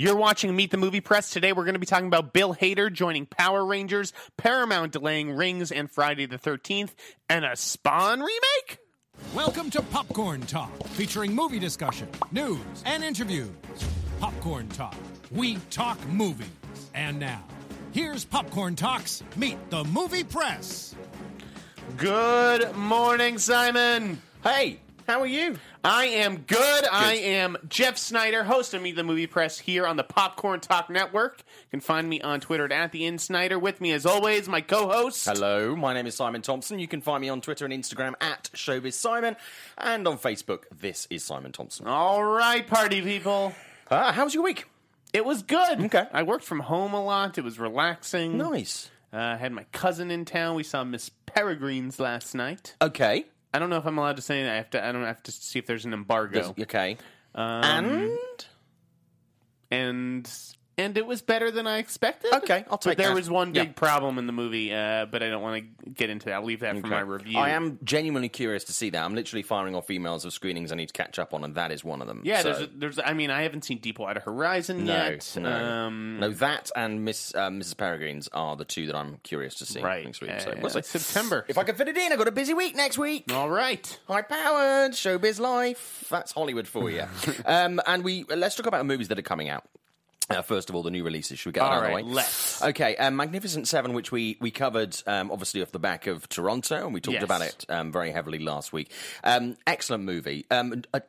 You're 0.00 0.16
watching 0.16 0.56
Meet 0.56 0.70
the 0.70 0.78
Movie 0.78 1.02
Press. 1.02 1.28
Today 1.28 1.52
we're 1.52 1.64
going 1.64 1.74
to 1.74 1.78
be 1.78 1.84
talking 1.84 2.06
about 2.06 2.32
Bill 2.32 2.54
Hader 2.54 2.90
joining 2.90 3.26
Power 3.26 3.66
Rangers, 3.66 4.14
Paramount 4.38 4.92
delaying 4.92 5.36
Rings 5.36 5.70
and 5.70 5.90
Friday 5.90 6.24
the 6.24 6.38
13th, 6.38 6.92
and 7.28 7.44
a 7.44 7.54
Spawn 7.54 8.20
remake? 8.20 8.78
Welcome 9.34 9.68
to 9.72 9.82
Popcorn 9.82 10.40
Talk, 10.40 10.70
featuring 10.86 11.34
movie 11.34 11.58
discussion, 11.58 12.08
news, 12.32 12.58
and 12.86 13.04
interviews. 13.04 13.50
Popcorn 14.20 14.68
Talk, 14.70 14.96
we 15.30 15.56
talk 15.68 15.98
movies. 16.08 16.48
And 16.94 17.20
now, 17.20 17.44
here's 17.92 18.24
Popcorn 18.24 18.76
Talks 18.76 19.22
Meet 19.36 19.68
the 19.68 19.84
Movie 19.84 20.24
Press. 20.24 20.94
Good 21.98 22.74
morning, 22.74 23.36
Simon. 23.36 24.22
Hey, 24.42 24.80
how 25.10 25.22
are 25.22 25.26
you? 25.26 25.56
I 25.82 26.04
am 26.04 26.36
good. 26.36 26.84
I 26.88 27.14
am 27.14 27.56
Jeff 27.68 27.98
Snyder, 27.98 28.44
host 28.44 28.74
of 28.74 28.82
Meet 28.82 28.94
the 28.94 29.02
Movie 29.02 29.26
Press 29.26 29.58
here 29.58 29.84
on 29.84 29.96
the 29.96 30.04
Popcorn 30.04 30.60
Talk 30.60 30.88
Network. 30.88 31.38
You 31.38 31.70
can 31.72 31.80
find 31.80 32.08
me 32.08 32.20
on 32.20 32.38
Twitter 32.38 32.72
at, 32.72 32.92
the 32.92 33.02
InSnyder. 33.02 33.60
With 33.60 33.80
me, 33.80 33.90
as 33.90 34.06
always, 34.06 34.48
my 34.48 34.60
co-host. 34.60 35.26
Hello, 35.26 35.74
my 35.74 35.94
name 35.94 36.06
is 36.06 36.14
Simon 36.14 36.42
Thompson. 36.42 36.78
You 36.78 36.86
can 36.86 37.00
find 37.00 37.22
me 37.22 37.28
on 37.28 37.40
Twitter 37.40 37.64
and 37.64 37.74
Instagram 37.74 38.14
at 38.20 38.50
Showbiz 38.54 38.92
Simon, 38.92 39.34
and 39.76 40.06
on 40.06 40.16
Facebook, 40.16 40.62
this 40.70 41.08
is 41.10 41.24
Simon 41.24 41.50
Thompson. 41.50 41.88
All 41.88 42.22
right, 42.22 42.64
party 42.64 43.02
people. 43.02 43.52
Ah, 43.90 44.12
how 44.12 44.22
was 44.22 44.32
your 44.32 44.44
week? 44.44 44.66
It 45.12 45.24
was 45.24 45.42
good. 45.42 45.86
Okay. 45.86 46.06
I 46.12 46.22
worked 46.22 46.44
from 46.44 46.60
home 46.60 46.94
a 46.94 47.04
lot. 47.04 47.36
It 47.36 47.42
was 47.42 47.58
relaxing. 47.58 48.38
Nice. 48.38 48.92
Uh, 49.12 49.16
I 49.16 49.36
had 49.38 49.50
my 49.50 49.64
cousin 49.72 50.12
in 50.12 50.24
town. 50.24 50.54
We 50.54 50.62
saw 50.62 50.84
Miss 50.84 51.10
Peregrine's 51.26 51.98
last 51.98 52.32
night. 52.32 52.76
Okay. 52.80 53.24
I 53.52 53.58
don't 53.58 53.70
know 53.70 53.76
if 53.76 53.86
I'm 53.86 53.98
allowed 53.98 54.16
to 54.16 54.22
say 54.22 54.42
that. 54.44 54.52
I 54.52 54.56
have 54.56 54.70
to. 54.70 54.84
I 54.84 54.92
don't 54.92 55.04
have 55.04 55.22
to 55.24 55.32
see 55.32 55.58
if 55.58 55.66
there's 55.66 55.84
an 55.84 55.92
embargo. 55.92 56.54
Okay. 56.58 56.96
Um, 57.34 57.64
and 57.64 58.18
and 59.70 60.30
and 60.80 60.96
it 60.96 61.06
was 61.06 61.22
better 61.22 61.50
than 61.50 61.66
I 61.66 61.78
expected. 61.78 62.32
Okay, 62.32 62.64
I'll 62.70 62.78
take. 62.78 62.92
But 62.92 62.98
there 62.98 63.08
that. 63.08 63.14
was 63.14 63.30
one 63.30 63.54
Yeah. 63.54 63.64
big 63.64 63.76
problem 63.76 64.18
in 64.18 64.26
the 64.26 64.32
movie, 64.32 64.72
uh, 64.74 65.06
but 65.06 65.22
I 65.22 65.28
don't 65.28 65.42
want 65.42 65.64
to 65.84 65.90
get 65.90 66.10
into 66.10 66.26
that. 66.26 66.34
I'll 66.34 66.44
leave 66.44 66.60
that 66.60 66.80
for 66.80 66.86
my 66.86 67.00
review. 67.00 67.38
I 67.38 67.50
am 67.50 67.78
genuinely 67.84 68.28
curious 68.28 68.64
to 68.64 68.72
see 68.72 68.90
that. 68.90 69.02
I'm 69.04 69.14
literally 69.14 69.42
firing 69.42 69.74
off 69.74 69.88
emails 69.88 70.24
of 70.24 70.32
screenings 70.32 70.72
I 70.72 70.74
need 70.76 70.86
to 70.88 70.92
catch 70.92 71.18
up 71.18 71.34
on, 71.34 71.44
and 71.44 71.54
that 71.54 71.70
is 71.72 71.84
one 71.84 72.00
of 72.00 72.06
them. 72.08 72.22
Yeah, 72.24 72.42
So- 72.42 72.52
there's, 72.52 72.60
a, 72.62 72.66
there's. 72.74 72.98
I 72.98 73.12
mean, 73.12 73.30
I 73.30 73.42
haven't 73.42 73.64
seen 73.64 73.78
Deepwater 73.78 74.20
Horizon 74.20 74.84
no, 74.84 74.92
yet. 74.94 75.36
no, 75.38 75.50
Um, 75.50 76.18
no. 76.20 76.30
That 76.30 76.70
and 76.76 77.04
Miss 77.04 77.34
uh, 77.34 77.48
Mrs. 77.50 77.74
Peregrine's 77.76 78.28
are 78.32 78.56
the 78.56 78.64
two 78.64 78.86
that 78.86 78.96
I'm 78.96 79.18
curious 79.22 79.54
to 79.56 79.66
see 79.66 79.80
Right. 79.80 80.04
next 80.04 80.20
week. 80.20 80.30
So 80.40 80.50
Uh, 80.52 80.56
we'll 80.60 80.70
see. 80.70 80.82
September. 80.82 81.44
If 81.48 81.58
I 81.58 81.64
can 81.64 81.74
fit 81.74 81.88
it 81.88 81.96
in, 81.96 82.12
I've 82.12 82.18
got 82.18 82.28
a 82.28 82.32
busy 82.32 82.54
week 82.54 82.74
next 82.76 82.98
week. 82.98 83.24
All 83.32 83.50
right. 83.50 83.98
High 84.08 84.22
powered 84.22 84.92
showbiz 84.92 85.38
life. 85.40 86.06
That's 86.10 86.32
Hollywood 86.32 86.66
for 86.68 86.90
you. 86.90 87.04
um, 87.44 87.80
and 87.86 88.02
we 88.04 88.24
let's 88.24 88.54
talk 88.56 88.66
about 88.66 88.86
movies 88.86 89.08
that 89.08 89.18
are 89.18 89.22
coming 89.22 89.48
out. 89.48 89.64
Uh, 90.40 90.42
first 90.42 90.68
of 90.70 90.76
all, 90.76 90.84
the 90.84 90.92
new 90.92 91.02
releases. 91.02 91.40
Should 91.40 91.48
we 91.48 91.52
get 91.54 91.60
that 91.60 91.66
All 91.66 91.72
out 91.72 91.82
of 91.82 91.88
the 91.90 91.94
way? 91.96 92.02
let's. 92.02 92.62
Okay, 92.62 92.96
um, 92.98 93.16
Magnificent 93.16 93.66
Seven, 93.66 93.94
which 93.94 94.12
we 94.12 94.36
we 94.40 94.52
covered 94.52 94.96
um, 95.08 95.28
obviously 95.32 95.60
off 95.60 95.72
the 95.72 95.80
back 95.80 96.06
of 96.06 96.28
Toronto, 96.28 96.84
and 96.84 96.94
we 96.94 97.00
talked 97.00 97.14
Yes. 97.14 97.24
about 97.24 97.42
it 97.42 97.66
um, 97.68 97.90
very 97.90 98.12
heavily 98.12 98.38
last 98.38 98.72
week. 98.72 98.92
Um, 99.24 99.56
excellent 99.66 100.04
movie. 100.04 100.46
Um, 100.48 100.82
uh, 100.94 101.00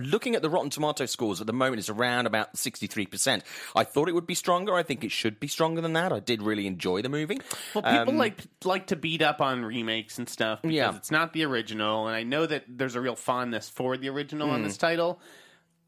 looking 0.00 0.34
at 0.34 0.40
the 0.40 0.48
Rotten 0.48 0.70
Tomato 0.70 1.04
scores 1.04 1.42
at 1.42 1.46
the 1.46 1.52
moment, 1.52 1.80
it's 1.80 1.90
around 1.90 2.24
about 2.26 2.56
sixty 2.56 2.86
three 2.86 3.04
percent. 3.04 3.44
I 3.76 3.84
thought 3.84 4.08
it 4.08 4.14
would 4.14 4.26
be 4.26 4.34
stronger. 4.34 4.74
I 4.74 4.82
think 4.82 5.04
it 5.04 5.10
should 5.12 5.38
be 5.40 5.46
stronger 5.48 5.82
than 5.82 5.92
that. 5.92 6.10
I 6.10 6.20
did 6.20 6.40
really 6.40 6.66
enjoy 6.66 7.02
the 7.02 7.10
movie. 7.10 7.38
Well, 7.74 7.82
people 7.84 8.14
like 8.14 8.40
like 8.64 8.86
to 8.86 8.96
beat 8.96 9.20
up 9.20 9.42
on 9.42 9.62
remakes 9.62 10.18
and 10.18 10.26
stuff 10.26 10.62
because 10.62 10.70
Um, 10.70 10.74
Yeah. 10.94 10.96
it's 10.96 11.10
not 11.10 11.34
the 11.34 11.44
original, 11.44 12.06
and 12.06 12.16
I 12.16 12.22
know 12.22 12.46
that 12.46 12.64
there's 12.66 12.94
a 12.94 13.00
real 13.02 13.16
fondness 13.16 13.68
for 13.68 13.98
the 13.98 14.08
original 14.08 14.48
on 14.48 14.60
Hmm. 14.60 14.64
this 14.66 14.78
title. 14.78 15.20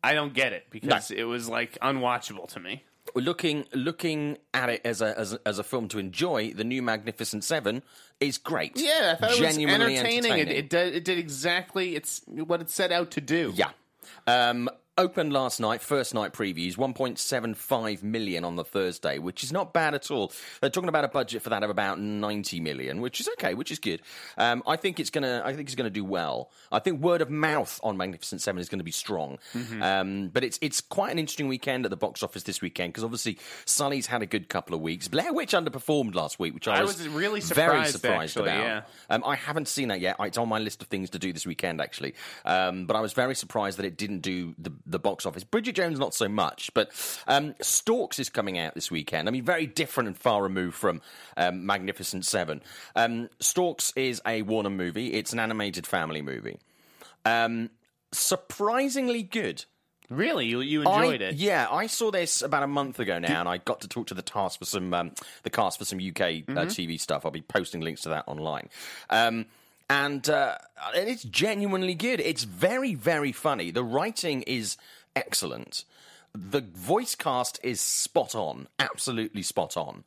I 0.03 0.15
don't 0.15 0.35
get 0.35 0.53
it 0.53 0.67
because 0.71 1.11
it 1.11 1.25
was 1.25 1.49
like 1.49 1.79
unwatchable 1.81 2.49
to 2.49 2.61
me. 2.61 2.85
looking 3.15 3.67
looking 3.73 4.39
at 4.55 4.69
it 4.71 4.81
as 4.85 5.01
a, 5.01 5.19
as 5.19 5.33
a 5.35 5.41
as 5.47 5.59
a 5.59 5.65
film 5.65 5.89
to 5.89 5.99
enjoy, 5.99 6.53
the 6.53 6.65
new 6.65 6.83
Magnificent 6.83 7.45
Seven 7.45 7.83
is 8.21 8.39
great. 8.39 8.73
Yeah, 8.77 9.13
I 9.13 9.21
thought 9.21 9.31
it 9.33 9.41
was 9.41 9.55
genuinely 9.55 9.99
entertaining. 9.99 10.39
It, 10.39 10.49
it, 10.49 10.71
did, 10.71 10.95
it 10.95 11.05
did 11.05 11.19
exactly 11.19 11.97
it's 11.97 12.23
what 12.27 12.61
it 12.61 12.71
set 12.71 12.93
out 12.93 13.11
to 13.13 13.21
do. 13.21 13.53
yeah. 13.55 13.71
Um, 14.27 14.69
opened 14.99 15.33
last 15.33 15.61
night, 15.61 15.81
first 15.81 16.15
night 16.15 16.33
previews, 16.33 16.77
1.75 16.77 18.03
million 18.03 18.45
on 18.45 18.57
the 18.57 18.65
Thursday, 18.65 19.19
which 19.19 19.43
is 19.43 19.53
not 19.53 19.73
bad 19.73 19.95
at 19.95 20.11
all. 20.11 20.33
They're 20.61 20.71
talking 20.71 20.89
about 20.89 21.05
a 21.05 21.09
budget 21.09 21.43
for 21.43 21.51
that 21.51 21.63
of 21.63 21.71
about 21.71 22.01
90 22.01 22.61
million, 22.61 23.01
which 23.01 23.21
is 23.21 23.29
okay, 23.39 23.55
which 23.55 23.71
is 23.71 23.79
good. 23.79 24.03
Um, 24.37 24.63
I 24.67 24.77
think 24.77 25.01
it's 25.01 25.11
gonna, 25.11 25.43
I 25.45 25.55
think 25.55 25.69
it's 25.69 25.75
gonna 25.75 25.91
do 25.91 26.05
well. 26.05 26.51
I 26.71 26.79
think 26.79 27.01
word 27.01 27.23
of 27.23 27.31
mouth 27.31 27.81
on 27.83 27.97
Magnificent 27.97 28.41
Seven 28.41 28.61
is 28.61 28.69
going 28.69 28.79
to 28.81 28.85
be 28.85 28.91
strong. 28.91 29.39
Mm-hmm. 29.55 29.83
Um, 29.83 30.29
but 30.29 30.45
it's 30.45 30.59
it's 30.61 30.81
quite 30.81 31.13
an 31.13 31.19
interesting 31.19 31.49
weekend 31.49 31.85
at 31.85 31.91
the 31.91 31.97
box 31.97 32.23
office 32.23 32.43
this 32.43 32.61
weekend 32.61 32.93
because 32.93 33.05
obviously 33.05 33.39
Sully's 33.65 34.07
had 34.07 34.23
a 34.23 34.27
good 34.27 34.49
couple 34.49 34.75
of 34.75 34.81
weeks. 34.81 35.09
Blair 35.09 35.33
Witch 35.33 35.53
underperformed 35.53 36.15
last 36.15 36.39
week, 36.39 36.55
which 36.55 36.69
I, 36.69 36.79
I 36.79 36.83
was, 36.83 36.99
was 36.99 37.09
really 37.09 37.41
very 37.41 37.85
surprised, 37.87 37.93
surprised 37.93 38.37
actually, 38.37 38.51
about. 38.51 38.65
yeah. 38.65 38.83
Um, 39.11 39.23
I 39.25 39.37
haven't 39.37 39.69
seen 39.69 39.89
that 39.89 40.01
yet. 40.01 40.17
It's 40.21 40.39
on 40.39 40.49
my 40.49 40.59
list 40.59 40.83
of 40.83 40.89
things 40.89 41.11
to 41.11 41.19
do 41.19 41.33
this 41.33 41.47
weekend, 41.47 41.81
actually. 41.81 42.15
Um, 42.45 42.87
but 42.87 42.97
I 42.97 43.01
was 43.01 43.13
very 43.13 43.35
surprised 43.35 43.79
that 43.79 43.87
it 43.87 43.97
didn't 43.97 44.21
do 44.21 44.55
the, 44.59 44.73
the 44.87 44.99
box 44.99 45.25
office. 45.27 45.45
Bridget 45.45 45.75
Jones, 45.77 45.99
not 45.99 46.15
so 46.15 46.29
much. 46.29 46.71
But 46.75 46.91
um, 47.27 47.55
Storks 47.61 48.19
is 48.19 48.29
coming 48.29 48.59
out 48.59 48.75
this 48.75 48.91
weekend. 48.91 49.29
I 49.29 49.31
mean, 49.31 49.45
very 49.45 49.67
different 49.67 50.09
and 50.09 50.17
far 50.17 50.43
removed 50.43 50.75
from 50.77 51.01
um, 51.37 51.65
Magnificent 51.67 52.25
Seven. 52.25 52.63
Um, 52.97 53.29
Storks 53.41 53.93
is 53.97 54.21
a 54.27 54.43
Warner 54.43 54.71
movie, 54.71 55.13
it's 55.15 55.33
an 55.33 55.39
animated 55.39 55.87
family 55.87 56.23
movie. 56.23 56.59
Um, 57.25 57.71
surprisingly 58.13 59.23
good. 59.23 59.65
Really, 60.11 60.47
you 60.47 60.61
you 60.61 60.81
enjoyed 60.83 61.23
I- 61.23 61.27
it? 61.27 61.35
Yeah, 61.37 61.67
I 61.71 61.87
saw 61.87 62.11
this 62.11 62.43
about 62.43 62.63
a 62.63 62.67
month 62.67 62.99
ago 63.01 63.19
now, 63.19 63.41
and 63.41 63.49
I 63.49 63.57
got 63.59 63.81
to 63.81 63.89
talk 63.89 64.09
to 64.09 64.15
the 64.15 64.21
task 64.23 64.59
for 64.59 64.67
some 64.67 64.93
um, 64.93 65.13
the 65.43 65.49
cast 65.51 65.79
for 65.79 65.85
some 65.87 65.99
UK 65.99 66.43
Mm-hmm. 66.45 66.59
uh, 66.59 66.63
TV 66.65 67.01
stuff. 67.01 67.25
I'll 67.25 67.31
be 67.33 67.41
posting 67.41 67.81
links 67.81 68.03
to 68.03 68.11
that 68.11 68.25
online. 68.27 68.69
Um, 69.09 69.47
and 69.93 70.31
uh, 70.31 70.57
and 70.97 71.09
it's 71.09 71.23
genuinely 71.23 71.95
good. 71.95 72.19
It's 72.21 72.45
very 72.45 72.95
very 72.95 73.31
funny. 73.33 73.71
The 73.71 73.85
writing 73.85 74.43
is 74.43 74.79
excellent. 75.15 75.85
The 76.35 76.63
voice 76.63 77.15
cast 77.15 77.61
is 77.63 77.79
spot 77.79 78.35
on, 78.35 78.69
absolutely 78.79 79.43
spot 79.43 79.77
on. 79.77 80.05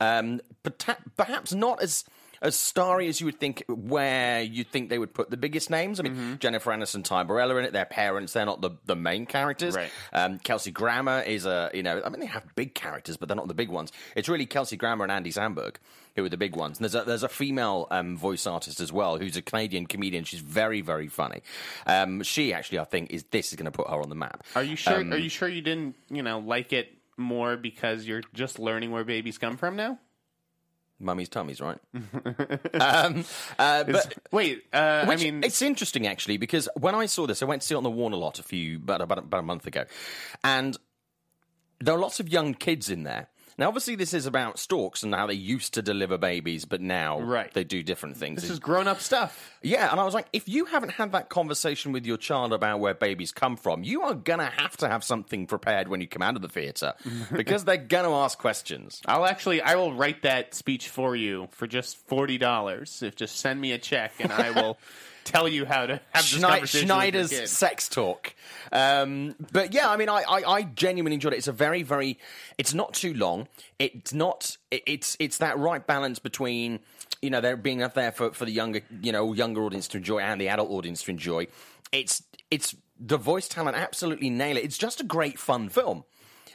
Um, 0.00 0.40
but 0.64 0.84
perhaps 1.16 1.54
not 1.54 1.80
as 1.80 2.04
as 2.42 2.56
starry 2.56 3.08
as 3.08 3.20
you 3.20 3.26
would 3.26 3.38
think, 3.38 3.64
where 3.68 4.42
you 4.42 4.64
think 4.64 4.90
they 4.90 4.98
would 4.98 5.14
put 5.14 5.30
the 5.30 5.36
biggest 5.36 5.70
names. 5.70 6.00
I 6.00 6.02
mean, 6.02 6.08
Mm-hmm. 6.14 6.36
Jennifer 6.38 6.70
Aniston, 6.72 7.04
Ty 7.04 7.24
Burrell 7.24 7.52
are 7.52 7.58
in 7.58 7.64
it. 7.64 7.72
Their 7.72 7.84
parents, 7.84 8.32
they're 8.32 8.46
not 8.46 8.60
the, 8.60 8.70
the 8.86 8.96
main 8.96 9.26
characters. 9.26 9.76
Right. 9.76 9.90
Um, 10.12 10.38
Kelsey 10.38 10.70
Grammer 10.70 11.20
is 11.20 11.46
a, 11.46 11.70
you 11.74 11.82
know, 11.82 12.02
I 12.04 12.08
mean, 12.08 12.20
they 12.20 12.26
have 12.26 12.44
big 12.56 12.74
characters, 12.74 13.16
but 13.16 13.28
they're 13.28 13.36
not 13.36 13.48
the 13.48 13.54
big 13.54 13.68
ones. 13.68 13.92
It's 14.16 14.28
really 14.28 14.46
Kelsey 14.46 14.76
Grammer 14.76 15.04
and 15.04 15.12
Andy 15.12 15.30
Samberg 15.30 15.76
who 16.16 16.24
are 16.24 16.28
the 16.28 16.36
big 16.36 16.56
ones. 16.56 16.78
And 16.78 16.84
there's 16.84 17.00
a, 17.00 17.04
there's 17.06 17.22
a 17.22 17.28
female 17.28 17.86
um, 17.92 18.16
voice 18.16 18.44
artist 18.46 18.80
as 18.80 18.92
well 18.92 19.18
who's 19.18 19.36
a 19.36 19.42
Canadian 19.42 19.86
comedian. 19.86 20.24
She's 20.24 20.40
very, 20.40 20.80
very 20.80 21.06
funny. 21.06 21.42
Um, 21.86 22.24
she 22.24 22.52
actually, 22.52 22.80
I 22.80 22.84
think, 22.84 23.12
is 23.12 23.22
this 23.30 23.52
is 23.52 23.56
going 23.56 23.66
to 23.66 23.70
put 23.70 23.88
her 23.88 24.02
on 24.02 24.08
the 24.08 24.16
map. 24.16 24.42
Are 24.56 24.64
you 24.64 24.74
sure? 24.74 24.96
Um, 24.96 25.12
are 25.12 25.16
you 25.18 25.28
sure 25.28 25.48
you 25.48 25.62
didn't 25.62 25.94
you 26.10 26.24
know 26.24 26.40
like 26.40 26.72
it 26.72 26.88
more 27.16 27.56
because 27.56 28.04
you're 28.06 28.22
just 28.34 28.58
learning 28.58 28.90
where 28.90 29.04
babies 29.04 29.38
come 29.38 29.56
from 29.56 29.76
now? 29.76 29.98
Mummy's 31.00 31.28
tummies, 31.28 31.60
right? 31.60 31.78
um, 31.94 33.24
uh, 33.58 33.84
but 33.84 34.14
Wait, 34.32 34.64
uh, 34.72 35.06
Which, 35.06 35.20
I 35.20 35.30
mean, 35.30 35.44
it's 35.44 35.62
interesting 35.62 36.06
actually 36.06 36.36
because 36.36 36.68
when 36.74 36.94
I 36.94 37.06
saw 37.06 37.26
this, 37.26 37.42
I 37.42 37.46
went 37.46 37.62
to 37.62 37.68
see 37.68 37.74
it 37.74 37.78
on 37.78 37.84
the 37.84 37.90
Warner 37.90 38.16
lot 38.16 38.38
a 38.38 38.42
few 38.42 38.76
about 38.76 39.00
about, 39.00 39.18
about 39.18 39.40
a 39.40 39.44
month 39.44 39.66
ago, 39.66 39.84
and 40.42 40.76
there 41.80 41.94
are 41.94 41.98
lots 41.98 42.20
of 42.20 42.28
young 42.28 42.54
kids 42.54 42.90
in 42.90 43.04
there. 43.04 43.28
Now, 43.58 43.66
obviously, 43.68 43.96
this 43.96 44.14
is 44.14 44.24
about 44.26 44.58
storks 44.58 45.02
and 45.02 45.12
how 45.12 45.26
they 45.26 45.34
used 45.34 45.74
to 45.74 45.82
deliver 45.82 46.16
babies, 46.16 46.64
but 46.64 46.80
now 46.80 47.20
Right. 47.20 47.52
they 47.52 47.64
do 47.64 47.82
different 47.82 48.16
things. 48.16 48.40
this 48.42 48.50
is 48.50 48.60
grown 48.60 48.86
up 48.86 49.00
stuff. 49.00 49.50
yeah, 49.62 49.90
and 49.90 49.98
I 49.98 50.04
was 50.04 50.14
like, 50.14 50.26
if 50.32 50.48
you 50.48 50.66
haven't 50.66 50.90
had 50.90 51.10
that 51.12 51.28
conversation 51.28 51.90
with 51.90 52.06
your 52.06 52.16
child 52.16 52.52
about 52.52 52.78
where 52.78 52.94
babies 52.94 53.32
come 53.32 53.56
from, 53.56 53.82
you 53.82 54.02
are 54.02 54.14
gonna 54.14 54.46
have 54.56 54.76
to 54.76 54.88
have 54.88 55.02
something 55.02 55.46
prepared 55.48 55.88
when 55.88 56.00
you 56.00 56.06
come 56.06 56.22
out 56.22 56.36
of 56.36 56.42
the 56.42 56.48
theatre 56.48 56.94
because 57.32 57.64
they're 57.64 57.76
gonna 57.76 58.14
ask 58.14 58.38
questions. 58.38 59.02
I'll 59.06 59.26
actually, 59.26 59.60
I 59.60 59.74
will 59.74 59.92
write 59.92 60.22
that 60.22 60.54
speech 60.54 60.88
for 60.88 61.16
you 61.16 61.48
for 61.50 61.66
just 61.66 61.96
forty 62.06 62.38
dollars. 62.38 63.02
If 63.02 63.16
just 63.16 63.36
send 63.38 63.60
me 63.60 63.72
a 63.72 63.78
check 63.78 64.12
and 64.20 64.32
I 64.32 64.52
will 64.52 64.78
tell 65.30 65.48
you 65.48 65.64
how 65.64 65.86
to 65.86 66.00
have 66.12 66.24
this 66.24 66.34
Schneid- 66.34 66.40
conversation 66.42 66.88
with 66.88 66.88
your 66.88 66.96
Schneider's 67.28 67.50
sex 67.50 67.88
talk. 67.88 68.34
Um, 68.72 69.34
but 69.52 69.72
yeah, 69.72 69.88
I 69.88 69.96
mean, 69.96 70.08
I, 70.08 70.22
I, 70.28 70.42
I 70.44 70.62
genuinely 70.62 71.14
enjoyed 71.14 71.32
it. 71.32 71.36
It's 71.36 71.48
a 71.48 71.52
very, 71.52 71.82
very. 71.82 72.18
It's 72.58 72.74
not 72.74 72.94
too 72.94 73.14
long. 73.14 73.48
It's 73.78 74.12
not. 74.12 74.56
it- 74.70 74.82
It's 74.86 75.16
it's 75.20 75.38
that 75.38 75.58
right 75.58 75.86
balance 75.86 76.18
between 76.18 76.80
you 77.22 77.30
know 77.30 77.40
there 77.40 77.56
being 77.56 77.82
up 77.82 77.94
there 77.94 78.12
for, 78.12 78.32
for 78.32 78.44
the 78.44 78.52
younger 78.52 78.80
you 79.02 79.12
know 79.12 79.32
younger 79.32 79.62
audience 79.62 79.88
to 79.88 79.96
enjoy 79.98 80.18
and 80.20 80.40
the 80.40 80.48
adult 80.48 80.70
audience 80.70 81.02
to 81.04 81.10
enjoy. 81.10 81.46
It's 81.92 82.22
it's 82.50 82.74
the 83.00 83.16
voice 83.16 83.48
talent 83.48 83.76
absolutely 83.76 84.30
nail 84.30 84.56
it. 84.56 84.64
It's 84.64 84.78
just 84.78 85.00
a 85.00 85.04
great 85.04 85.38
fun 85.38 85.68
film. 85.68 86.04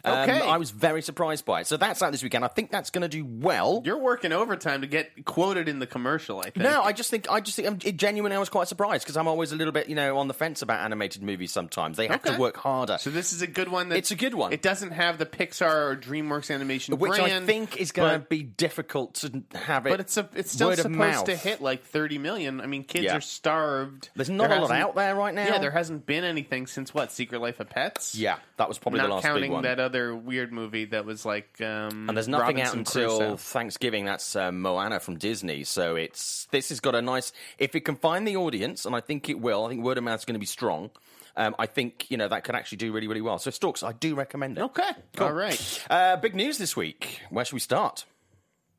Um, 0.05 0.29
Okay. 0.29 0.41
I 0.41 0.57
was 0.57 0.71
very 0.71 1.01
surprised 1.01 1.45
by 1.45 1.61
it. 1.61 1.67
So 1.67 1.77
that's 1.77 2.01
out 2.01 2.11
this 2.11 2.23
weekend. 2.23 2.43
I 2.45 2.49
think 2.49 2.71
that's 2.71 2.89
going 2.89 3.03
to 3.03 3.07
do 3.07 3.25
well. 3.25 3.81
You're 3.85 3.97
working 3.99 4.31
overtime 4.31 4.81
to 4.81 4.87
get 4.87 5.25
quoted 5.25 5.67
in 5.69 5.79
the 5.79 5.87
commercial. 5.87 6.39
I 6.39 6.43
think. 6.49 6.57
No, 6.57 6.81
I 6.81 6.91
just 6.93 7.09
think 7.09 7.29
I 7.31 7.39
just 7.39 7.55
think 7.55 7.67
I'm 7.67 7.77
genuinely 7.97 8.35
I 8.35 8.39
was 8.39 8.49
quite 8.49 8.67
surprised 8.67 9.03
because 9.05 9.17
I'm 9.17 9.27
always 9.27 9.51
a 9.51 9.55
little 9.55 9.71
bit 9.73 9.87
you 9.89 9.95
know 9.95 10.17
on 10.17 10.27
the 10.27 10.33
fence 10.33 10.61
about 10.61 10.79
animated 10.81 11.23
movies. 11.23 11.51
Sometimes 11.51 11.97
they 11.97 12.07
have 12.07 12.19
Okay. 12.25 12.35
to 12.35 12.39
work 12.39 12.57
harder, 12.57 12.97
So 12.99 13.09
this 13.09 13.33
is 13.33 13.41
a 13.41 13.47
good 13.47 13.69
one. 13.69 13.89
That 13.89 13.97
It's 13.97 14.11
a 14.11 14.15
good 14.15 14.33
one. 14.33 14.53
It 14.53 14.61
doesn't 14.61 14.91
have 14.91 15.17
the 15.17 15.25
Pixar 15.25 15.91
or 15.91 15.95
DreamWorks 15.95 16.53
animation 16.53 16.97
which 16.97 17.19
I 17.19 17.39
think 17.41 17.77
is 17.77 17.91
going 17.91 18.19
to 18.19 18.25
be 18.27 18.43
difficult 18.43 19.15
to 19.15 19.43
have 19.55 19.85
it. 19.85 19.89
But 19.89 19.99
it's 19.99 20.17
a, 20.17 20.29
it's 20.35 20.51
still 20.51 20.75
supposed 20.75 21.25
to 21.27 21.35
hit 21.35 21.61
like 21.61 21.83
30 21.85 22.17
million. 22.17 22.61
I 22.61 22.65
mean, 22.65 22.83
kids 22.83 23.05
Yeah. 23.05 23.17
are 23.17 23.21
starved. 23.21 24.09
There's 24.15 24.29
not 24.29 24.49
There 24.49 24.57
a 24.57 24.61
lot 24.61 24.71
out 24.71 24.95
there 24.95 25.15
right 25.15 25.33
now. 25.33 25.45
Yeah, 25.45 25.59
there 25.59 25.71
hasn't 25.71 26.05
been 26.05 26.23
anything 26.23 26.67
since 26.67 26.93
what 26.93 27.11
Secret 27.11 27.39
Life 27.41 27.59
of 27.59 27.69
Pets. 27.69 28.15
Yeah, 28.15 28.37
that 28.57 28.67
was 28.67 28.77
probably 28.79 28.99
not 28.99 29.07
the 29.07 29.13
last 29.15 29.23
big 29.23 29.31
counting 29.31 29.51
one. 29.51 29.63
that 29.63 29.79
other 29.79 29.92
weird 30.15 30.51
movie 30.51 30.85
that 30.85 31.05
was 31.05 31.25
like. 31.25 31.61
Um, 31.61 32.07
and 32.07 32.17
there's 32.17 32.27
nothing 32.27 32.57
Robinson 32.57 32.79
out 32.79 32.87
until 32.87 33.17
Crusoe. 33.17 33.37
Thanksgiving. 33.37 34.05
That's 34.05 34.35
uh, 34.35 34.51
Moana 34.51 34.99
from 34.99 35.17
Disney. 35.17 35.63
So 35.63 35.95
it's 35.95 36.45
this 36.51 36.69
has 36.69 36.79
got 36.79 36.95
a 36.95 37.01
nice. 37.01 37.31
If 37.57 37.75
it 37.75 37.81
can 37.81 37.95
find 37.95 38.27
the 38.27 38.37
audience, 38.37 38.85
and 38.85 38.95
I 38.95 39.01
think 39.01 39.29
it 39.29 39.39
will. 39.39 39.65
I 39.65 39.69
think 39.69 39.83
word 39.83 39.97
of 39.97 40.03
mouth 40.03 40.19
is 40.19 40.25
going 40.25 40.35
to 40.35 40.39
be 40.39 40.45
strong. 40.45 40.89
Um, 41.35 41.55
I 41.57 41.65
think 41.65 42.09
you 42.11 42.17
know 42.17 42.27
that 42.27 42.43
could 42.43 42.55
actually 42.55 42.77
do 42.77 42.91
really, 42.91 43.07
really 43.07 43.21
well. 43.21 43.39
So 43.39 43.51
Storks, 43.51 43.83
I 43.83 43.91
do 43.91 44.15
recommend 44.15 44.57
it. 44.57 44.61
Okay, 44.61 44.91
all 45.19 45.33
right. 45.33 45.85
Uh, 45.89 46.17
big 46.17 46.35
news 46.35 46.57
this 46.57 46.75
week. 46.75 47.21
Where 47.29 47.43
should 47.45 47.55
we 47.55 47.59
start? 47.59 48.05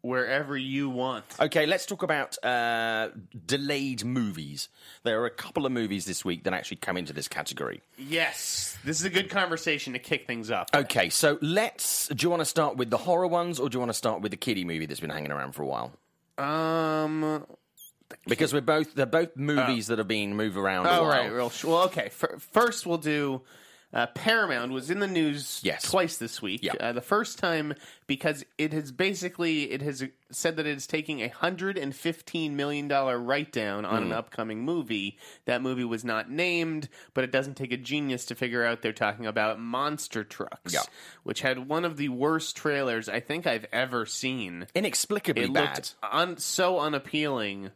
Wherever 0.05 0.55
you 0.55 0.91
want. 0.91 1.25
Okay, 1.41 1.65
let's 1.65 1.87
talk 1.87 2.03
about 2.03 2.37
uh, 2.45 3.09
delayed 3.47 4.05
movies. 4.05 4.69
There 5.03 5.23
are 5.23 5.25
a 5.25 5.31
couple 5.31 5.65
of 5.65 5.73
movies 5.73 6.05
this 6.05 6.27
week 6.27 6.45
that 6.45 6.53
actually 6.53 6.77
come 6.77 6.99
into 6.99 7.15
this 7.15 7.27
category. 7.27 7.81
Yes, 7.97 8.77
this 8.85 9.01
is 9.01 9.07
a 9.07 9.09
good 9.11 9.31
conversation 9.31 9.95
to 9.95 9.99
kick 9.99 10.27
things 10.27 10.51
up. 10.51 10.69
Okay, 10.75 11.09
so 11.09 11.39
let's. 11.41 12.09
Do 12.09 12.23
you 12.23 12.29
want 12.29 12.41
to 12.43 12.45
start 12.45 12.77
with 12.77 12.91
the 12.91 12.99
horror 12.99 13.27
ones, 13.27 13.59
or 13.59 13.71
do 13.71 13.77
you 13.77 13.81
want 13.81 13.89
to 13.89 13.95
start 13.95 14.21
with 14.21 14.31
the 14.31 14.37
kiddie 14.37 14.67
movie 14.67 14.85
that's 14.85 15.01
been 15.01 15.09
hanging 15.09 15.33
around 15.33 15.53
for 15.53 15.63
a 15.63 15.67
while? 15.67 15.93
Um. 16.37 17.47
Because 18.27 18.53
we're 18.53 18.61
both 18.61 18.95
they're 18.95 19.07
both 19.07 19.35
movies 19.39 19.87
that 19.87 19.97
have 19.97 20.09
been 20.09 20.37
moved 20.37 20.59
around. 20.59 20.85
a 20.85 21.01
Oh 21.01 21.07
right. 21.07 21.33
Well, 21.33 21.49
sh- 21.49 21.65
well 21.65 21.85
okay. 21.85 22.07
F- 22.07 22.43
first, 22.53 22.85
we'll 22.85 22.99
do. 22.99 23.41
Uh, 23.95 24.07
Paramount 24.09 24.73
was 24.73 24.91
in 24.91 24.99
the 24.99 25.07
news 25.07 25.61
Yes. 25.63 25.89
twice 25.89 26.17
this 26.17 26.43
week. 26.43 26.65
Yeah. 26.65 26.73
Uh, 26.81 26.93
the 26.93 27.01
first 27.01 27.39
time 27.39 27.75
because 28.09 28.45
it 28.59 28.73
has 28.73 28.91
basically 28.91 29.71
it 29.71 29.81
has 29.83 30.03
said 30.33 30.57
that 30.57 30.67
it 30.67 30.77
is 30.77 30.89
taking 30.89 31.23
a 31.23 31.29
hundred 31.29 31.79
and 31.79 31.95
fifteen 31.95 32.57
million 32.57 32.89
dollar 32.89 33.17
write 33.21 33.53
down 33.53 33.85
on 33.85 34.03
an 34.03 34.09
Hmm. 34.09 34.15
upcoming 34.17 34.63
movie. 34.65 35.17
That 35.45 35.63
movie 35.63 35.85
was 35.85 36.05
not 36.05 36.29
named, 36.29 36.89
but 37.15 37.23
it 37.23 37.31
doesn't 37.31 37.55
take 37.57 37.71
a 37.71 37.77
genius 37.77 38.25
to 38.27 38.35
figure 38.35 38.65
out 38.65 38.83
they're 38.83 38.93
talking 38.93 39.27
about 39.27 39.61
Monster 39.61 40.25
Trucks, 40.25 40.73
Yeah. 40.75 40.83
which 41.23 41.43
had 41.43 41.69
one 41.69 41.85
of 41.85 41.97
the 41.97 42.09
worst 42.09 42.57
trailers 42.57 43.09
I 43.09 43.21
think 43.21 43.47
I've 43.47 43.67
ever 43.73 44.07
seen. 44.07 44.67
Inexplicably 44.75 45.45
It 45.45 45.53
bad. 45.53 45.77
looked 45.77 45.95
un- 46.03 46.37
so 46.39 46.81
unappealing. 46.81 47.71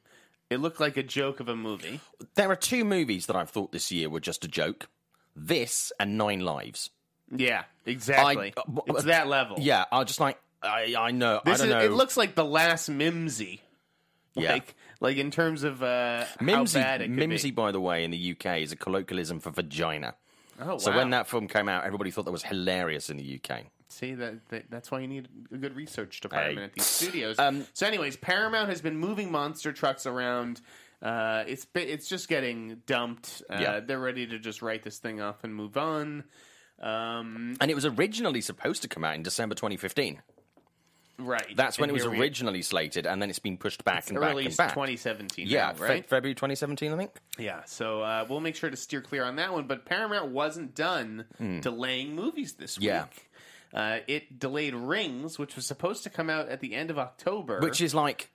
It 0.51 0.59
looked 0.59 0.81
like 0.81 0.97
a 0.97 1.03
joke 1.05 1.39
of 1.39 1.49
a 1.49 1.55
movie. 1.55 2.01
There 2.35 2.51
are 2.51 2.57
two 2.57 2.85
movies 2.85 3.27
that 3.27 3.37
I've 3.37 3.51
thought 3.51 3.71
this 3.71 3.93
year 3.93 4.09
were 4.09 4.19
just 4.19 4.45
a 4.45 4.49
joke. 4.49 4.89
This 5.47 5.93
and 6.01 6.17
Nine 6.19 6.41
Lives. 6.41 6.91
Yeah, 7.35 7.65
exactly. 7.87 8.53
I- 8.57 8.61
uh, 8.61 8.81
it's 8.89 9.05
that 9.05 9.29
level. 9.29 9.57
Yeah, 9.61 9.85
I 9.93 10.05
just 10.05 10.21
like 10.21 10.39
I 10.63 10.95
I 10.99 11.11
know 11.13 11.41
This 11.45 11.61
I 11.61 11.65
is, 11.65 11.71
don't 11.71 11.79
know. 11.79 11.85
It 11.85 11.93
looks 11.93 12.17
like 12.17 12.35
the 12.35 12.45
last 12.45 12.91
Mimzy. 12.91 13.61
Yeah. 14.35 14.53
Like, 14.53 14.75
like 15.01 15.17
in 15.17 15.31
terms 15.31 15.63
of 15.65 15.83
uh, 15.83 16.25
Mimzy, 16.41 16.79
how 16.79 16.83
bad 16.85 17.01
it 17.03 17.09
could 17.09 17.17
Mimzy, 17.19 17.43
be. 17.45 17.51
by 17.51 17.73
the 17.73 17.81
way, 17.81 18.05
in 18.05 18.11
the 18.13 18.31
UK 18.33 18.59
is 18.63 18.73
a 18.73 18.77
colloquialism 18.77 19.41
for 19.41 19.51
vagina. 19.51 20.15
Oh, 20.61 20.67
wow. 20.67 20.79
So 20.79 20.95
when 20.95 21.11
that 21.11 21.27
film 21.29 21.49
came 21.49 21.69
out, 21.69 21.85
everybody 21.85 22.11
thought 22.11 22.25
that 22.25 22.33
was 22.33 22.43
hilarious 22.45 23.11
in 23.11 23.17
the 23.17 23.41
UK. 23.43 23.63
See 23.89 24.15
that, 24.15 24.35
that 24.51 24.65
that's 24.71 24.91
why 24.91 25.01
you 25.01 25.09
need 25.09 25.29
a 25.53 25.57
good 25.57 25.75
research 25.75 26.21
department 26.21 26.59
Hey. 26.59 26.65
at 26.65 26.73
these 26.75 26.87
studios. 26.87 27.39
Um, 27.39 27.67
so, 27.73 27.87
anyways, 27.87 28.17
Paramount 28.17 28.69
has 28.69 28.81
been 28.81 28.97
moving 28.97 29.33
monster 29.33 29.73
trucks 29.73 30.05
around. 30.07 30.61
Uh, 31.03 31.45
it's 31.47 31.67
it's 31.75 32.09
just 32.09 32.29
getting 32.29 32.83
dumped. 32.87 33.43
Uh, 33.49 33.59
Yeah. 33.61 33.81
They're 33.81 34.01
ready 34.01 34.27
to 34.29 34.39
just 34.39 34.63
write 34.63 34.83
this 34.83 34.99
thing 34.99 35.21
off 35.21 35.45
and 35.45 35.55
move 35.55 35.77
on. 35.77 36.25
Um, 36.81 37.57
And 37.61 37.71
it 37.71 37.75
was 37.75 37.87
originally 37.87 38.41
supposed 38.41 38.83
to 38.83 38.89
come 38.89 39.05
out 39.05 39.15
in 39.15 39.23
December 39.23 39.55
2015. 39.55 40.23
right. 41.19 41.57
That's 41.57 41.79
when 41.79 41.91
And 41.91 41.99
it 41.99 42.05
was 42.05 42.19
originally 42.19 42.63
slated, 42.63 43.07
and 43.07 43.21
then 43.21 43.31
it's 43.31 43.39
been 43.41 43.59
pushed 43.59 43.85
back 43.85 44.09
and 44.11 44.21
back 44.21 44.37
and 44.37 44.57
back. 44.57 44.71
2017. 44.75 45.47
yeah, 45.49 45.69
now, 45.69 45.73
Fe- 45.75 46.03
February 46.03 46.35
2017, 46.35 46.93
I 46.93 46.97
think. 46.97 47.11
Yeah, 47.39 47.63
so 47.65 48.03
uh, 48.03 48.25
we'll 48.29 48.39
make 48.41 48.55
sure 48.55 48.71
to 48.71 48.77
steer 48.77 49.01
clear 49.01 49.25
on 49.25 49.37
that 49.37 49.53
one. 49.53 49.67
But 49.67 49.85
Paramount 49.85 50.31
wasn't 50.31 50.75
done 50.77 51.25
delaying 51.61 52.15
movies 52.15 52.53
this. 52.55 52.79
Yeah. 52.79 53.05
week. 53.05 53.25
Uh, 53.75 53.99
it 54.07 54.39
delayed 54.39 54.75
Rings, 54.75 55.39
which 55.39 55.55
was 55.57 55.67
supposed 55.67 56.05
to 56.05 56.11
come 56.11 56.31
out 56.31 56.49
at 56.49 56.61
the 56.61 56.75
end 56.75 56.91
of 56.91 56.99
October, 56.99 57.61
Which 57.61 57.81
is 57.83 57.95
like 57.95 58.31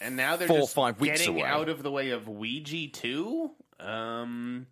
and 0.00 0.16
now 0.16 0.36
they're 0.36 0.48
four 0.48 0.58
just 0.60 0.74
five 0.74 1.00
weeks 1.00 1.18
getting 1.20 1.36
away. 1.40 1.48
out 1.48 1.68
of 1.68 1.82
the 1.82 1.90
way 1.90 2.10
of 2.10 2.28
Ouija 2.28 2.88
two. 2.88 3.50
Um, 3.80 4.66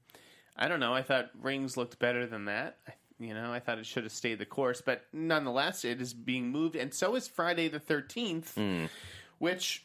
I 0.56 0.69
don't 0.69 0.81
know. 0.81 0.94
I 0.94 1.03
thought 1.03 1.31
Rings 1.41 1.76
looked 1.76 1.99
better 1.99 2.26
than 2.26 2.47
that. 2.47 2.79
You 3.19 3.32
know, 3.35 3.53
I 3.53 3.61
thought 3.61 3.79
it 3.79 3.87
should 3.87 4.03
have 4.05 4.12
stayed 4.12 4.38
the 4.41 4.47
course, 4.47 4.81
but 4.85 5.05
nonetheless, 5.12 5.85
it 5.85 6.00
is 6.00 6.12
being 6.12 6.50
moved, 6.50 6.75
and 6.76 6.93
so 6.93 7.15
is 7.15 7.29
Friday 7.29 7.69
the 7.69 7.79
Thirteenth, 7.81 8.55
Hmm. 8.55 8.87
which 9.38 9.85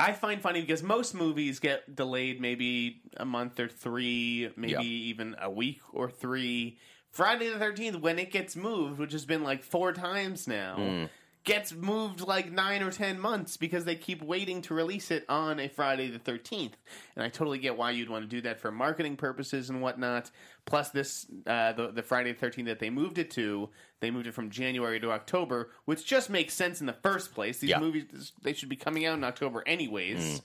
I 0.00 0.12
find 0.12 0.40
funny 0.40 0.60
because 0.60 0.82
most 0.82 1.14
movies 1.14 1.58
get 1.58 1.94
delayed 1.96 2.40
maybe 2.40 3.02
a 3.16 3.24
month 3.24 3.58
or 3.58 3.68
three, 3.68 4.50
maybe 4.56 4.86
even 4.86 5.36
a 5.40 5.50
week 5.50 5.80
or 5.92 6.10
three. 6.10 6.78
Friday 7.10 7.48
the 7.48 7.58
13th, 7.58 8.00
when 8.00 8.18
it 8.18 8.30
gets 8.30 8.54
moved, 8.54 8.98
which 9.00 9.12
has 9.12 9.24
been 9.24 9.42
like 9.42 9.64
four 9.64 9.92
times 9.92 10.46
now, 10.46 10.76
Hmm. 10.76 11.04
Gets 11.48 11.72
moved 11.72 12.20
like 12.20 12.52
nine 12.52 12.82
or 12.82 12.92
ten 12.92 13.18
months 13.18 13.56
because 13.56 13.84
they 13.84 13.96
keep 13.96 14.22
waiting 14.22 14.62
to 14.62 14.74
release 14.74 15.10
it 15.10 15.24
on 15.28 15.58
a 15.58 15.68
Friday 15.68 16.08
the 16.10 16.18
13th. 16.20 16.72
And 17.16 17.24
I 17.24 17.28
totally 17.28 17.58
get 17.58 17.76
why 17.76 17.90
you'd 17.90 18.08
want 18.08 18.22
to 18.22 18.28
do 18.28 18.40
that 18.42 18.60
for 18.60 18.70
marketing 18.70 19.16
purposes 19.16 19.70
and 19.70 19.82
whatnot. 19.82 20.30
Plus, 20.66 20.90
this, 20.90 21.26
uh, 21.46 21.72
the, 21.72 21.90
the 21.90 22.02
Friday 22.02 22.32
the 22.32 22.46
13th 22.46 22.66
that 22.66 22.78
they 22.78 22.90
moved 22.90 23.18
it 23.18 23.30
to, 23.32 23.68
they 24.00 24.10
moved 24.12 24.26
it 24.28 24.34
from 24.34 24.50
January 24.50 25.00
to 25.00 25.10
October, 25.10 25.70
which 25.86 26.06
just 26.06 26.30
makes 26.30 26.54
sense 26.54 26.80
in 26.80 26.86
the 26.86 26.92
first 26.92 27.34
place. 27.34 27.58
These 27.58 27.70
Yeah. 27.70 27.80
movies, 27.80 28.32
they 28.42 28.52
should 28.52 28.68
be 28.68 28.76
coming 28.76 29.04
out 29.06 29.16
in 29.16 29.24
October 29.24 29.64
anyways. 29.66 30.42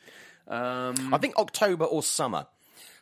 Um, 0.48 1.14
I 1.14 1.18
think 1.20 1.38
October 1.38 1.86
or 1.86 2.02
summer, 2.04 2.48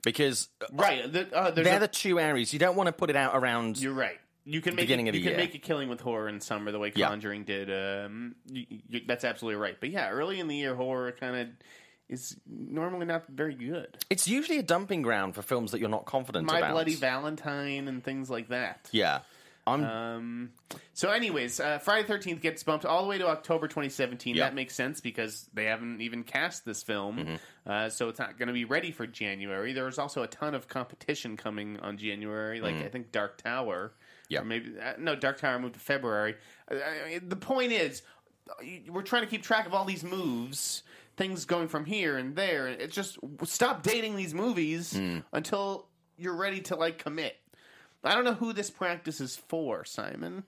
because 0.04 0.50
right. 0.71 1.12
The, 1.12 1.33
uh, 1.36 1.51
they're 1.51 1.77
a- 1.77 1.80
the 1.80 1.88
two 1.88 2.19
areas 2.19 2.54
you 2.54 2.59
don't 2.59 2.75
want 2.75 2.88
to 2.88 2.94
put 2.94 3.09
it 3.09 3.15
out 3.15 3.36
around. 3.36 3.80
You're 3.80 3.94
right. 3.94 4.19
You 4.45 4.59
can 4.61 4.75
make 4.75 4.83
Beginning 4.83 5.07
it, 5.07 5.09
of 5.09 5.13
the 5.13 5.19
you 5.19 5.23
can 5.23 5.31
year. 5.33 5.38
make 5.45 5.53
a 5.55 5.59
killing 5.59 5.88
with 5.89 6.01
horror 6.01 6.27
in 6.27 6.39
summer 6.41 6.71
the 6.71 6.79
way 6.79 6.91
Yeah. 6.95 7.09
Conjuring 7.09 7.43
did. 7.43 7.69
Um, 7.69 8.35
that's 9.05 9.23
absolutely 9.23 9.61
right. 9.61 9.77
But 9.79 9.91
yeah, 9.91 10.09
early 10.09 10.39
in 10.39 10.47
the 10.47 10.55
year, 10.55 10.73
horror 10.75 11.11
kind 11.11 11.35
of 11.35 11.47
is 12.09 12.35
normally 12.47 13.05
not 13.05 13.27
very 13.27 13.53
good. 13.53 13.97
It's 14.09 14.27
usually 14.27 14.57
a 14.57 14.63
dumping 14.63 15.01
ground 15.03 15.35
for 15.35 15.41
films 15.43 15.71
that 15.71 15.79
you're 15.79 15.89
not 15.89 16.05
confident 16.05 16.45
My 16.47 16.57
about. 16.57 16.71
Bloody 16.71 16.95
Valentine 16.95 17.88
and 17.88 18.03
things 18.03 18.29
like 18.29 18.49
that. 18.49 18.89
Yeah, 18.91 19.19
I'm. 19.67 19.83
Um, 19.83 20.49
so, 20.94 21.11
anyways, 21.11 21.59
uh, 21.59 21.77
Friday 21.77 22.07
Thirteenth 22.07 22.41
gets 22.41 22.63
bumped 22.63 22.83
all 22.83 23.04
the 23.04 23.07
way 23.09 23.19
to 23.19 23.27
October 23.27 23.68
2017. 23.68 24.35
Yeah. 24.35 24.45
That 24.45 24.56
makes 24.56 24.73
sense 24.75 24.99
because 25.01 25.47
they 25.54 25.66
haven't 25.66 26.01
even 26.01 26.23
cast 26.23 26.66
this 26.66 26.81
film, 26.83 27.18
Mm-hmm. 27.18 27.35
uh, 27.71 27.89
so 27.89 28.09
it's 28.09 28.19
not 28.19 28.37
going 28.39 28.47
to 28.47 28.54
be 28.54 28.66
ready 28.66 28.92
for 28.92 29.06
January. 29.07 29.71
There's 29.73 29.99
also 29.99 30.23
a 30.23 30.27
ton 30.27 30.56
of 30.56 30.68
competition 30.68 31.37
coming 31.37 31.80
on 31.80 31.97
January, 31.97 32.59
like 32.59 32.75
I 32.75 32.89
think 32.89 33.11
Dark 33.11 33.37
Tower. 33.42 33.94
Yeah. 34.31 34.42
Or 34.42 34.45
maybe 34.45 34.71
uh, 34.80 34.94
no, 34.97 35.16
Dark 35.16 35.40
Tower 35.40 35.59
moved 35.59 35.73
to 35.76 35.80
February. 35.80 36.35
Uh, 36.69 36.76
the 37.28 37.35
point 37.35 37.71
is, 37.71 38.02
we're 38.90 39.02
trying 39.04 39.23
to 39.23 39.28
keep 39.30 39.44
track 39.44 39.66
of 39.66 39.73
all 39.73 39.85
these 39.85 40.04
moves. 40.04 40.83
Things 41.18 41.45
going 41.45 41.68
from 41.68 41.85
here 41.85 42.18
and 42.18 42.35
there. 42.35 42.68
It's 42.68 42.95
just 42.95 43.18
stop 43.44 43.83
dating 43.83 44.16
these 44.16 44.33
movies 44.33 44.94
Mm. 44.94 45.23
until 45.33 45.88
you're 46.18 46.35
ready 46.35 46.61
to 46.61 46.76
like 46.76 46.97
commit. 46.97 47.35
I 48.04 48.16
don't 48.16 48.23
know 48.26 48.33
who 48.33 48.54
this 48.54 48.69
practice 48.69 49.19
is 49.21 49.35
for, 49.35 49.83
Simon. 49.85 50.44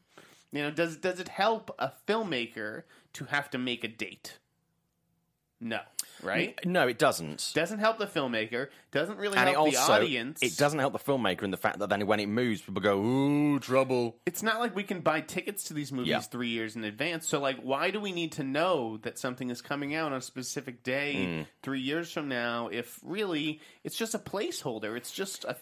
You 0.52 0.64
know, 0.64 0.72
does 0.72 0.98
does 0.98 1.20
it 1.20 1.28
help 1.28 1.76
a 1.78 1.92
filmmaker 2.08 2.84
to 3.14 3.26
have 3.26 3.50
to 3.52 3.58
make 3.58 3.84
a 3.84 3.88
date? 3.90 4.40
No, 5.64 5.80
right? 6.22 6.60
no, 6.66 6.88
it 6.88 7.00
doesn't. 7.00 7.52
Doesn't 7.54 7.80
help 7.80 7.98
the 7.98 8.06
filmmaker. 8.06 8.68
Doesn't 8.92 9.18
really 9.18 9.38
and 9.38 9.48
it 9.50 9.54
help 9.54 9.68
also 9.68 9.88
the 9.88 9.94
audience. 9.94 10.42
it 10.44 10.58
doesn't 10.58 10.80
help 10.80 10.94
the 10.94 11.00
filmmaker 11.00 11.44
in 11.44 11.52
the 11.52 11.58
fact 11.58 11.80
that 11.80 11.90
then 11.90 12.06
when 12.06 12.20
it 12.20 12.28
moves, 12.28 12.62
people 12.62 12.82
go, 12.82 13.00
"Ooh, 13.00 13.60
trouble." 13.60 14.18
It's 14.26 14.44
not 14.44 14.60
like 14.60 14.76
we 14.76 14.84
can 14.84 15.00
buy 15.02 15.22
tickets 15.22 15.64
to 15.66 15.74
these 15.74 15.92
movies 15.92 16.10
Yeah. 16.10 16.20
three 16.20 16.50
years 16.50 16.76
in 16.76 16.84
advance. 16.84 17.28
So, 17.28 17.40
like, 17.40 17.60
why 17.62 17.90
do 17.92 18.00
we 18.00 18.12
need 18.12 18.34
to 18.34 18.44
know 18.44 18.98
that 19.04 19.18
something 19.18 19.50
is 19.50 19.62
coming 19.62 19.96
out 19.96 20.12
on 20.12 20.18
a 20.18 20.22
specific 20.22 20.84
day 20.84 21.26
Hmm. 21.26 21.42
three 21.64 21.80
years 21.82 22.12
from 22.12 22.28
now? 22.28 22.68
If 22.68 23.00
really 23.04 23.62
it's 23.84 23.98
just 23.98 24.14
a 24.14 24.20
placeholder, 24.20 24.98
it's 24.98 25.12
just 25.12 25.46
a 25.46 25.56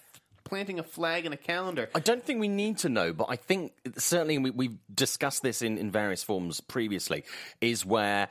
planting 0.44 0.80
a 0.80 0.84
flag 0.84 1.26
in 1.26 1.32
a 1.32 1.38
calendar. 1.38 1.90
I 1.96 2.00
don't 2.02 2.26
think 2.26 2.42
we 2.42 2.50
need 2.50 2.80
to 2.80 2.90
know, 2.90 3.14
but 3.14 3.28
I 3.30 3.38
think 3.38 3.72
certainly 3.98 4.38
we, 4.38 4.50
we've 4.50 4.78
discussed 4.94 5.44
this 5.44 5.62
in, 5.62 5.78
in 5.78 5.92
various 5.92 6.24
forms 6.24 6.60
previously. 6.60 7.24
Is 7.62 7.86
where 7.86 8.28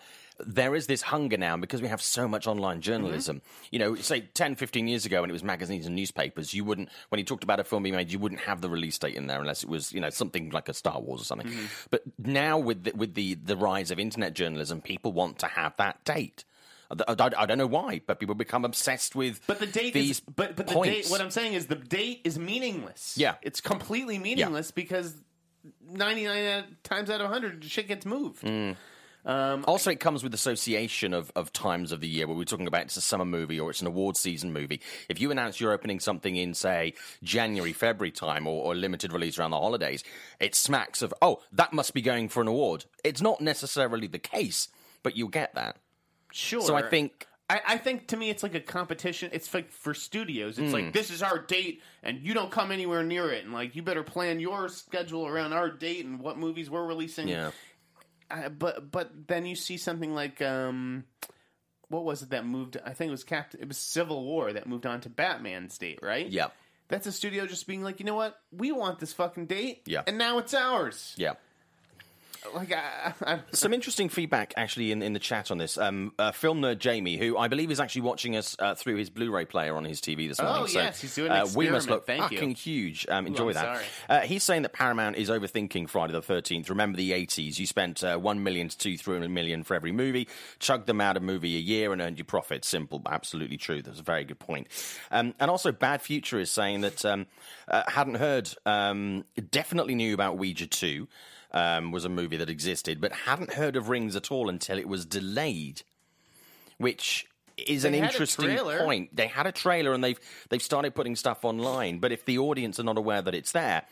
there 0.46 0.74
is 0.74 0.86
this 0.86 1.02
hunger 1.02 1.36
now 1.36 1.56
because 1.56 1.82
we 1.82 1.88
have 1.88 2.02
so 2.02 2.28
much 2.28 2.46
online 2.46 2.80
journalism. 2.80 3.42
You 3.70 3.78
know, 3.78 3.94
say 3.94 4.22
10, 4.34 4.54
15 4.54 4.88
years 4.88 5.06
ago 5.06 5.20
when 5.20 5.30
it 5.30 5.32
was 5.32 5.44
magazines 5.44 5.86
and 5.86 5.94
newspapers, 5.94 6.54
you 6.54 6.64
wouldn't, 6.64 6.88
when 7.08 7.18
you 7.18 7.24
talked 7.24 7.44
about 7.44 7.60
a 7.60 7.64
film 7.64 7.82
being 7.82 7.94
made, 7.94 8.10
you 8.10 8.18
wouldn't 8.18 8.42
have 8.42 8.60
the 8.60 8.68
release 8.70 8.98
date 8.98 9.14
in 9.14 9.26
there 9.26 9.40
unless 9.40 9.62
it 9.62 9.68
was, 9.68 9.92
you 9.92 10.00
know, 10.00 10.10
something 10.10 10.50
like 10.50 10.68
a 10.68 10.74
Star 10.74 11.00
Wars 11.00 11.20
or 11.22 11.24
something. 11.24 11.50
But 11.90 12.02
now 12.18 12.58
with 12.58 12.84
the, 12.84 12.92
with 12.92 13.14
the, 13.14 13.34
the 13.34 13.56
rise 13.56 13.90
of 13.90 13.98
internet 13.98 14.34
journalism, 14.34 14.80
people 14.80 15.12
want 15.12 15.38
to 15.40 15.46
have 15.46 15.76
that 15.76 16.04
date. 16.04 16.44
I, 17.06 17.14
don't 17.46 17.58
know 17.58 17.68
why, 17.68 18.00
but 18.04 18.18
people 18.18 18.34
become 18.34 18.64
obsessed 18.64 19.14
with 19.14 19.40
But 19.46 19.60
the 19.60 19.66
date 19.66 19.94
these 19.94 20.10
is 20.10 20.20
but 20.20 20.56
but 20.56 20.66
the 20.66 20.72
points. 20.74 21.06
date 21.06 21.10
what 21.12 21.20
I'm 21.20 21.30
saying 21.30 21.52
is 21.54 21.66
the 21.66 21.76
date 21.76 22.22
is 22.24 22.36
meaningless. 22.36 23.14
Yeah. 23.16 23.36
It's 23.42 23.60
completely 23.60 24.18
meaningless 24.18 24.72
because 24.72 25.14
99 25.88 26.64
times 26.82 27.10
out 27.10 27.20
of 27.20 27.30
100 27.30 27.64
shit 27.64 27.86
gets 27.86 28.04
moved. 28.04 28.42
Mm. 28.42 28.76
Also, 29.24 29.90
it 29.90 30.00
comes 30.00 30.22
with 30.22 30.34
association 30.34 31.12
of, 31.14 31.30
of 31.36 31.52
times 31.52 31.92
of 31.92 32.00
the 32.00 32.08
year 32.08 32.26
where 32.26 32.36
we're 32.36 32.44
talking 32.44 32.66
about 32.66 32.82
it's 32.82 32.96
a 32.96 33.00
summer 33.00 33.24
movie 33.24 33.60
or 33.60 33.70
it's 33.70 33.80
an 33.80 33.86
award 33.86 34.16
season 34.16 34.52
movie. 34.52 34.80
If 35.08 35.20
you 35.20 35.30
announce 35.30 35.60
you're 35.60 35.72
opening 35.72 36.00
something 36.00 36.36
in, 36.36 36.54
say, 36.54 36.94
January, 37.22 37.72
February 37.72 38.10
time 38.12 38.46
or, 38.46 38.64
or 38.64 38.74
limited 38.74 39.12
release 39.12 39.38
around 39.38 39.50
the 39.52 39.58
holidays, 39.58 40.02
it 40.38 40.54
smacks 40.54 41.02
of, 41.02 41.12
oh, 41.22 41.40
that 41.52 41.72
must 41.72 41.94
be 41.94 42.02
going 42.02 42.28
for 42.28 42.40
an 42.40 42.48
award. 42.48 42.84
It's 43.04 43.20
not 43.20 43.40
necessarily 43.40 44.06
the 44.06 44.18
case, 44.18 44.68
but 45.02 45.16
you'll 45.16 45.28
get 45.28 45.54
that. 45.54 45.76
Sure. 46.32 46.62
So 46.62 46.74
I 46.74 46.88
think 46.88 47.26
I, 47.48 47.60
I 47.66 47.76
think 47.78 48.06
to 48.08 48.16
me 48.16 48.30
it's 48.30 48.44
like 48.44 48.54
a 48.54 48.60
competition. 48.60 49.30
It's 49.32 49.52
like 49.52 49.72
for 49.72 49.92
studios. 49.92 50.58
It's 50.60 50.68
Hmm. 50.68 50.74
like 50.84 50.92
this 50.92 51.10
is 51.10 51.20
our 51.20 51.40
date, 51.40 51.82
and 52.04 52.20
you 52.20 52.32
don't 52.32 52.52
come 52.52 52.70
anywhere 52.70 53.02
near 53.02 53.32
it, 53.32 53.42
and 53.44 53.52
like 53.52 53.74
you 53.74 53.82
better 53.82 54.04
plan 54.04 54.38
your 54.38 54.68
schedule 54.68 55.26
around 55.26 55.52
our 55.52 55.68
date 55.68 56.04
and 56.04 56.20
what 56.20 56.38
movies 56.38 56.70
we're 56.70 56.86
releasing. 56.86 57.26
Yeah. 57.26 57.50
Uh, 58.30 58.48
but 58.48 58.90
but 58.90 59.10
then 59.26 59.46
you 59.46 59.56
see 59.56 59.76
something 59.76 60.14
like 60.14 60.40
um, 60.40 61.04
what 61.88 62.04
was 62.04 62.22
it 62.22 62.30
that 62.30 62.46
moved? 62.46 62.76
I 62.84 62.92
think 62.92 63.08
it 63.08 63.12
was 63.12 63.24
Captain. 63.24 63.60
It 63.60 63.68
was 63.68 63.78
Civil 63.78 64.24
War 64.24 64.52
that 64.52 64.66
moved 64.66 64.86
on 64.86 65.00
to 65.02 65.08
Batman's 65.08 65.76
date, 65.76 65.98
right? 66.02 66.28
Yeah. 66.28 66.48
That's 66.88 67.06
a 67.06 67.12
studio 67.12 67.46
just 67.46 67.66
being 67.66 67.82
like, 67.82 68.00
you 68.00 68.06
know 68.06 68.16
what? 68.16 68.36
We 68.50 68.72
want 68.72 68.98
this 68.98 69.12
fucking 69.12 69.46
date. 69.46 69.82
Yeah. 69.86 70.02
And 70.06 70.18
now 70.18 70.38
it's 70.38 70.54
ours. 70.54 71.14
Yeah. 71.16 71.34
Like 72.54 72.72
I, 72.72 73.40
Some 73.52 73.72
interesting 73.74 74.08
feedback 74.08 74.54
actually 74.56 74.92
in, 74.92 75.02
in 75.02 75.12
the 75.12 75.18
chat 75.18 75.50
on 75.50 75.58
this. 75.58 75.76
Um, 75.76 76.12
uh, 76.18 76.32
film 76.32 76.60
nerd 76.60 76.78
Jamie, 76.78 77.16
who 77.16 77.36
I 77.36 77.48
believe 77.48 77.70
is 77.70 77.80
actually 77.80 78.02
watching 78.02 78.36
us 78.36 78.56
uh, 78.58 78.74
through 78.74 78.96
his 78.96 79.10
Blu-ray 79.10 79.44
player 79.44 79.76
on 79.76 79.84
his 79.84 80.00
TV 80.00 80.28
this 80.28 80.40
morning. 80.40 80.66
so, 80.68 80.80
Oh, 80.80 80.82
yes, 80.82 81.00
he's 81.00 81.14
doing 81.14 81.30
an 81.30 81.38
uh, 81.38 81.46
We 81.54 81.68
must 81.68 81.88
look 81.88 82.06
Thank 82.06 82.30
you. 82.30 82.38
fucking 82.38 82.54
huge. 82.54 83.06
Um, 83.08 83.26
enjoy 83.26 83.48
I'm 83.48 83.54
that. 83.54 83.82
Uh, 84.08 84.20
he's 84.20 84.42
saying 84.42 84.62
that 84.62 84.72
Paramount 84.72 85.16
is 85.16 85.28
overthinking 85.28 85.88
Friday 85.88 86.12
the 86.12 86.22
Thirteenth. 86.22 86.70
Remember 86.70 86.96
the 86.96 87.12
'80s? 87.12 87.58
You 87.58 87.66
spent 87.66 88.02
uh, 88.02 88.16
one 88.16 88.42
million 88.42 88.68
to 88.68 88.78
two, 88.78 88.96
three 88.96 89.26
million 89.28 89.62
for 89.62 89.74
every 89.74 89.92
movie, 89.92 90.28
chugged 90.58 90.86
them 90.86 91.00
out 91.00 91.16
a 91.16 91.20
movie 91.20 91.56
a 91.56 91.60
year, 91.60 91.92
and 91.92 92.00
earned 92.00 92.18
your 92.18 92.24
profit. 92.24 92.64
Simple, 92.64 93.02
absolutely 93.06 93.56
true. 93.58 93.82
That's 93.82 94.00
a 94.00 94.04
very 94.04 94.24
good 94.24 94.38
point. 94.38 94.68
Um, 95.10 95.34
and 95.38 95.50
also, 95.50 95.72
Bad 95.72 96.00
Future 96.02 96.38
is 96.38 96.50
saying 96.50 96.80
that 96.82 97.04
um, 97.04 97.26
uh, 97.68 97.82
hadn't 97.88 98.14
heard, 98.16 98.50
um, 98.66 99.24
definitely 99.50 99.94
knew 99.94 100.14
about 100.14 100.38
Ouija 100.38 100.66
Two. 100.66 101.08
Um, 101.52 101.90
was 101.90 102.04
a 102.04 102.08
movie 102.08 102.36
that 102.36 102.48
existed, 102.48 103.00
but 103.00 103.10
hadn't 103.10 103.54
heard 103.54 103.74
of 103.74 103.88
Rings 103.88 104.14
at 104.14 104.30
all 104.30 104.48
until 104.48 104.78
it 104.78 104.86
was 104.86 105.04
delayed, 105.04 105.82
which 106.78 107.26
is 107.66 107.84
an 107.84 107.92
They 107.92 107.98
had 107.98 108.10
a 108.10 108.12
interesting 108.12 108.56
point. 108.78 109.14
They 109.14 109.26
had 109.26 109.46
a 109.46 109.52
trailer 109.52 109.92
and 109.92 110.02
they've 110.02 110.18
they've 110.48 110.62
started 110.62 110.94
putting 110.94 111.16
stuff 111.16 111.44
online, 111.44 111.98
but 111.98 112.12
if 112.12 112.24
the 112.24 112.38
audience 112.38 112.78
are 112.78 112.84
not 112.84 112.98
aware 112.98 113.22
that 113.22 113.34
it's 113.34 113.52
there, 113.52 113.82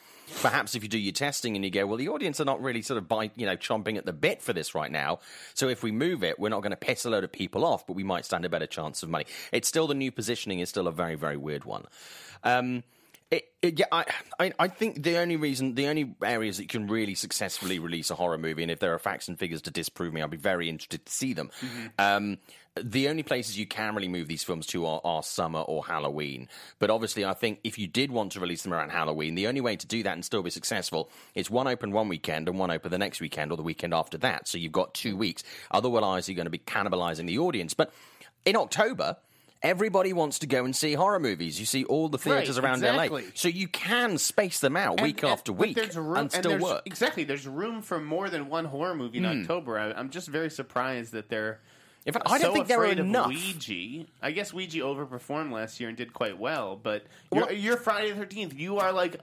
perhaps 0.41 0.75
if 0.75 0.83
you 0.83 0.88
do 0.88 0.99
your 0.99 1.12
testing 1.12 1.57
and 1.57 1.65
you 1.65 1.71
go, 1.71 1.87
well, 1.87 1.97
the 1.97 2.09
audience 2.09 2.41
are 2.41 2.45
not 2.45 2.62
really 2.62 2.83
sort 2.83 2.99
of 2.99 3.09
by 3.09 3.31
you 3.37 3.47
know 3.47 3.57
chomping 3.57 3.97
at 3.97 4.07
the 4.07 4.12
bit 4.12 4.43
for 4.43 4.53
this 4.53 4.75
right 4.75 4.91
now, 4.91 5.21
so 5.55 5.69
if 5.69 5.83
we 5.83 5.91
move 5.91 6.23
it, 6.23 6.38
we're 6.38 6.49
not 6.49 6.62
going 6.62 6.71
to 6.71 6.77
piss 6.77 7.05
a 7.05 7.11
load 7.11 7.25
of 7.25 7.33
people 7.33 7.65
off, 7.65 7.87
but 7.87 7.95
we 7.95 8.05
might 8.05 8.25
stand 8.25 8.45
a 8.45 8.49
better 8.49 8.67
chance 8.67 9.03
of 9.03 9.09
money. 9.09 9.27
It's 9.53 9.69
still 9.69 9.87
the 9.87 9.95
new 9.95 10.12
positioning 10.12 10.61
is 10.61 10.69
still 10.69 10.88
a 10.88 10.93
very 10.93 11.15
very 11.15 11.37
weird 11.37 11.65
one. 11.65 11.85
Um, 12.45 12.85
it, 13.30 13.44
it, 13.61 13.78
yeah, 13.78 13.87
I, 13.92 14.04
I, 14.38 14.52
I 14.58 14.68
think 14.68 15.02
the 15.02 15.18
only 15.18 15.37
reason, 15.37 15.75
the 15.75 15.88
only 15.88 16.14
areas 16.23 16.56
that 16.56 16.62
you 16.62 16.68
can 16.68 16.87
really 16.87 17.14
successfully 17.14 17.78
release 17.78 18.11
a 18.11 18.14
horror 18.14 18.38
movie, 18.38 18.62
and 18.62 18.70
if 18.70 18.80
there 18.80 18.94
are 18.94 18.99
facts 18.99 19.28
and 19.28 19.38
figures 19.38 19.62
to 19.62 19.70
disprove 19.70 20.14
me, 20.14 20.23
I'd 20.23 20.30
be 20.30 20.38
very 20.38 20.68
interested 20.68 21.04
to 21.04 21.12
see 21.12 21.35
them. 21.35 21.50
Um, 21.99 22.38
the 22.82 23.08
only 23.08 23.23
places 23.23 23.58
you 23.58 23.66
can 23.66 23.94
really 23.94 24.08
move 24.08 24.28
these 24.28 24.44
films 24.44 24.66
to 24.68 24.87
are, 24.87 25.00
are 25.04 25.23
summer 25.23 25.61
or 25.61 25.85
Halloween. 25.85 26.49
But 26.78 26.90
obviously, 26.90 27.25
I 27.25 27.35
think 27.35 27.61
if 27.64 27.78
you 27.78 27.87
did 27.87 28.11
want 28.11 28.32
to 28.32 28.40
release 28.40 28.62
them 28.62 28.73
around 28.73 28.90
Halloween, 28.90 29.35
the 29.35 29.49
only 29.49 29.61
way 29.61 29.76
to 29.76 29.87
do 29.87 30.02
that 30.04 30.12
and 30.12 30.25
still 30.25 30.42
be 30.42 30.50
successful 30.50 31.11
is 31.35 31.50
one 31.50 31.66
open 31.66 31.92
one 31.92 32.08
weekend 32.08 32.49
and 32.49 32.58
one 32.58 32.70
open 32.70 32.90
the 32.90 32.99
next 32.99 33.20
weekend 33.20 33.50
or 33.50 33.56
the 33.56 33.62
weekend 33.62 33.92
after 33.92 34.16
that. 34.18 34.49
So 34.49 34.58
you've 34.58 34.73
got 34.73 34.94
two 34.94 35.16
weeks. 35.16 35.42
Otherwise, 35.70 36.28
you're 36.28 36.37
going 36.37 36.47
to 36.47 36.50
be 36.50 36.58
cannibalizing 36.58 37.26
the 37.26 37.38
audience. 37.38 37.75
But 37.75 37.92
in 38.44 38.56
October, 38.56 39.16
Everybody 39.62 40.12
wants 40.12 40.38
to 40.41 40.47
go 40.47 40.65
and 40.65 40.75
see 40.75 40.93
horror 40.95 41.19
movies. 41.19 41.59
You 41.59 41.67
see 41.67 41.85
all 41.85 42.09
the 42.09 42.19
theaters 42.19 42.57
Right, 42.61 42.65
around 42.65 42.85
exactly. 42.85 43.23
LA, 43.25 43.29
so 43.35 43.49
you 43.49 43.67
can 43.67 44.17
space 44.19 44.61
them 44.61 44.77
out 44.77 45.00
week 45.00 45.23
And- 45.25 45.33
after 45.33 45.53
week 45.53 45.75
there's 45.75 45.97
room, 45.97 46.17
and 46.17 46.31
still 46.33 46.43
there's- 46.50 46.62
work. 46.62 46.83
Exactly. 46.87 47.25
There's 47.25 47.47
room 47.47 47.83
for 47.83 47.99
more 48.00 48.31
than 48.31 48.49
one 48.49 48.67
horror 48.67 48.95
movie 48.95 49.19
in 49.19 49.25
Hmm. 49.25 49.41
October. 49.41 49.79
I, 49.79 49.91
I'm 49.93 50.11
just 50.11 50.29
very 50.29 50.50
surprised 50.50 51.12
that 51.12 51.29
they're. 51.29 51.61
In 52.07 52.12
fact, 52.15 52.27
I 52.31 52.38
don't 52.38 52.50
so 52.50 52.55
think 52.55 52.69
there 52.69 52.81
are 52.81 52.87
enough. 52.87 53.27
Ouija. 53.29 54.07
I 54.23 54.31
guess 54.31 54.55
Ouija 54.55 54.79
overperformed 54.79 55.50
last 55.50 55.81
year 55.81 55.88
and 55.88 55.99
did 55.99 56.15
quite 56.15 56.38
well, 56.38 56.77
but 56.81 57.05
Well- 57.31 57.47
you're, 57.50 57.59
you're 57.59 57.77
Friday 57.77 58.11
the 58.12 58.17
Thirteenth. 58.17 58.55
You 58.55 58.79
are 58.79 58.93
like 58.93 59.17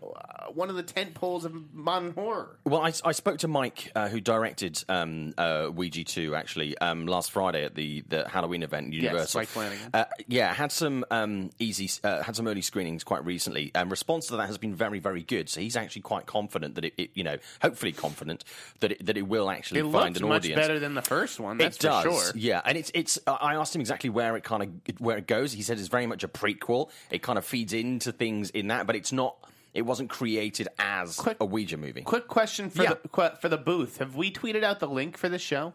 one 0.53 0.69
of 0.69 0.75
the 0.75 0.83
tent 0.83 1.13
poles 1.13 1.45
of 1.45 1.73
modern 1.73 2.11
horror. 2.11 2.57
Well, 2.65 2.81
I, 2.81 2.91
I 3.03 3.11
spoke 3.11 3.39
to 3.39 3.47
Mike, 3.47 3.91
uh, 3.95 4.07
who 4.09 4.19
directed 4.21 4.83
um, 4.89 5.33
uh, 5.37 5.69
Ouija 5.73 6.03
2, 6.03 6.35
actually, 6.35 6.77
um, 6.79 7.05
last 7.07 7.31
Friday 7.31 7.63
at 7.65 7.75
the, 7.75 8.03
the 8.07 8.27
Halloween 8.27 8.63
event, 8.63 8.93
Universal. 8.93 9.39
Mike 9.41 9.47
Flanagan. 9.47 9.89
Uh, 9.93 10.05
yeah, 10.27 10.53
had 10.53 10.71
some 10.71 11.05
um, 11.11 11.49
easy, 11.59 11.89
uh, 12.03 12.21
had 12.23 12.35
some 12.35 12.47
early 12.47 12.61
screenings 12.61 13.03
quite 13.03 13.25
recently. 13.25 13.71
And 13.75 13.89
response 13.91 14.27
to 14.27 14.37
that 14.37 14.47
has 14.47 14.57
been 14.57 14.75
very, 14.75 14.99
very 14.99 15.23
good. 15.23 15.49
So 15.49 15.61
he's 15.61 15.75
actually 15.75 16.03
quite 16.03 16.25
confident 16.25 16.75
that 16.75 16.85
it, 16.85 16.93
it 16.97 17.09
you 17.13 17.23
know, 17.23 17.37
hopefully 17.61 17.91
confident 17.91 18.43
that 18.79 18.93
it, 18.93 19.05
that 19.05 19.17
it 19.17 19.27
will 19.27 19.49
actually 19.49 19.81
It 19.81 19.83
find 19.91 19.93
looks 20.15 20.19
an 20.21 20.27
much 20.27 20.41
audience. 20.43 20.59
better 20.61 20.79
than 20.79 20.93
the 20.93 21.01
first 21.01 21.39
one. 21.39 21.57
That's 21.57 21.77
it 21.77 21.81
does, 21.81 22.03
for 22.03 22.11
sure. 22.11 22.31
yeah, 22.35 22.61
and 22.65 22.77
it's 22.77 22.91
it's. 22.93 23.19
uh, 23.27 23.33
I 23.33 23.55
asked 23.55 23.75
him 23.75 23.81
exactly 23.81 24.09
where 24.09 24.35
it 24.37 24.43
kind 24.43 24.63
of 24.63 24.99
where 24.99 25.17
it 25.17 25.27
goes. 25.27 25.53
He 25.53 25.61
said 25.61 25.79
it's 25.79 25.87
very 25.87 26.07
much 26.07 26.23
a 26.23 26.27
prequel. 26.27 26.89
It 27.11 27.21
kind 27.21 27.37
of 27.37 27.45
feeds 27.45 27.73
into 27.73 28.11
things 28.11 28.49
in 28.51 28.67
that, 28.67 28.87
but 28.87 28.95
it's 28.95 29.11
not. 29.11 29.35
It 29.75 29.83
wasn't 29.85 30.09
created 30.09 30.67
as 30.79 31.17
Quick- 31.17 31.37
a 31.39 31.45
Ouija 31.45 31.77
movie. 31.77 32.01
Quick 32.01 32.27
question 32.27 32.69
for 32.69 32.83
Yeah. 32.83 32.93
the 33.13 33.37
for 33.41 33.49
the 33.49 33.57
booth: 33.57 33.97
Have 33.97 34.15
we 34.15 34.31
tweeted 34.31 34.63
out 34.63 34.79
the 34.79 34.87
link 34.87 35.17
for 35.17 35.29
the 35.29 35.37
show? 35.37 35.73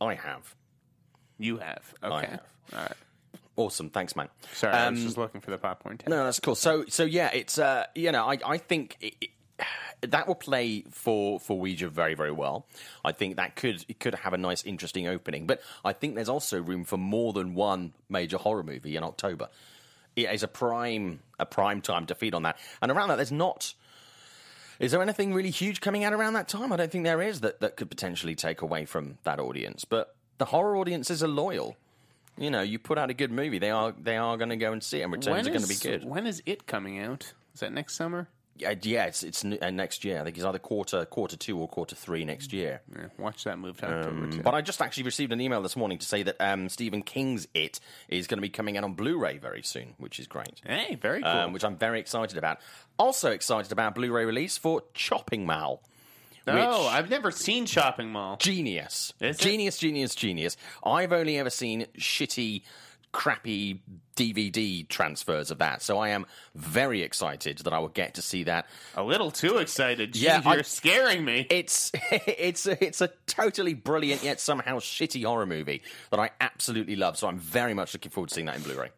I 0.00 0.14
have. 0.14 0.54
You 1.38 1.56
have. 1.58 1.94
Okay. 2.02 2.26
have. 2.26 2.40
All 2.74 2.78
right. 2.80 2.92
Awesome, 3.56 3.90
thanks, 3.90 4.16
man. 4.16 4.28
Sorry, 4.54 4.72
I 4.72 4.88
was 4.90 4.98
Um, 4.98 5.04
just 5.04 5.18
looking 5.18 5.40
for 5.40 5.50
the 5.50 5.58
popcorn 5.58 5.98
tab. 5.98 6.08
No, 6.08 6.24
that's 6.24 6.40
cool. 6.40 6.54
So, 6.54 6.84
so 6.88 7.04
yeah, 7.04 7.30
it's 7.32 7.58
uh, 7.58 7.84
you 7.94 8.10
know, 8.12 8.24
I 8.28 8.38
I 8.46 8.58
think 8.58 8.96
it, 9.00 9.14
it, 9.20 9.30
that 10.10 10.26
will 10.26 10.34
play 10.34 10.84
for 10.90 11.38
for 11.38 11.58
Ouija 11.58 11.88
very 11.88 12.14
very 12.14 12.32
well. 12.32 12.66
I 13.04 13.12
think 13.12 13.36
that 13.36 13.56
could 13.56 13.84
it 13.88 14.00
could 14.00 14.14
have 14.16 14.32
a 14.32 14.38
nice 14.38 14.64
interesting 14.64 15.06
opening, 15.06 15.46
but 15.46 15.60
I 15.84 15.92
think 15.92 16.14
there's 16.14 16.28
also 16.30 16.60
room 16.62 16.84
for 16.84 16.96
more 16.96 17.32
than 17.32 17.54
one 17.54 17.92
major 18.08 18.38
horror 18.38 18.62
movie 18.62 18.96
in 18.96 19.02
October. 19.02 19.48
It 20.16 20.30
is 20.30 20.42
a 20.42 20.48
prime 20.48 21.20
a 21.38 21.46
prime 21.46 21.80
time 21.80 22.06
to 22.06 22.14
feed 22.14 22.34
on 22.34 22.42
that, 22.42 22.58
and 22.80 22.90
around 22.90 23.08
that, 23.08 23.16
there's 23.16 23.32
not. 23.32 23.74
Is 24.78 24.90
there 24.90 25.02
anything 25.02 25.32
really 25.32 25.50
huge 25.50 25.80
coming 25.80 26.02
out 26.02 26.12
around 26.12 26.32
that 26.32 26.48
time? 26.48 26.72
I 26.72 26.76
don't 26.76 26.90
think 26.90 27.04
there 27.04 27.22
is 27.22 27.40
that, 27.40 27.60
that 27.60 27.76
could 27.76 27.88
potentially 27.88 28.34
take 28.34 28.62
away 28.62 28.84
from 28.84 29.18
that 29.22 29.38
audience. 29.38 29.84
But 29.84 30.16
the 30.38 30.46
horror 30.46 30.76
audiences 30.76 31.22
are 31.22 31.28
loyal. 31.28 31.76
You 32.36 32.50
know, 32.50 32.62
you 32.62 32.78
put 32.78 32.98
out 32.98 33.10
a 33.10 33.14
good 33.14 33.30
movie, 33.30 33.58
they 33.58 33.70
are 33.70 33.92
they 33.92 34.16
are 34.16 34.36
going 34.36 34.48
to 34.50 34.56
go 34.56 34.72
and 34.72 34.82
see 34.82 35.00
it, 35.00 35.04
and 35.04 35.12
returns 35.12 35.46
are 35.46 35.50
going 35.50 35.62
to 35.62 35.68
be 35.68 35.74
is- 35.74 35.80
good. 35.80 36.04
When 36.04 36.26
is 36.26 36.42
it 36.46 36.66
coming 36.66 36.98
out? 36.98 37.32
Is 37.54 37.60
that 37.60 37.72
next 37.72 37.94
summer? 37.94 38.28
Yeah, 38.56 38.74
yeah, 38.82 39.06
it's 39.06 39.22
it's 39.22 39.44
n- 39.44 39.58
uh, 39.62 39.70
next 39.70 40.04
year. 40.04 40.20
I 40.20 40.24
think 40.24 40.36
it's 40.36 40.44
either 40.44 40.58
quarter 40.58 41.04
quarter 41.06 41.36
two 41.36 41.58
or 41.58 41.66
quarter 41.68 41.94
three 41.96 42.24
next 42.24 42.52
year. 42.52 42.82
Yeah, 42.94 43.06
watch 43.18 43.44
that 43.44 43.58
move 43.58 43.78
to 43.78 43.86
October 43.90 44.30
too. 44.30 44.42
But 44.42 44.54
I 44.54 44.60
just 44.60 44.82
actually 44.82 45.04
received 45.04 45.32
an 45.32 45.40
email 45.40 45.62
this 45.62 45.74
morning 45.74 45.98
to 45.98 46.06
say 46.06 46.22
that 46.22 46.36
um, 46.38 46.68
Stephen 46.68 47.02
King's 47.02 47.48
It 47.54 47.80
is 48.08 48.26
going 48.26 48.38
to 48.38 48.42
be 48.42 48.50
coming 48.50 48.76
out 48.76 48.84
on 48.84 48.92
Blu-ray 48.92 49.38
very 49.38 49.62
soon, 49.62 49.94
which 49.98 50.20
is 50.20 50.26
great. 50.26 50.60
Hey, 50.66 50.96
very 50.96 51.22
cool. 51.22 51.30
Um, 51.30 51.52
which 51.52 51.64
I'm 51.64 51.76
very 51.76 51.98
excited 51.98 52.36
about. 52.36 52.58
Also 52.98 53.30
excited 53.30 53.72
about 53.72 53.94
Blu-ray 53.94 54.24
release 54.26 54.58
for 54.58 54.82
Chopping 54.92 55.46
Mall. 55.46 55.82
oh, 56.46 56.86
I've 56.88 57.08
never 57.08 57.30
seen 57.30 57.66
Chopping 57.66 58.10
Mall. 58.10 58.36
Genius. 58.36 59.14
Is 59.20 59.36
it? 59.36 59.42
genius, 59.42 59.78
genius, 59.78 60.14
genius. 60.14 60.56
I've 60.84 61.12
only 61.12 61.38
ever 61.38 61.50
seen 61.50 61.86
shitty, 61.96 62.62
crappy 63.12 63.82
DVD 64.16 64.86
transfers 64.88 65.50
of 65.50 65.58
that. 65.58 65.82
So 65.82 65.98
I 65.98 66.10
am 66.10 66.26
very 66.54 67.02
excited 67.02 67.58
that 67.58 67.72
I 67.72 67.78
will 67.78 67.88
get 67.88 68.14
to 68.14 68.22
see 68.22 68.44
that. 68.44 68.66
A 68.96 69.02
little 69.02 69.30
too 69.30 69.58
excited. 69.58 70.16
Yeah, 70.16 70.40
you're 70.52 70.62
scaring 70.62 71.24
me. 71.24 71.46
It's 71.50 71.92
it's 72.10 72.66
a, 72.66 72.82
it's 72.84 73.00
a 73.00 73.10
totally 73.26 73.74
brilliant 73.74 74.22
yet 74.22 74.40
somehow 74.40 74.78
shitty 74.78 75.24
horror 75.24 75.46
movie 75.46 75.82
that 76.10 76.20
I 76.20 76.30
absolutely 76.40 76.96
love. 76.96 77.16
So 77.16 77.28
I'm 77.28 77.38
very 77.38 77.74
much 77.74 77.94
looking 77.94 78.10
forward 78.10 78.28
to 78.28 78.34
seeing 78.34 78.46
that 78.46 78.56
in 78.56 78.62
Blu-ray. 78.62 78.90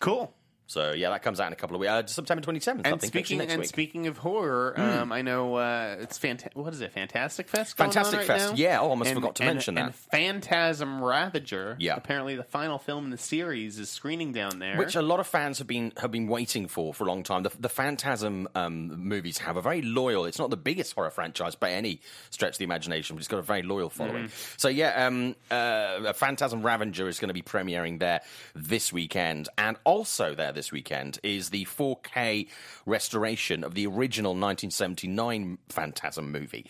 Cool. 0.00 0.34
So 0.68 0.92
yeah, 0.92 1.08
that 1.08 1.22
comes 1.22 1.40
out 1.40 1.46
in 1.46 1.54
a 1.54 1.56
couple 1.56 1.76
of 1.76 1.80
weeks. 1.80 1.90
Uh, 1.90 2.06
September 2.06 2.42
twenty 2.42 2.60
seventh. 2.60 2.86
I 2.86 2.90
And 2.90 3.00
think 3.00 3.10
speaking 3.10 3.38
next 3.38 3.52
and 3.54 3.60
week. 3.60 3.68
Speaking 3.70 4.06
of 4.06 4.18
horror, 4.18 4.78
um, 4.78 5.12
I 5.12 5.22
know 5.22 5.54
uh, 5.54 5.96
it's 5.98 6.18
fanta- 6.18 6.54
What 6.54 6.74
is 6.74 6.82
it? 6.82 6.92
Fantastic 6.92 7.48
Fest. 7.48 7.76
Fantastic 7.78 8.18
right 8.18 8.26
Fest, 8.26 8.50
now? 8.50 8.56
yeah. 8.56 8.78
Oh, 8.78 8.84
I 8.84 8.88
almost 8.90 9.10
And- 9.10 9.16
forgot 9.18 9.34
to 9.36 9.44
and- 9.44 9.54
mention 9.54 9.74
that. 9.76 9.84
And 9.86 9.94
Phantasm 9.94 11.02
Ravager. 11.02 11.74
Yeah. 11.80 11.94
Apparently, 11.96 12.36
the 12.36 12.44
final 12.44 12.78
film 12.78 13.06
in 13.06 13.10
the 13.10 13.16
series 13.18 13.78
is 13.78 13.88
screening 13.88 14.32
down 14.32 14.58
there. 14.58 14.76
which 14.76 14.94
a 14.94 15.00
lot 15.02 15.20
of 15.20 15.26
fans 15.26 15.56
have 15.56 15.66
been 15.66 15.92
have 15.96 16.10
been 16.12 16.28
waiting 16.28 16.68
for 16.68 16.92
for 16.92 17.04
a 17.04 17.06
long 17.06 17.22
time. 17.22 17.44
The, 17.44 17.52
the 17.58 17.70
Phantasm 17.70 18.46
um, 18.54 18.88
movies 19.08 19.38
have 19.38 19.56
a 19.56 19.62
very 19.62 19.80
loyal. 19.80 20.26
It's 20.26 20.38
not 20.38 20.50
the 20.50 20.56
biggest 20.58 20.92
horror 20.94 21.10
franchise 21.10 21.54
by 21.54 21.70
any 21.72 22.02
stretch 22.28 22.52
of 22.52 22.58
the 22.58 22.64
imagination, 22.64 23.16
but 23.16 23.20
it's 23.20 23.28
got 23.28 23.38
a 23.38 23.42
very 23.42 23.62
loyal 23.62 23.88
following. 23.88 24.24
Mm-hmm. 24.24 24.54
So 24.58 24.68
yeah, 24.68 25.06
um, 25.06 25.34
uh, 25.50 26.12
Phantasm 26.12 26.62
Ravager 26.62 27.08
is 27.08 27.18
going 27.18 27.28
to 27.28 27.34
be 27.34 27.40
premiering 27.42 27.98
there 28.00 28.20
this 28.54 28.92
weekend, 28.92 29.48
and 29.56 29.78
also 29.84 30.34
there 30.34 30.52
this 30.58 30.72
weekend 30.72 31.20
is 31.22 31.50
the 31.50 31.64
4K 31.66 32.48
restoration 32.84 33.62
of 33.62 33.74
the 33.74 33.86
original 33.86 34.32
1979 34.32 35.58
Phantasm 35.68 36.32
movie. 36.32 36.66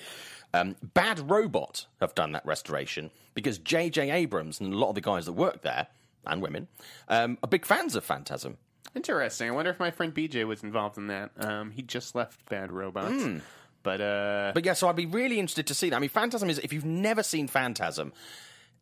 Um, 0.52 0.76
Bad 0.82 1.30
Robot 1.30 1.86
have 2.00 2.14
done 2.14 2.32
that 2.32 2.44
restoration 2.44 3.10
because 3.32 3.56
J.J. 3.56 4.10
Abrams 4.10 4.60
and 4.60 4.74
a 4.74 4.76
lot 4.76 4.90
of 4.90 4.94
the 4.94 5.00
guys 5.00 5.24
that 5.24 5.32
work 5.32 5.62
there 5.62 5.86
and 6.26 6.42
women 6.42 6.68
um, 7.08 7.38
are 7.42 7.48
big 7.48 7.64
fans 7.64 7.96
of 7.96 8.04
Phantasm. 8.04 8.58
Interesting. 8.94 9.48
I 9.48 9.52
wonder 9.52 9.70
if 9.70 9.80
my 9.80 9.90
friend 9.90 10.14
BJ 10.14 10.46
was 10.46 10.62
involved 10.62 10.98
in 10.98 11.06
that. 11.06 11.30
Um, 11.38 11.70
he 11.70 11.80
just 11.80 12.14
left 12.14 12.46
Bad 12.50 12.70
Robots. 12.70 13.22
Hmm. 13.22 13.38
But 13.82 14.00
uh, 14.02 14.52
But 14.54 14.66
yeah, 14.66 14.74
so 14.74 14.88
I'd 14.88 14.96
be 14.96 15.06
really 15.06 15.38
interested 15.38 15.66
to 15.68 15.74
see 15.74 15.88
that. 15.88 15.96
I 15.96 15.98
mean, 15.98 16.10
Phantasm 16.10 16.50
is 16.50 16.58
if 16.58 16.74
you've 16.74 16.84
never 16.84 17.22
seen 17.22 17.48
Phantasm, 17.48 18.12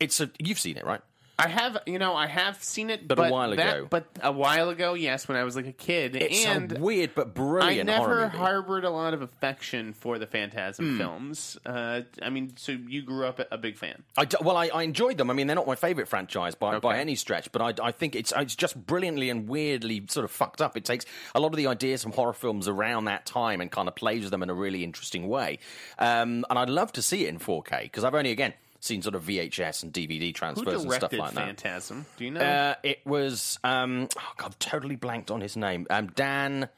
it's 0.01 0.21
a 0.21 0.31
you've 0.41 0.59
seen 0.59 0.77
it, 0.77 0.85
right? 0.85 1.01
I 1.38 1.49
have, 1.49 1.76
you 1.85 1.99
know, 1.99 2.14
I 2.16 2.26
have 2.28 2.64
seen 2.64 2.88
it, 2.88 3.07
But 3.07 3.19
but, 3.19 3.28
a 3.28 3.33
while 3.33 3.50
that- 3.55 3.76
ago. 3.76 3.87
But 3.90 4.07
a 4.23 4.33
while 4.33 4.71
ago, 4.71 4.95
yes, 4.95 5.28
when 5.28 5.37
I 5.37 5.45
was 5.45 5.55
like 5.55 5.66
a 5.66 5.73
kid, 5.73 6.16
It's 6.16 6.47
and 6.47 6.75
a 6.75 6.81
weird 6.81 7.14
but 7.14 7.26
I 7.26 7.31
brilliant 7.31 7.90
horror 7.90 8.21
never 8.23 8.28
harbored 8.28 8.85
a 8.85 8.90
lot 8.90 9.12
of 9.12 9.21
affection 9.21 9.93
for 9.93 10.19
the 10.19 10.26
Phantasm 10.26 10.93
Hmm. 10.93 10.99
films. 10.99 11.59
Uh, 11.66 12.00
I 12.23 12.31
mean, 12.31 12.55
so 12.57 12.73
you 12.73 13.02
grew 13.02 13.26
up 13.26 13.38
a, 13.50 13.59
big 13.59 13.76
fan. 13.76 14.02
I 14.16 14.25
d- 14.25 14.38
well, 14.40 14.57
I, 14.57 14.69
I 14.69 14.83
enjoyed 14.85 15.19
them. 15.19 15.28
I 15.31 15.35
mean, 15.35 15.47
they're 15.47 15.57
not 15.57 15.66
my 15.66 15.75
favourite 15.75 16.09
franchise 16.09 16.55
by, 16.55 16.78
by 16.78 16.99
any 16.99 17.14
stretch, 17.16 17.52
but 17.52 17.61
I, 17.61 17.87
I 17.88 17.93
think 17.93 18.16
it's 18.16 18.33
it's 18.35 18.57
just 18.57 18.87
brilliantly 18.87 19.28
and 19.28 19.47
weirdly 19.47 20.05
sort 20.09 20.25
of 20.25 20.31
fucked 20.31 20.62
up. 20.62 20.75
It 20.75 20.87
takes 20.87 21.05
a 21.35 21.40
lot 21.40 21.49
of 21.49 21.57
the 21.59 21.66
ideas 21.66 22.02
from 22.02 22.12
horror 22.12 22.33
films 22.33 22.66
around 22.66 23.05
that 23.07 23.26
time 23.26 23.61
and 23.61 23.71
kind 23.71 23.88
of 23.88 23.95
plays 23.95 24.23
with 24.23 24.31
them 24.31 24.43
in 24.43 24.49
a 24.49 24.55
really 24.55 24.83
interesting 24.85 25.28
way. 25.28 25.59
Um, 25.99 26.47
and 26.49 26.59
I'd 26.59 26.71
love 26.71 26.93
to 26.93 27.02
see 27.02 27.26
it 27.26 27.28
in 27.28 27.38
4K 27.38 27.83
because 27.83 28.05
I've 28.05 28.14
only 28.14 28.31
again 28.31 28.55
seen 28.87 29.02
sort 29.02 29.14
of 29.14 29.25
VHS 29.25 29.83
and 29.83 29.93
DVD 29.93 30.35
transfers 30.35 30.83
and 30.83 30.93
stuff 30.93 31.12
like 31.12 31.33
that. 31.33 31.45
Phantasm? 31.47 32.07
Do 32.16 32.25
you 32.25 32.31
know? 32.31 32.40
Uh, 32.40 32.75
it 32.83 33.00
was 33.05 33.59
um, 33.64 34.09
oh 34.19 34.33
God, 34.37 34.47
I've 34.47 34.59
totally 34.59 34.97
blanked 34.97 35.31
on 35.31 35.40
his 35.40 35.57
name. 35.57 35.87
Um, 35.90 36.09
Dan, 36.09 36.69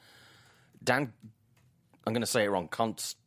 Dan, 0.83 1.13
I'm 2.05 2.13
going 2.13 2.21
to 2.21 2.27
say 2.27 2.43
it 2.43 2.49
wrong. 2.49 2.67
Const, 2.67 3.17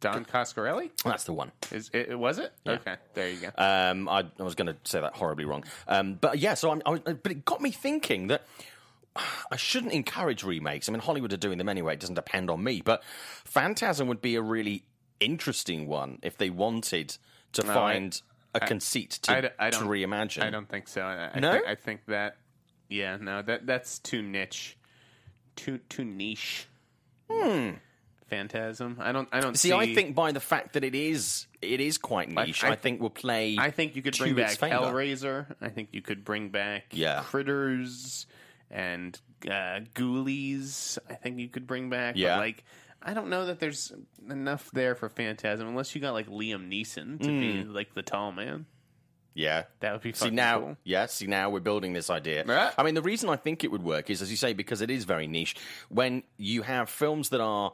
Don 0.00 0.24
Coscarelli? 0.24 0.90
that's 1.04 1.24
the 1.24 1.32
one. 1.32 1.52
Is 1.70 1.90
it, 1.92 2.18
was 2.18 2.38
it? 2.38 2.52
Okay, 2.66 2.96
there 3.14 3.30
you 3.30 3.38
go. 3.40 3.48
Um, 3.56 4.08
I, 4.08 4.24
I 4.38 4.42
was 4.42 4.54
going 4.54 4.68
to 4.68 4.76
say 4.84 5.00
that 5.00 5.14
horribly 5.14 5.44
wrong. 5.44 5.64
Um, 5.88 6.14
but 6.14 6.38
yeah, 6.38 6.54
so 6.54 6.70
I'm, 6.70 6.82
I 6.84 6.90
was, 6.90 7.00
but 7.00 7.30
it 7.32 7.44
got 7.44 7.60
me 7.60 7.70
thinking 7.70 8.28
that 8.28 8.44
I 9.50 9.56
shouldn't 9.56 9.92
encourage 9.92 10.44
remakes. 10.44 10.88
I 10.88 10.92
mean, 10.92 11.00
Hollywood 11.00 11.32
are 11.32 11.38
doing 11.38 11.58
them 11.58 11.68
anyway. 11.68 11.94
It 11.94 12.00
doesn't 12.00 12.14
depend 12.14 12.50
on 12.50 12.62
me. 12.62 12.80
But 12.84 13.02
Phantasm 13.44 14.08
would 14.08 14.20
be 14.20 14.36
a 14.36 14.42
really 14.42 14.84
interesting 15.18 15.86
one 15.86 16.18
if 16.22 16.38
they 16.38 16.50
wanted 16.50 17.16
to 17.54 17.62
I- 17.70 17.74
find 17.74 18.22
a 18.54 18.60
conceit 18.60 19.10
to, 19.22 19.52
I 19.60 19.66
I 19.66 19.70
to 19.70 19.78
reimagine. 19.84 20.42
I 20.42 20.50
don't 20.50 20.68
think 20.68 20.88
so. 20.88 21.02
I, 21.02 21.30
I 21.34 21.38
No? 21.40 21.52
think, 21.52 21.66
I 21.66 21.74
think 21.76 22.00
that. 22.06 22.36
Yeah, 22.88 23.16
no, 23.20 23.42
that 23.42 23.66
that's 23.66 23.98
too 24.00 24.22
niche, 24.22 24.76
too 25.56 25.78
too 25.88 26.04
niche. 26.04 26.66
Hmm. 27.30 27.70
Phantasm. 28.28 28.96
I 29.00 29.12
don't. 29.12 29.28
I 29.32 29.40
don't 29.40 29.56
See, 29.56 29.72
I 29.72 29.92
think 29.94 30.14
by 30.14 30.30
the 30.32 30.40
fact 30.40 30.74
that 30.74 30.84
it 30.84 30.94
is 30.94 31.46
it 31.62 31.80
is 31.80 31.98
quite 31.98 32.28
niche, 32.30 32.62
I, 32.64 32.70
I- 32.70 32.76
think 32.76 33.00
will 33.00 33.10
play. 33.10 33.56
I 33.58 33.70
think 33.70 33.96
you 33.96 34.02
could 34.02 34.16
bring 34.18 34.34
back. 34.34 34.58
Hellraiser. 34.58 35.46
I 35.60 35.68
think 35.68 35.88
you 35.92 36.00
could 36.02 36.24
bring 36.24 36.48
back 36.50 36.86
Yeah. 36.92 37.22
Critters 37.24 38.26
and 38.70 39.20
uh, 39.46 39.80
Ghoulies. 39.94 40.98
I 41.08 41.14
think 41.14 41.38
you 41.38 41.48
could 41.48 41.66
bring 41.66 41.90
back. 41.90 42.14
Yeah. 42.16 42.36
But 42.36 42.40
like, 42.40 42.64
I 43.02 43.14
don't 43.14 43.28
know 43.30 43.46
that 43.46 43.60
there's 43.60 43.92
enough 44.28 44.70
there 44.72 44.94
for 44.94 45.08
Phantasm 45.08 45.66
unless 45.68 45.94
you 45.94 46.00
got 46.00 46.12
like 46.12 46.28
Liam 46.28 46.68
Neeson 46.68 47.18
to 47.20 47.26
be 47.26 47.62
Hmm. 47.62 47.72
like 47.72 47.94
the 47.94 48.02
tall 48.02 48.30
man. 48.32 48.66
yeah, 49.34 49.64
That 49.80 49.92
would 49.92 50.02
be 50.02 50.12
See 50.12 50.18
fucking 50.24 50.34
now, 50.34 50.58
cool. 50.60 50.76
yeah. 50.84 51.06
See 51.06 51.26
now, 51.26 51.48
we're 51.50 51.60
building 51.60 51.92
this 51.94 52.10
idea. 52.10 52.44
I 52.76 52.82
mean, 52.82 52.94
the 52.94 53.00
reason 53.02 53.30
I 53.30 53.36
think 53.36 53.64
it 53.64 53.70
would 53.70 53.82
work 53.82 54.10
is, 54.10 54.20
as 54.20 54.30
you 54.30 54.36
say, 54.36 54.52
because 54.52 54.80
it 54.82 54.90
is 54.90 55.04
very 55.04 55.26
niche. 55.26 55.56
When 55.88 56.24
you 56.36 56.62
have 56.62 56.90
films 56.90 57.30
that 57.30 57.40
are 57.40 57.72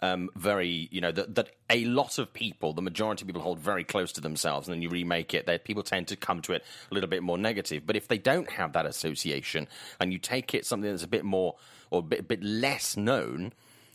um, 0.00 0.30
very, 0.36 0.88
you 0.90 1.00
know, 1.00 1.12
that, 1.12 1.34
that 1.34 1.50
a 1.70 1.84
lot 1.84 2.18
of 2.18 2.32
people, 2.32 2.72
the 2.72 2.82
majority 2.82 3.22
of 3.22 3.26
people, 3.28 3.42
hold 3.42 3.58
very 3.60 3.84
close 3.84 4.10
to 4.12 4.20
themselves, 4.20 4.66
and 4.68 4.74
then 4.74 4.80
you 4.82 4.88
remake 4.88 5.34
it, 5.34 5.46
that 5.46 5.64
people 5.64 5.82
tend 5.82 6.08
to 6.08 6.16
come 6.16 6.40
to 6.42 6.54
it 6.54 6.64
a 6.90 6.94
little 6.94 7.10
bit 7.10 7.22
more 7.22 7.36
negative. 7.38 7.84
But 7.86 7.94
if 7.96 8.08
they 8.08 8.18
don't 8.18 8.50
have 8.50 8.72
that 8.72 8.86
association, 8.86 9.68
and 10.00 10.12
you 10.12 10.18
take 10.18 10.54
it 10.54 10.64
something 10.66 10.90
that's 10.90 11.04
a 11.04 11.08
bit 11.08 11.24
more 11.24 11.56
or 11.90 11.98
a 11.98 12.02
bit, 12.02 12.26
bit 12.26 12.42
less 12.42 12.96
known. 12.96 13.52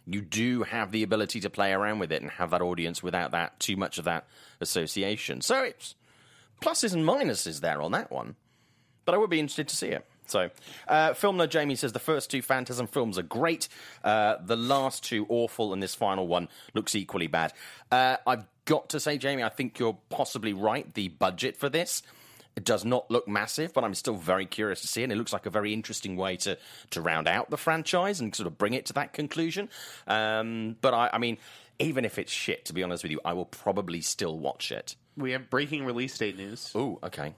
You 0.09 0.21
do 0.21 0.63
have 0.63 0.91
the 0.91 1.03
ability 1.03 1.41
to 1.41 1.49
play 1.49 1.73
around 1.73 1.99
with 1.99 2.11
it 2.11 2.21
and 2.21 2.31
have 2.31 2.51
that 2.51 2.61
audience 2.61 3.03
without 3.03 3.31
that 3.31 3.59
too 3.59 3.75
much 3.75 3.97
of 3.97 4.05
that 4.05 4.25
association. 4.61 5.41
So 5.41 5.63
it's 5.63 5.95
pluses 6.61 6.93
and 6.93 7.03
minuses 7.03 7.59
there 7.59 7.81
on 7.81 7.91
that 7.91 8.11
one. 8.11 8.35
But 9.05 9.15
I 9.15 9.17
would 9.17 9.29
be 9.29 9.39
interested 9.39 9.67
to 9.67 9.75
see 9.75 9.87
it. 9.87 10.05
So, 10.27 10.49
uh, 10.87 11.13
Film 11.13 11.37
Nerd 11.37 11.49
Jamie 11.49 11.75
says 11.75 11.93
the 11.93 11.99
first 11.99 12.29
two 12.29 12.41
Phantasm 12.41 12.87
films 12.87 13.17
are 13.17 13.23
great. 13.23 13.69
Uh, 14.03 14.35
the 14.43 14.57
last 14.57 15.03
two 15.03 15.25
awful, 15.29 15.71
and 15.71 15.81
this 15.81 15.95
final 15.95 16.27
one 16.27 16.49
looks 16.73 16.95
equally 16.95 17.27
bad. 17.27 17.53
Uh, 17.89 18.17
I've 18.27 18.45
got 18.65 18.89
to 18.89 18.99
say, 18.99 19.17
Jamie, 19.17 19.43
I 19.43 19.49
think 19.49 19.79
you're 19.79 19.97
possibly 20.09 20.51
right. 20.51 20.93
The 20.93 21.07
budget 21.07 21.55
for 21.55 21.69
this 21.69 22.03
it 22.57 22.65
does 22.65 22.83
not 22.83 23.09
look 23.09 23.27
massive, 23.27 23.71
but 23.73 23.83
I'm 23.85 23.93
still 23.93 24.15
very 24.15 24.45
curious 24.45 24.81
to 24.81 24.87
see. 24.87 25.03
And 25.03 25.11
it 25.13 25.15
looks 25.15 25.31
like 25.31 25.45
a 25.45 25.49
very 25.49 25.71
interesting 25.71 26.17
way 26.17 26.35
to 26.37 26.57
to 26.89 27.01
round 27.01 27.27
out 27.29 27.49
the 27.49 27.57
franchise 27.57 28.19
and 28.19 28.35
sort 28.35 28.47
of 28.47 28.57
bring 28.57 28.73
it 28.73 28.85
to 28.87 28.93
that 28.93 29.13
conclusion. 29.13 29.69
Um, 30.07 30.75
but 30.81 30.93
I, 30.93 31.09
I 31.13 31.17
mean, 31.19 31.37
even 31.79 32.03
if 32.03 32.17
it's 32.17 32.31
shit, 32.31 32.65
to 32.65 32.73
be 32.73 32.83
honest 32.83 33.03
with 33.03 33.11
you, 33.13 33.21
I 33.23 33.33
will 33.33 33.45
probably 33.45 34.01
still 34.01 34.37
watch 34.37 34.71
it. 34.71 34.95
We 35.15 35.31
have 35.31 35.49
breaking 35.49 35.85
release 35.85 36.17
date 36.17 36.35
news. 36.37 36.71
Oh, 36.75 36.99
okay. 37.03 37.35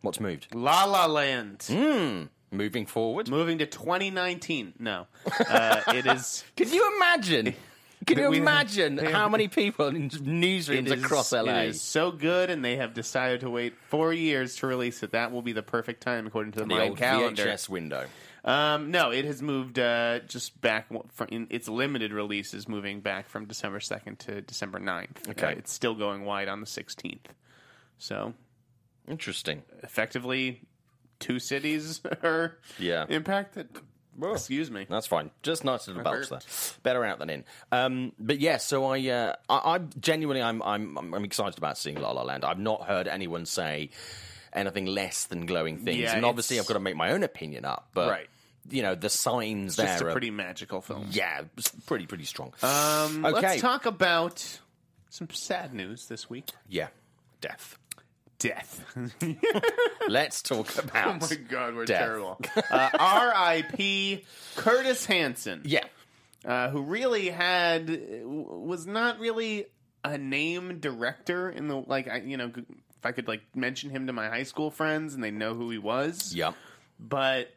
What's 0.00 0.18
moved? 0.20 0.48
La 0.54 0.84
La 0.84 1.06
Land 1.06 1.64
Hmm. 1.68 2.24
Moving 2.50 2.84
forward. 2.86 3.28
moving 3.28 3.58
to 3.58 3.66
2019. 3.66 4.74
No, 4.78 5.06
uh, 5.48 5.80
it 5.88 6.06
is. 6.06 6.44
Can 6.56 6.68
you 6.72 6.96
imagine? 6.96 7.54
Can 8.06 8.18
you 8.18 8.32
imagine 8.32 8.98
have- 8.98 9.12
how 9.12 9.28
many 9.28 9.48
people 9.48 9.86
in 9.88 10.08
newsrooms 10.10 10.86
It 10.90 10.98
is, 10.98 11.04
across 11.04 11.32
LA? 11.32 11.52
it 11.62 11.68
is 11.70 11.80
so 11.80 12.10
good, 12.10 12.50
and 12.50 12.64
they 12.64 12.76
have 12.76 12.94
decided 12.94 13.40
to 13.40 13.50
wait 13.50 13.74
four 13.88 14.12
years 14.12 14.56
to 14.56 14.66
release 14.66 15.02
it. 15.02 15.12
That 15.12 15.32
will 15.32 15.42
be 15.42 15.52
the 15.52 15.62
perfect 15.62 16.02
time, 16.02 16.26
according 16.26 16.52
to 16.52 16.60
the, 16.60 16.64
the 16.66 16.74
Mayan 16.74 16.88
old 16.90 16.98
calendar. 16.98 17.44
VHS 17.44 17.68
window. 17.68 18.06
Um, 18.44 18.90
no, 18.90 19.10
it 19.12 19.24
has 19.24 19.40
moved 19.40 19.78
uh, 19.78 20.18
just 20.26 20.60
back 20.60 20.88
from 21.12 21.28
in, 21.30 21.46
its 21.50 21.68
limited 21.68 22.12
release 22.12 22.54
is 22.54 22.68
moving 22.68 23.00
back 23.00 23.28
from 23.28 23.46
December 23.46 23.78
2nd 23.78 24.18
to 24.18 24.40
December 24.40 24.80
9th. 24.80 25.28
Okay. 25.30 25.46
Uh, 25.46 25.50
it's 25.50 25.72
still 25.72 25.94
going 25.94 26.24
wide 26.24 26.48
on 26.48 26.60
the 26.60 26.66
16th. 26.66 27.26
So 27.98 28.34
Interesting. 29.08 29.62
effectively, 29.84 30.62
two 31.20 31.38
cities 31.38 32.00
are 32.24 32.58
Yeah. 32.80 33.06
impacted. 33.08 33.68
Excuse 34.20 34.70
me. 34.70 34.86
That's 34.88 35.06
fine. 35.06 35.30
Just 35.42 35.64
nice 35.64 35.88
little 35.88 36.02
belch 36.02 36.28
there. 36.28 36.40
Better 36.82 37.04
out 37.04 37.18
than 37.18 37.30
in. 37.30 37.44
Um, 37.70 38.12
but 38.18 38.40
yeah, 38.40 38.58
so 38.58 38.84
I, 38.86 39.08
uh, 39.08 39.34
I, 39.48 39.74
I 39.74 39.78
genuinely, 40.00 40.42
I'm, 40.42 40.62
I'm, 40.62 41.14
I'm 41.14 41.24
excited 41.24 41.56
about 41.58 41.78
seeing 41.78 42.00
La 42.00 42.10
La 42.12 42.22
Land. 42.22 42.44
I've 42.44 42.58
not 42.58 42.82
heard 42.84 43.08
anyone 43.08 43.46
say 43.46 43.90
anything 44.52 44.84
less 44.86 45.24
than 45.24 45.46
glowing 45.46 45.78
things, 45.78 45.98
Yeah, 45.98 46.14
and 46.14 46.26
obviously 46.26 46.58
I've 46.58 46.66
got 46.66 46.74
to 46.74 46.80
make 46.80 46.96
my 46.96 47.12
own 47.12 47.22
opinion 47.22 47.64
up. 47.64 47.88
But 47.94 48.10
Right. 48.10 48.28
you 48.68 48.82
know, 48.82 48.94
the 48.94 49.08
signs 49.08 49.76
Just 49.76 49.98
there 49.98 50.08
a 50.08 50.10
are 50.10 50.12
pretty 50.12 50.30
magical 50.30 50.82
film. 50.82 51.06
yeah, 51.10 51.42
it's 51.56 51.70
pretty 51.86 52.06
pretty 52.06 52.24
strong. 52.24 52.52
Um, 52.62 53.24
Okay. 53.24 53.40
Let's 53.40 53.60
talk 53.62 53.86
about 53.86 54.60
some 55.08 55.30
sad 55.30 55.72
news 55.72 56.06
this 56.08 56.28
week. 56.28 56.50
yeah, 56.68 56.88
death. 57.40 57.78
Death. 58.42 58.84
Let's 60.08 60.42
talk 60.42 60.76
about. 60.78 61.22
oh 61.22 61.26
my 61.30 61.36
god, 61.48 61.74
we're 61.74 61.84
Death. 61.84 61.98
terrible. 62.00 62.40
Uh, 62.70 62.90
R.I.P. 62.98 64.24
Curtis 64.56 65.06
Hanson. 65.06 65.62
Yeah. 65.64 65.84
uh, 66.44 66.68
who 66.70 66.82
really 66.82 67.28
had 67.30 67.88
was 68.24 68.86
not 68.86 69.18
really 69.20 69.66
a 70.04 70.18
name 70.18 70.78
director 70.80 71.48
in 71.50 71.68
the 71.68 71.76
like 71.76 72.08
I 72.08 72.16
you 72.18 72.36
know 72.36 72.50
if 72.56 73.04
I 73.06 73.12
could 73.12 73.28
like 73.28 73.42
mention 73.54 73.90
him 73.90 74.06
to 74.08 74.12
my 74.12 74.28
high 74.28 74.42
school 74.42 74.70
friends 74.70 75.14
and 75.14 75.22
they 75.22 75.30
know 75.30 75.54
who 75.54 75.70
he 75.70 75.78
was. 75.78 76.34
Yeah. 76.34 76.52
But 76.98 77.50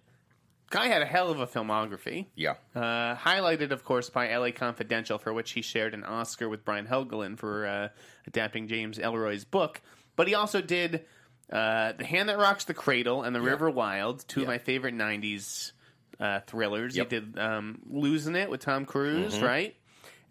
guy 0.69 0.87
had 0.87 1.01
a 1.01 1.05
hell 1.05 1.29
of 1.31 1.39
a 1.39 1.47
filmography. 1.47 2.25
Yeah. 2.35 2.55
Uh, 2.75 3.15
highlighted, 3.15 3.71
of 3.71 3.83
course, 3.83 4.09
by 4.09 4.29
L.A. 4.31 4.51
Confidential, 4.51 5.17
for 5.19 5.31
which 5.33 5.51
he 5.51 5.61
shared 5.61 5.93
an 5.93 6.03
Oscar 6.03 6.49
with 6.49 6.65
Brian 6.65 6.87
Helgeland 6.87 7.37
for 7.37 7.65
uh, 7.67 7.89
adapting 8.27 8.67
James 8.67 8.97
Ellroy's 8.97 9.45
book. 9.45 9.81
But 10.15 10.27
he 10.27 10.35
also 10.35 10.61
did 10.61 11.05
uh, 11.51 11.93
The 11.93 12.05
Hand 12.05 12.29
That 12.29 12.37
Rocks 12.37 12.65
the 12.65 12.73
Cradle 12.73 13.23
and 13.23 13.35
The 13.35 13.41
River 13.41 13.69
Wild, 13.69 14.25
two 14.27 14.41
of 14.41 14.47
my 14.47 14.57
favorite 14.57 14.95
'90s 14.95 15.71
uh, 16.19 16.39
thrillers. 16.47 16.95
Yep. 16.95 17.11
He 17.11 17.19
did 17.19 17.39
um, 17.39 17.79
Losing 17.89 18.35
It 18.35 18.49
with 18.49 18.61
Tom 18.61 18.85
Cruise, 18.85 19.39
right? 19.41 19.75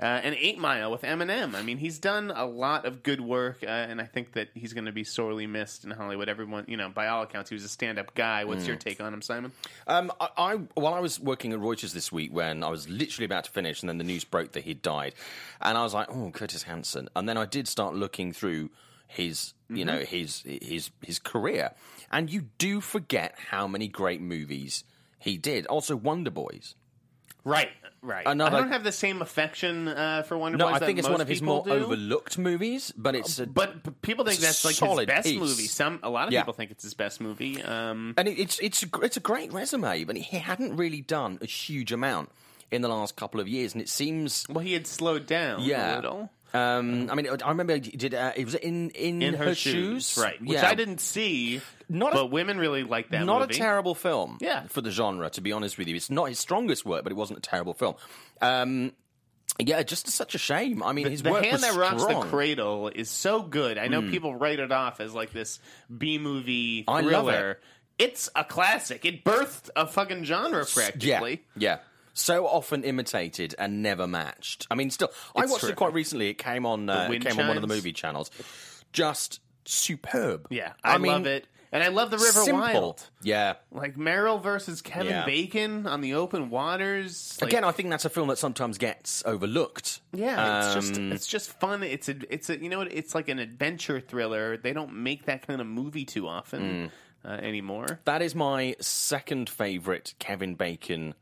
Uh, 0.00 0.06
and 0.06 0.34
Eight 0.40 0.58
Mile 0.58 0.90
with 0.90 1.02
Eminem. 1.02 1.54
I 1.54 1.62
mean, 1.62 1.78
he's 1.78 2.00
done 2.00 2.32
a 2.34 2.44
lot 2.44 2.84
of 2.84 3.04
good 3.04 3.20
work, 3.20 3.58
uh, 3.62 3.66
and 3.66 4.00
I 4.00 4.06
think 4.06 4.32
that 4.32 4.48
he's 4.52 4.72
going 4.72 4.86
to 4.86 4.92
be 4.92 5.04
sorely 5.04 5.46
missed 5.46 5.84
in 5.84 5.92
Hollywood. 5.92 6.28
Everyone, 6.28 6.64
you 6.66 6.76
know, 6.76 6.88
by 6.88 7.06
all 7.06 7.22
accounts, 7.22 7.48
he 7.48 7.54
was 7.54 7.62
a 7.62 7.68
stand-up 7.68 8.12
guy. 8.16 8.44
What's 8.44 8.66
your 8.66 8.74
take 8.74 9.00
on 9.00 9.14
him, 9.14 9.22
Simon? 9.22 9.52
Um, 9.86 10.10
I, 10.20 10.28
I 10.36 10.54
while 10.74 10.94
I 10.94 10.98
was 11.00 11.20
working 11.20 11.52
at 11.52 11.60
Reuters 11.60 11.92
this 11.92 12.10
week, 12.10 12.32
when 12.34 12.64
I 12.64 12.70
was 12.70 12.88
literally 12.88 13.24
about 13.24 13.44
to 13.44 13.52
finish, 13.52 13.82
and 13.82 13.88
then 13.88 13.98
the 13.98 14.04
news 14.04 14.24
broke 14.24 14.50
that 14.52 14.64
he'd 14.64 14.82
died, 14.82 15.14
and 15.60 15.78
I 15.78 15.84
was 15.84 15.94
like, 15.94 16.08
"Oh, 16.10 16.32
Curtis 16.32 16.64
Hanson." 16.64 17.08
And 17.14 17.28
then 17.28 17.36
I 17.36 17.44
did 17.46 17.68
start 17.68 17.94
looking 17.94 18.32
through 18.32 18.70
his, 19.06 19.54
you 19.76 19.84
know, 19.84 19.98
his 20.00 20.42
his 20.46 20.90
his 21.04 21.18
career, 21.18 21.72
and 22.10 22.30
you 22.30 22.46
do 22.58 22.80
forget 22.80 23.34
how 23.50 23.66
many 23.66 23.88
great 23.88 24.20
movies 24.20 24.84
he 25.18 25.36
did. 25.38 25.66
Also, 25.66 25.96
Wonder 25.96 26.30
Boys. 26.30 26.74
Right, 27.46 27.68
right. 28.00 28.26
Another- 28.26 28.56
I 28.56 28.60
don't 28.60 28.72
have 28.72 28.84
the 28.84 28.92
same 28.92 29.20
affection 29.20 29.86
uh, 29.88 30.22
for 30.22 30.38
Wonder 30.38 30.56
No, 30.56 30.68
Boys. 30.70 30.80
I 30.80 30.86
think 30.86 30.98
it's 30.98 31.06
most 31.08 31.12
one 31.12 31.20
of 31.20 31.28
his 31.28 31.42
more 31.42 31.62
do. 31.62 31.72
overlooked 31.72 32.38
movies, 32.38 32.90
but 32.96 33.14
it's 33.14 33.38
a, 33.38 33.46
But 33.46 34.00
people 34.00 34.24
think 34.24 34.38
that's 34.40 34.64
like 34.64 34.76
his 34.76 35.06
best 35.06 35.26
piece. 35.28 35.38
movie. 35.38 35.66
Some, 35.66 36.00
a 36.02 36.08
lot 36.08 36.26
of 36.28 36.32
Yeah. 36.32 36.40
people 36.40 36.54
think 36.54 36.70
it's 36.70 36.82
his 36.84 36.94
best 36.94 37.20
movie. 37.20 37.62
Um, 37.62 38.14
and 38.16 38.28
it, 38.28 38.38
it's 38.38 38.58
it's 38.60 38.82
a, 38.82 38.86
it's 39.02 39.18
a 39.18 39.20
great 39.20 39.52
resume, 39.52 40.04
but 40.04 40.16
he 40.16 40.38
hadn't 40.38 40.76
really 40.76 41.02
done 41.02 41.38
a 41.42 41.46
huge 41.46 41.92
amount 41.92 42.30
in 42.70 42.80
the 42.80 42.88
last 42.88 43.14
couple 43.14 43.40
of 43.40 43.46
years, 43.46 43.74
and 43.74 43.82
it 43.82 43.90
seems 43.90 44.46
well, 44.48 44.64
he 44.64 44.72
had 44.72 44.86
slowed 44.86 45.26
down 45.26 45.62
Yeah. 45.62 45.94
a 45.94 45.96
little. 45.96 46.30
Um, 46.54 47.10
I 47.10 47.14
mean, 47.16 47.26
I 47.28 47.48
remember 47.48 47.74
he 47.74 47.80
did. 47.80 48.14
Uh, 48.14 48.32
it 48.36 48.44
was 48.44 48.54
in 48.54 48.90
in, 48.90 49.20
In 49.22 49.34
her, 49.34 49.54
shoes, 49.54 50.16
right? 50.20 50.40
Which 50.40 50.50
Yeah. 50.52 50.68
I 50.68 50.74
didn't 50.74 51.00
see, 51.00 51.60
Not 51.88 52.12
a- 52.12 52.16
but 52.16 52.26
women 52.30 52.58
really 52.58 52.84
like 52.84 53.10
that. 53.10 53.24
Not 53.24 53.40
movie. 53.40 53.54
a 53.54 53.56
terrible 53.58 53.94
film. 53.96 54.38
Yeah. 54.40 54.66
for 54.68 54.80
the 54.80 54.90
genre. 54.92 55.28
To 55.30 55.40
be 55.40 55.50
honest 55.52 55.76
with 55.78 55.88
you, 55.88 55.96
it's 55.96 56.10
not 56.10 56.28
his 56.28 56.38
strongest 56.38 56.84
work, 56.86 57.02
but 57.02 57.10
it 57.12 57.16
wasn't 57.16 57.38
a 57.40 57.42
terrible 57.42 57.74
film. 57.74 57.96
Um, 58.40 58.92
yeah, 59.58 59.82
just 59.82 60.08
such 60.08 60.34
a 60.34 60.38
shame. 60.38 60.82
I 60.82 60.92
mean, 60.92 61.08
his 61.10 61.22
the 61.22 61.30
work 61.32 61.44
hand 61.44 61.62
that 61.62 61.74
rocks 61.74 62.02
strong. 62.02 62.22
the 62.24 62.30
cradle 62.30 62.88
is 62.88 63.10
so 63.10 63.42
good. 63.42 63.76
I 63.78 63.88
know 63.88 64.02
people 64.02 64.34
write 64.34 64.58
it 64.60 64.70
off 64.72 65.00
as 65.00 65.12
like 65.14 65.32
this 65.32 65.58
B 65.96 66.18
movie 66.18 66.84
thriller. 66.84 67.50
it. 67.52 67.60
It's 67.96 68.28
a 68.34 68.42
classic. 68.44 69.04
It 69.04 69.24
birthed 69.24 69.70
a 69.76 69.86
fucking 69.86 70.24
genre 70.24 70.64
yeah, 70.66 70.74
practically. 70.74 71.42
yeah. 71.56 71.78
So 72.16 72.46
often 72.46 72.84
imitated 72.84 73.54
and 73.58 73.82
never 73.82 74.06
matched. 74.06 74.66
I 74.70 74.76
mean, 74.76 74.90
still, 74.90 75.10
I 75.34 75.42
It's 75.42 75.52
watched 75.52 75.64
it 75.64 75.74
quite 75.76 75.92
recently. 75.92 76.28
It 76.28 76.38
came 76.38 76.64
on. 76.64 76.88
Uh, 76.88 77.08
it 77.10 77.20
came 77.22 77.38
on 77.40 77.48
one 77.48 77.56
of 77.56 77.62
the 77.62 77.68
movie 77.68 77.92
channels. 77.92 78.30
Just 78.92 79.40
superb. 79.64 80.46
Yeah, 80.50 80.72
I, 80.84 80.98
mean, 80.98 81.10
love 81.12 81.26
it, 81.26 81.46
and 81.72 81.82
I 81.82 81.88
love 81.88 82.10
the 82.12 82.18
River 82.18 82.42
simple. 82.44 82.60
Wild. 82.60 83.02
Yeah. 83.22 83.54
Like 83.72 83.96
Meryl 83.96 84.40
versus 84.40 84.80
Kevin 84.82 85.08
Yeah. 85.10 85.24
Bacon 85.26 85.86
on 85.88 86.00
the 86.02 86.14
open 86.14 86.50
waters. 86.50 87.36
Like, 87.40 87.50
Again, 87.50 87.64
I 87.64 87.72
think 87.72 87.90
that's 87.90 88.04
a 88.04 88.10
film 88.10 88.28
that 88.28 88.38
sometimes 88.38 88.78
gets 88.78 89.24
overlooked. 89.26 90.00
Yeah, 90.12 90.66
it's 90.66 90.74
just 90.74 90.96
Um, 91.00 91.10
it's 91.12 91.26
just 91.26 91.50
fun. 91.58 91.82
It's 91.82 92.08
a 92.08 92.14
it's 92.32 92.48
a 92.48 92.58
you 92.62 92.68
know 92.68 92.78
what 92.78 92.92
it's 92.92 93.14
like 93.14 93.28
an 93.28 93.40
adventure 93.40 93.98
thriller. 94.00 94.56
They 94.56 94.72
don't 94.72 94.94
make 95.02 95.24
that 95.26 95.46
kind 95.46 95.60
of 95.60 95.66
movie 95.66 96.04
too 96.04 96.28
often 96.28 96.90
Mm. 97.24 97.28
uh, 97.28 97.32
anymore. 97.42 97.98
That 98.04 98.22
is 98.22 98.34
my 98.36 98.76
second 98.80 99.50
favorite 99.50 100.14
Kevin 100.20 100.54
Bacon 100.54 101.14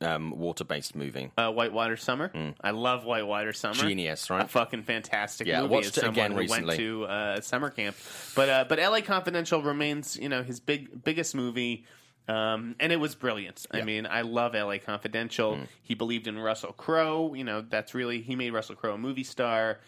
um, 0.00 0.30
water-based 0.38 0.94
movie. 0.96 1.30
Uh, 1.36 1.50
Whitewater 1.50 1.96
Summer. 1.96 2.30
I 2.60 2.70
love 2.70 3.04
Whitewater 3.04 3.52
Summer. 3.52 3.74
Mm. 3.74 3.80
Genius, 3.88 4.30
right? 4.30 4.44
A 4.44 4.48
fucking 4.48 4.82
fantastic 4.84 5.46
Yeah, 5.46 5.58
I 5.58 5.62
movie. 5.62 5.74
watched 5.74 5.98
it 5.98 6.04
again 6.04 6.34
recently. 6.34 6.66
Went 6.68 6.78
to 6.80 7.04
uh, 7.04 7.40
summer 7.40 7.70
camp, 7.70 7.96
but 8.34 8.48
uh, 8.48 8.64
but 8.68 8.78
L.A. 8.78 9.02
Confidential 9.02 9.62
remains 9.62 10.16
you 10.16 10.28
know 10.28 10.42
his 10.42 10.60
big 10.60 11.02
biggest 11.04 11.34
movie. 11.34 11.84
Um, 12.28 12.76
and 12.78 12.92
it 12.92 13.00
was 13.00 13.16
brilliant. 13.16 13.66
I 13.72 13.82
mean, 13.82 14.06
I 14.06 14.20
love 14.22 14.54
L.A. 14.54 14.78
Confidential. 14.78 15.56
Mm. 15.56 15.66
He 15.82 15.94
believed 15.94 16.28
in 16.28 16.38
Russell 16.38 16.72
Crowe. 16.72 17.34
You 17.34 17.42
know, 17.42 17.62
that's 17.62 17.94
really 17.94 18.20
he 18.22 18.36
made 18.36 18.50
Russell 18.52 18.76
Crowe 18.76 18.94
a 18.94 18.98
movie 18.98 19.24
star. 19.24 19.80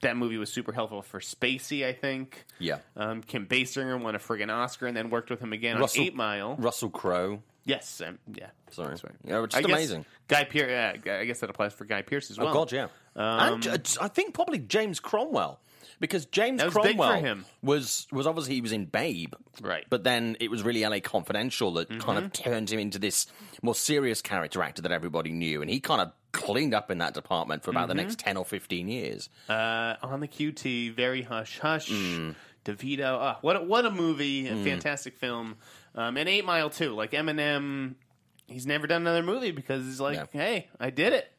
That 0.00 0.16
movie 0.16 0.38
was 0.38 0.50
super 0.52 0.72
helpful 0.72 1.02
for 1.02 1.20
Spacey, 1.20 1.86
I 1.86 1.92
think. 1.92 2.44
Yeah. 2.58 2.78
Um, 2.96 3.22
Kim 3.22 3.46
Basinger 3.46 4.00
won 4.00 4.14
a 4.14 4.18
friggin' 4.18 4.50
Oscar 4.52 4.86
and 4.86 4.96
then 4.96 5.08
worked 5.10 5.30
with 5.30 5.40
him 5.40 5.52
again 5.52 5.78
Russell- 5.78 6.00
on 6.02 6.06
Eight 6.06 6.14
Mile. 6.16 6.56
Russell 6.58 6.90
Crowe. 6.90 7.42
Yes, 7.66 8.02
um, 8.06 8.18
yeah. 8.34 8.48
Sorry. 8.70 8.98
Sorry. 8.98 9.14
Yeah, 9.24 9.42
it's 9.44 9.54
I 9.54 9.58
just 9.60 9.68
guess 9.68 9.76
amazing. 9.78 10.04
Guy 10.28 10.44
Pearce. 10.44 10.70
Yeah, 11.04 11.14
I 11.20 11.24
guess 11.24 11.40
that 11.40 11.48
applies 11.50 11.72
for 11.72 11.84
Guy 11.84 12.02
Pearce 12.02 12.30
as 12.30 12.38
well. 12.38 12.48
Oh 12.48 12.52
God, 12.52 12.72
yeah. 12.72 12.84
Um, 13.16 13.54
and 13.54 13.66
uh, 13.68 13.78
I 14.00 14.08
think 14.08 14.34
probably 14.34 14.58
James 14.58 15.00
Cromwell 15.00 15.60
because 16.00 16.26
James 16.26 16.62
was 16.62 16.74
big 16.74 16.82
for 16.82 17.02
Cromwell 17.02 17.20
him. 17.20 17.44
was 17.62 18.06
was 18.12 18.26
obviously 18.26 18.54
he 18.54 18.60
was 18.60 18.72
in 18.72 18.84
Babe, 18.86 19.32
Right. 19.62 19.86
But 19.88 20.04
then 20.04 20.36
it 20.40 20.50
was 20.50 20.62
really 20.62 20.84
LA 20.84 21.00
Confidential 21.00 21.72
that 21.74 21.88
kind 21.88 22.02
Mm-hmm. 22.18 22.24
of 22.26 22.32
turned 22.32 22.70
him 22.70 22.80
into 22.80 22.98
this 22.98 23.26
more 23.62 23.74
serious 23.74 24.20
character 24.20 24.62
actor 24.62 24.82
that 24.82 24.92
everybody 24.92 25.30
knew, 25.32 25.62
and 25.62 25.70
he 25.70 25.80
kind 25.80 26.00
of 26.02 26.12
cleaned 26.32 26.74
up 26.74 26.90
in 26.90 26.98
that 26.98 27.14
department 27.14 27.62
for 27.62 27.70
about 27.70 27.88
the 27.88 27.94
Mm-hmm. 27.94 28.02
next 28.02 28.18
ten 28.18 28.36
or 28.36 28.44
fifteen 28.44 28.88
years. 28.88 29.30
Uh, 29.48 29.94
on 30.02 30.20
the 30.20 30.28
QT, 30.28 30.92
very 30.94 31.22
hush 31.22 31.60
hush. 31.60 31.88
Mm. 31.90 32.34
DeVito, 32.64 33.00
oh, 33.04 33.36
what 33.42 33.56
a, 33.56 33.60
what 33.62 33.84
a 33.84 33.90
movie, 33.90 34.48
a 34.48 34.56
fantastic 34.64 35.18
film, 35.18 35.56
um, 35.94 36.16
and 36.16 36.28
Eight 36.28 36.44
Mile 36.44 36.70
too. 36.70 36.94
Like 36.94 37.12
Eminem, 37.12 37.94
he's 38.46 38.66
never 38.66 38.86
done 38.86 39.02
another 39.02 39.22
movie 39.22 39.50
because 39.52 39.84
he's 39.84 40.00
like, 40.00 40.16
Yeah. 40.16 40.26
hey, 40.32 40.68
I 40.80 40.90
did 40.90 41.12
it, 41.12 41.30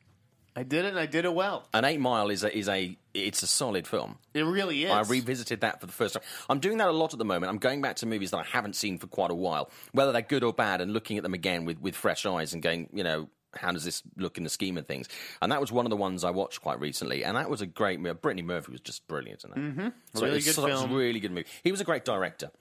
I 0.56 0.64
did 0.64 0.86
it, 0.86 0.90
and 0.90 1.00
I 1.00 1.06
did 1.06 1.26
it 1.26 1.34
well. 1.34 1.68
An 1.74 1.86
Eight 1.86 2.00
Mile 2.00 2.30
is 2.30 2.44
a 2.44 2.56
is 2.58 2.70
a 2.70 2.98
it's 3.14 3.44
a 3.44 3.48
solid 3.48 3.88
film. 3.88 4.18
It 4.34 4.44
really 4.44 4.84
is. 4.84 4.92
I 4.92 5.02
revisited 5.02 5.62
that 5.62 5.80
for 5.80 5.86
the 5.88 5.94
first 5.94 6.14
time. 6.16 6.24
I'm 6.50 6.60
doing 6.60 6.78
that 6.80 6.88
a 6.90 6.92
lot 6.92 7.14
at 7.14 7.20
the 7.20 7.26
moment. 7.26 7.50
I'm 7.50 7.58
going 7.60 7.82
back 7.82 7.98
to 7.98 8.06
movies 8.06 8.32
that 8.32 8.38
I 8.38 8.44
haven't 8.44 8.76
seen 8.76 8.98
for 8.98 9.08
quite 9.08 9.32
a 9.32 9.36
while, 9.36 9.70
whether 9.92 10.12
they're 10.12 10.22
good 10.22 10.44
or 10.44 10.54
bad, 10.54 10.82
and 10.82 10.92
looking 10.94 11.18
at 11.18 11.24
them 11.24 11.34
again 11.34 11.66
with, 11.66 11.80
with 11.82 11.96
fresh 11.96 12.26
eyes 12.26 12.54
and 12.54 12.62
going, 12.62 12.90
you 12.94 13.04
know, 13.04 13.30
how 13.56 13.72
does 13.72 13.86
this 13.86 14.04
look 14.18 14.38
in 14.38 14.44
the 14.44 14.50
scheme 14.50 14.78
of 14.78 14.86
things? 14.86 15.08
And 15.42 15.50
that 15.54 15.62
was 15.62 15.72
one 15.72 15.86
of 15.86 15.90
the 15.90 15.96
ones 15.96 16.26
I 16.26 16.32
watched 16.32 16.62
quite 16.62 16.80
recently, 16.80 17.24
and 17.24 17.38
that 17.38 17.50
was 17.50 17.62
a 17.62 17.66
great 17.66 18.00
movie. 18.02 18.18
Brittany 18.22 18.42
Murphy 18.42 18.74
was 18.74 18.82
just 18.82 19.08
brilliant 19.08 19.46
in 19.46 19.50
that. 19.52 19.60
Mm-hmm. 19.60 20.22
Really 20.24 20.42
good 20.42 20.56
film. 20.56 20.92
a 20.92 20.94
really 20.94 21.22
good 21.22 21.32
movie. 21.32 21.48
He 21.64 21.72
was 21.72 21.80
a 21.80 21.86
great 21.86 22.04
director. 22.04 22.52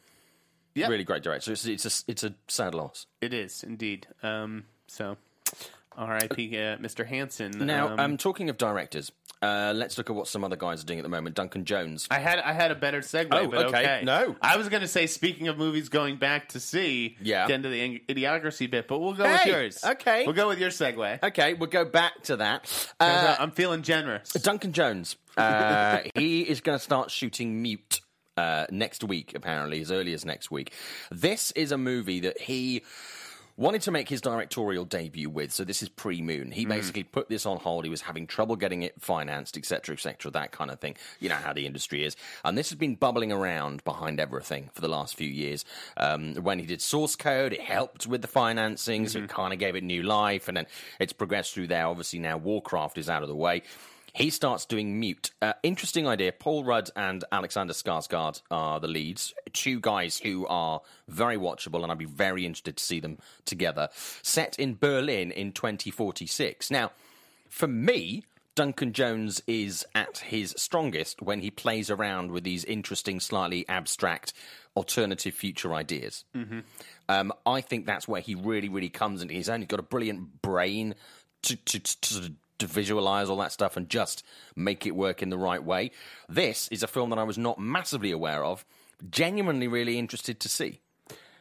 Yeah. 0.75 0.89
Really 0.89 1.05
great 1.05 1.23
director. 1.23 1.53
It's, 1.53 1.65
it's, 1.67 1.85
a, 1.85 2.11
it's 2.11 2.25
a 2.25 2.35
sad 2.49 2.75
loss. 2.75 3.07
It 3.21 3.33
is 3.33 3.63
indeed. 3.63 4.07
Um, 4.23 4.65
so, 4.89 5.17
R.I.P. 5.97 6.57
Uh, 6.59 6.77
Mr. 6.79 7.07
Hanson. 7.07 7.53
Now, 7.65 7.89
um, 7.89 8.01
um, 8.01 8.17
talking 8.17 8.51
of 8.51 8.59
directors, 8.59 9.13
uh, 9.41 9.73
let's 9.77 9.99
look 9.99 10.11
at 10.11 10.17
what 10.17 10.27
some 10.27 10.43
other 10.43 10.57
guys 10.57 10.83
are 10.83 10.87
doing 10.87 10.99
at 10.99 11.03
the 11.03 11.09
moment. 11.09 11.37
Duncan 11.37 11.65
Jones. 11.65 12.09
I 12.11 12.19
had 12.19 12.39
I 12.39 12.53
had 12.53 12.71
a 12.71 12.75
better 12.75 13.01
segue, 13.01 13.29
Oh, 13.31 13.47
but 13.49 13.67
okay. 13.67 13.79
okay. 13.79 14.01
No. 14.05 14.35
I 14.41 14.57
was 14.57 14.69
going 14.69 14.81
to 14.83 14.89
say, 14.89 15.07
speaking 15.07 15.49
of 15.49 15.59
movies 15.59 15.89
going 15.89 16.17
back 16.17 16.49
to 16.51 16.61
see, 16.61 17.17
Yeah. 17.21 17.47
get 17.47 17.57
into 17.57 17.69
the 17.69 18.01
idiocracy 18.09 18.71
bit, 18.71 18.89
but 18.89 18.99
we'll 19.01 19.13
go 19.13 19.25
with 19.25 19.47
yours. 19.47 19.85
okay. 19.85 20.25
we'll 20.25 20.35
go 20.35 20.49
with 20.49 20.59
your 20.59 20.71
segue. 20.71 21.23
Okay, 21.23 21.55
we'll 21.55 21.71
go 21.71 21.85
back 21.85 22.23
to 22.25 22.37
that. 22.37 22.91
Uh, 22.99 23.05
uh, 23.05 23.37
I'm 23.39 23.51
feeling 23.51 23.83
generous. 23.83 24.33
Duncan 24.33 24.73
Jones. 24.73 25.17
Uh, 25.37 26.01
he 26.15 26.43
is 26.43 26.61
going 26.61 26.79
to 26.79 26.83
start 26.83 27.11
shooting 27.11 27.61
Mute 27.63 28.01
uh, 28.37 28.67
next 28.71 29.05
week, 29.05 29.33
apparently, 29.35 29.81
as 29.81 29.91
early 29.91 30.13
as 30.13 30.25
next 30.25 30.51
week. 30.51 30.73
This 31.11 31.51
is 31.53 31.73
a 31.73 31.79
movie 31.79 32.21
that 32.21 32.43
he 32.43 32.83
wanted 33.57 33.83
to 33.83 33.91
make 33.91 34.09
his 34.09 34.21
directorial 34.21 34.85
debut 34.85 35.31
with. 35.31 35.53
So 35.53 35.65
this 35.65 35.83
is 35.83 35.89
pre 35.89 36.21
Moon. 36.21 36.51
He 36.51 36.65
basically 36.65 37.05
put 37.05 37.29
this 37.29 37.47
on 37.47 37.59
hold. 37.59 37.85
He 37.85 37.91
was 37.91 38.03
having 38.03 38.27
trouble 38.27 38.57
getting 38.57 38.83
it 38.83 39.01
financed, 39.01 39.57
etc., 39.57 39.95
etc., 39.95 40.31
that 40.33 40.53
kind 40.53 40.71
of 40.71 40.81
thing. 40.81 40.97
You 41.21 41.29
know 41.29 41.37
how 41.37 41.53
the 41.53 41.67
industry 41.67 42.05
is. 42.05 42.17
And 42.45 42.59
this 42.59 42.71
has 42.71 42.79
been 42.79 42.97
bubbling 42.97 43.33
around 43.33 43.85
behind 43.85 44.21
everything 44.21 44.71
for 44.73 44.81
the 44.81 44.89
last 44.89 45.17
few 45.17 45.29
years. 45.29 45.65
Um, 45.97 46.35
when 46.37 46.59
he 46.59 46.67
did 46.67 46.81
Source 46.81 47.17
Code, 47.17 47.53
it 47.53 47.61
helped 47.61 48.07
with 48.07 48.23
the 48.23 48.29
financing, 48.29 49.09
so 49.09 49.21
it 49.21 49.29
kind 49.29 49.53
of 49.53 49.59
gave 49.59 49.77
it 49.77 49.85
new 49.85 50.03
life. 50.03 50.49
And 50.49 50.57
then 50.57 50.67
it's 50.99 51.13
progressed 51.13 51.55
through 51.55 51.69
there. 51.69 51.87
Obviously, 51.87 52.19
now 52.19 52.37
Warcraft 52.37 52.99
is 52.99 53.09
out 53.09 53.23
of 53.23 53.29
the 53.29 53.37
way. 53.37 53.63
He 54.15 54.31
starts 54.31 54.65
doing 54.65 55.01
Mute. 55.01 55.33
Uh, 55.43 55.55
interesting 55.65 56.07
idea. 56.07 56.31
Paul 56.31 56.63
Rudd 56.63 56.89
and 56.95 57.25
Alexander 57.33 57.73
Skarsgård 57.73 58.43
are 58.49 58.79
the 58.79 58.87
leads. 58.87 59.35
Two 59.53 59.81
guys 59.81 60.19
who 60.19 60.47
are 60.47 60.83
very 61.09 61.37
watchable, 61.37 61.83
and 61.83 61.91
I'd 61.91 61.99
be 61.99 62.05
very 62.05 62.47
interested 62.47 62.77
to 62.77 62.85
see 62.85 63.01
them 63.01 63.19
together. 63.45 63.89
Set 64.23 64.57
in 64.57 64.77
Berlin 64.77 65.33
in 65.33 65.51
2046. 65.51 66.71
Now, 66.71 66.93
for 67.49 67.67
me, 67.67 68.23
Duncan 68.55 68.93
Jones 68.93 69.43
is 69.49 69.85
at 69.97 70.19
his 70.19 70.55
strongest 70.57 71.21
when 71.21 71.41
he 71.41 71.51
plays 71.51 71.91
around 71.91 72.31
with 72.31 72.45
these 72.45 72.65
interesting, 72.65 73.19
slightly 73.19 73.69
abstract, 73.69 74.33
alternative 74.77 75.35
future 75.35 75.75
ideas. 75.75 76.25
Um, 77.09 77.33
I 77.45 77.61
think 77.63 77.85
that's 77.85 78.07
where 78.07 78.21
he 78.21 78.37
really, 78.37 78.69
really 78.69 78.91
comes 78.91 79.23
into 79.23 79.35
his 79.35 79.49
own. 79.49 79.61
He's 79.61 79.67
got 79.67 79.81
a 79.81 79.83
brilliant 79.85 80.41
brain 80.41 80.95
to, 81.43 81.57
to, 81.57 81.81
to, 81.81 82.33
to 82.59 82.67
visualize 82.67 83.29
all 83.29 83.37
that 83.39 83.53
stuff 83.53 83.77
and 83.77 83.89
just 83.89 84.25
make 84.55 84.87
it 84.87 84.95
work 84.95 85.23
in 85.23 85.31
the 85.31 85.39
right 85.39 85.63
way. 85.63 85.91
This 86.29 86.69
is 86.69 86.83
a 86.83 86.87
film 86.87 87.11
that 87.11 87.19
I 87.19 87.25
was 87.25 87.39
not 87.39 87.59
massively 87.59 88.11
aware 88.11 88.45
of, 88.45 88.65
genuinely 89.11 89.69
really 89.69 89.99
interested 89.99 90.41
to 90.41 90.49
see. 90.49 90.81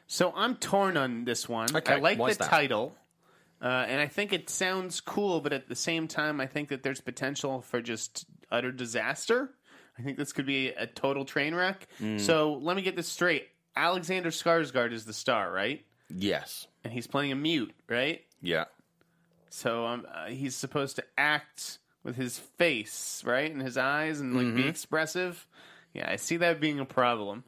So 0.08 0.34
I'm 0.36 0.56
torn 0.56 0.98
on 0.98 1.26
this 1.26 1.48
one. 1.48 1.76
Okay, 1.76 1.94
I 1.94 1.98
like 1.98 2.18
the 2.18 2.26
that? 2.40 2.50
title, 2.50 2.96
uh, 3.62 3.86
and 3.88 4.02
I 4.02 4.08
think 4.08 4.34
it 4.34 4.50
sounds 4.50 5.00
cool, 5.02 5.40
but 5.40 5.54
at 5.54 5.68
the 5.70 5.76
same 5.76 6.08
time, 6.08 6.42
I 6.42 6.48
think 6.48 6.70
that 6.70 6.84
there's 6.84 7.02
potential 7.02 7.62
for 7.62 7.82
just 7.82 8.26
utter 8.52 8.72
disaster. 8.72 9.52
I 9.98 10.02
think 10.02 10.18
this 10.18 10.34
could 10.34 10.46
be 10.46 10.70
a 10.70 10.88
total 10.88 11.24
train 11.24 11.56
wreck. 11.56 11.88
Mm. 12.02 12.20
So 12.20 12.54
let 12.54 12.76
me 12.76 12.82
get 12.82 12.96
this 12.96 13.08
straight. 13.08 13.48
Alexander 13.76 14.30
Skarsgård 14.30 14.92
is 14.92 15.06
the 15.06 15.14
star, 15.14 15.52
right? 15.52 15.86
Yes. 16.16 16.68
and 16.84 16.92
he's 16.94 17.08
playing 17.08 17.32
a 17.32 17.36
mute, 17.36 17.74
right? 17.90 18.22
Yeah. 18.42 18.66
So 19.56 19.86
um, 19.86 20.08
uh, 20.12 20.30
he's 20.30 20.56
supposed 20.56 20.96
to 20.96 21.04
act 21.16 21.78
with 22.04 22.16
his 22.16 22.40
face, 22.40 23.22
right, 23.24 23.52
and 23.52 23.62
his 23.62 23.78
eyes, 23.78 24.20
and 24.20 24.36
like 24.36 24.56
be 24.56 24.68
expressive. 24.68 25.46
Yeah, 25.94 26.10
I 26.10 26.16
see 26.16 26.38
that 26.38 26.60
being 26.60 26.80
a 26.80 26.86
problem. 26.86 27.44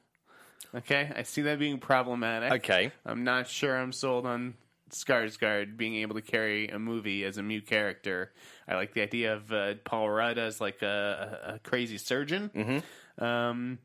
Okay, 0.76 1.12
I 1.16 1.24
see 1.24 1.42
that 1.42 1.58
being 1.58 1.80
problematic. 1.80 2.52
Okay. 2.52 2.92
I'm 3.08 3.24
not 3.24 3.48
sure 3.48 3.76
I'm 3.76 3.92
sold 3.92 4.28
on 4.28 4.54
Skarsgård 4.92 5.78
being 5.78 5.96
able 5.96 6.14
to 6.14 6.22
carry 6.22 6.68
a 6.68 6.78
movie 6.78 7.24
as 7.24 7.40
a 7.40 7.44
mute 7.44 7.66
character. 7.66 8.32
I 8.68 8.76
like 8.76 8.94
the 8.94 9.02
idea 9.02 9.34
of 9.34 9.52
uh, 9.52 9.74
Paul 9.84 10.08
Rudd 10.08 10.38
as 10.38 10.62
like 10.62 10.84
a, 10.84 11.40
a, 11.48 11.54
a 11.56 11.60
crazy 11.60 11.98
surgeon. 11.98 12.52
Mm-hmm. 12.54 13.24
Um, 13.24 13.80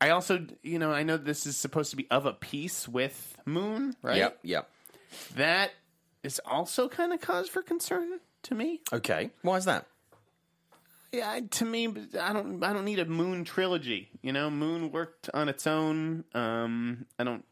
I 0.00 0.10
also, 0.10 0.46
you 0.62 0.78
know, 0.78 0.92
I 0.92 1.02
know 1.02 1.16
this 1.16 1.46
is 1.46 1.56
supposed 1.56 1.90
to 1.90 1.96
be 1.96 2.06
of 2.12 2.26
a 2.26 2.32
piece 2.32 2.86
with 2.86 3.36
Moon, 3.44 3.96
right? 4.02 4.18
Yep. 4.18 4.38
Yep. 4.44 4.70
That 5.34 5.72
is 6.26 6.40
also 6.44 6.88
kind 6.88 7.12
of 7.12 7.20
cause 7.20 7.48
for 7.48 7.62
concern 7.62 8.20
to 8.42 8.54
me. 8.54 8.80
Okay. 8.92 9.30
Why 9.42 9.56
is 9.56 9.64
that? 9.64 9.86
Yeah, 11.12 11.40
to 11.52 11.64
me, 11.64 11.86
I 12.20 12.32
don't. 12.32 12.62
I 12.62 12.72
don't 12.72 12.84
need 12.84 12.98
a 12.98 13.06
Moon 13.06 13.44
trilogy. 13.44 14.10
You 14.22 14.32
know, 14.32 14.50
Moon 14.50 14.90
worked 14.90 15.30
on 15.32 15.48
its 15.48 15.66
own. 15.66 16.24
Um, 16.34 17.06
I 17.18 17.24
don't. 17.24 17.44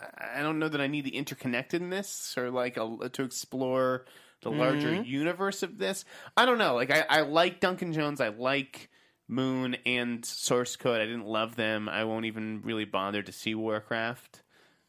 I 0.00 0.40
don't 0.40 0.58
know 0.58 0.68
that 0.68 0.80
I 0.80 0.86
need 0.86 1.04
the 1.04 1.12
interconnectedness 1.12 2.38
or 2.38 2.50
like 2.50 2.76
a, 2.76 3.10
to 3.10 3.22
explore 3.22 4.06
the 4.42 4.50
larger 4.50 5.02
universe 5.02 5.62
of 5.62 5.78
this. 5.78 6.04
I 6.36 6.46
don't 6.46 6.58
know. 6.58 6.74
Like 6.74 6.90
I, 6.90 7.04
I 7.08 7.20
like 7.22 7.60
Duncan 7.60 7.92
Jones. 7.92 8.20
I 8.20 8.28
like 8.28 8.88
Moon 9.28 9.76
and 9.86 10.24
Source 10.24 10.76
Code. 10.76 11.00
I 11.00 11.04
didn't 11.04 11.26
love 11.26 11.56
them. 11.56 11.88
I 11.88 12.04
won't 12.04 12.26
even 12.26 12.62
really 12.62 12.84
bother 12.84 13.22
to 13.22 13.32
see 13.32 13.54
Warcraft. 13.54 14.42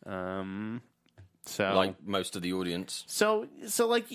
Um, 0.05 0.81
so 1.45 1.73
Like 1.75 1.95
most 2.05 2.35
of 2.35 2.41
the 2.41 2.53
audience. 2.53 3.03
so, 3.07 3.47
so 3.67 3.87
like, 3.87 4.05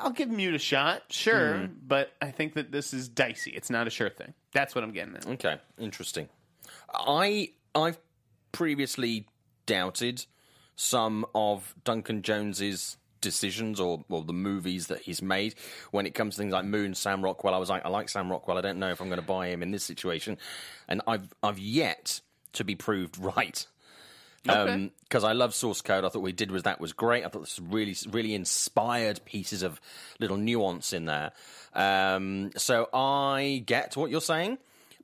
I'll 0.00 0.10
give 0.10 0.30
Mute 0.30 0.54
a 0.54 0.58
shot, 0.58 1.04
sure, 1.10 1.58
hmm. 1.58 1.72
but 1.86 2.12
I 2.20 2.30
think 2.30 2.54
that 2.54 2.72
this 2.72 2.94
is 2.94 3.08
dicey. 3.08 3.50
It's 3.50 3.70
not 3.70 3.86
a 3.86 3.90
sure 3.90 4.10
thing. 4.10 4.34
That's 4.52 4.74
what 4.74 4.82
I'm 4.84 4.92
getting 4.92 5.16
at. 5.16 5.26
Okay, 5.26 5.58
interesting. 5.78 6.28
I 6.94 7.50
I've 7.74 7.98
previously 8.52 9.26
doubted 9.66 10.26
some 10.76 11.24
of 11.34 11.74
Duncan 11.84 12.22
Jones's 12.22 12.96
decisions 13.20 13.80
or, 13.80 14.04
or 14.10 14.22
the 14.22 14.32
movies 14.32 14.88
that 14.88 15.00
he's 15.00 15.22
made 15.22 15.54
when 15.92 16.06
it 16.06 16.14
comes 16.14 16.34
to 16.34 16.42
things 16.42 16.52
like 16.52 16.64
Moon, 16.64 16.94
Sam 16.94 17.22
Rockwell. 17.22 17.54
I 17.54 17.58
was 17.58 17.70
like, 17.70 17.84
I 17.86 17.88
like 17.88 18.08
Sam 18.08 18.30
Rockwell. 18.30 18.58
I 18.58 18.60
don't 18.60 18.78
know 18.78 18.90
if 18.90 19.00
I'm 19.00 19.08
going 19.08 19.20
to 19.20 19.26
buy 19.26 19.48
him 19.48 19.62
in 19.62 19.70
this 19.70 19.84
situation, 19.84 20.38
and 20.88 21.00
I've 21.06 21.32
I've 21.42 21.58
yet 21.58 22.20
to 22.54 22.64
be 22.64 22.74
proved 22.74 23.18
right. 23.36 23.66
Okay. 24.48 24.90
Because 25.04 25.24
I 25.24 25.32
love 25.32 25.54
Source 25.54 25.80
Code. 25.82 26.04
I 26.04 26.08
thought 26.08 26.20
what 26.22 26.28
he 26.28 26.32
did 26.32 26.50
was 26.50 26.64
that 26.64 26.80
was 26.80 26.92
great. 26.92 27.24
I 27.24 27.28
thought 27.28 27.40
this 27.42 27.60
was 27.60 27.68
really, 27.68 27.94
really 28.10 28.34
inspired 28.34 29.20
pieces 29.24 29.62
of 29.62 29.80
little 30.18 30.36
nuance 30.36 30.92
in 30.92 31.04
there. 31.04 31.32
Um, 31.74 32.50
so 32.56 32.88
I 32.92 33.62
get 33.66 33.96
what 33.96 34.10
you're 34.10 34.20
saying. 34.20 34.58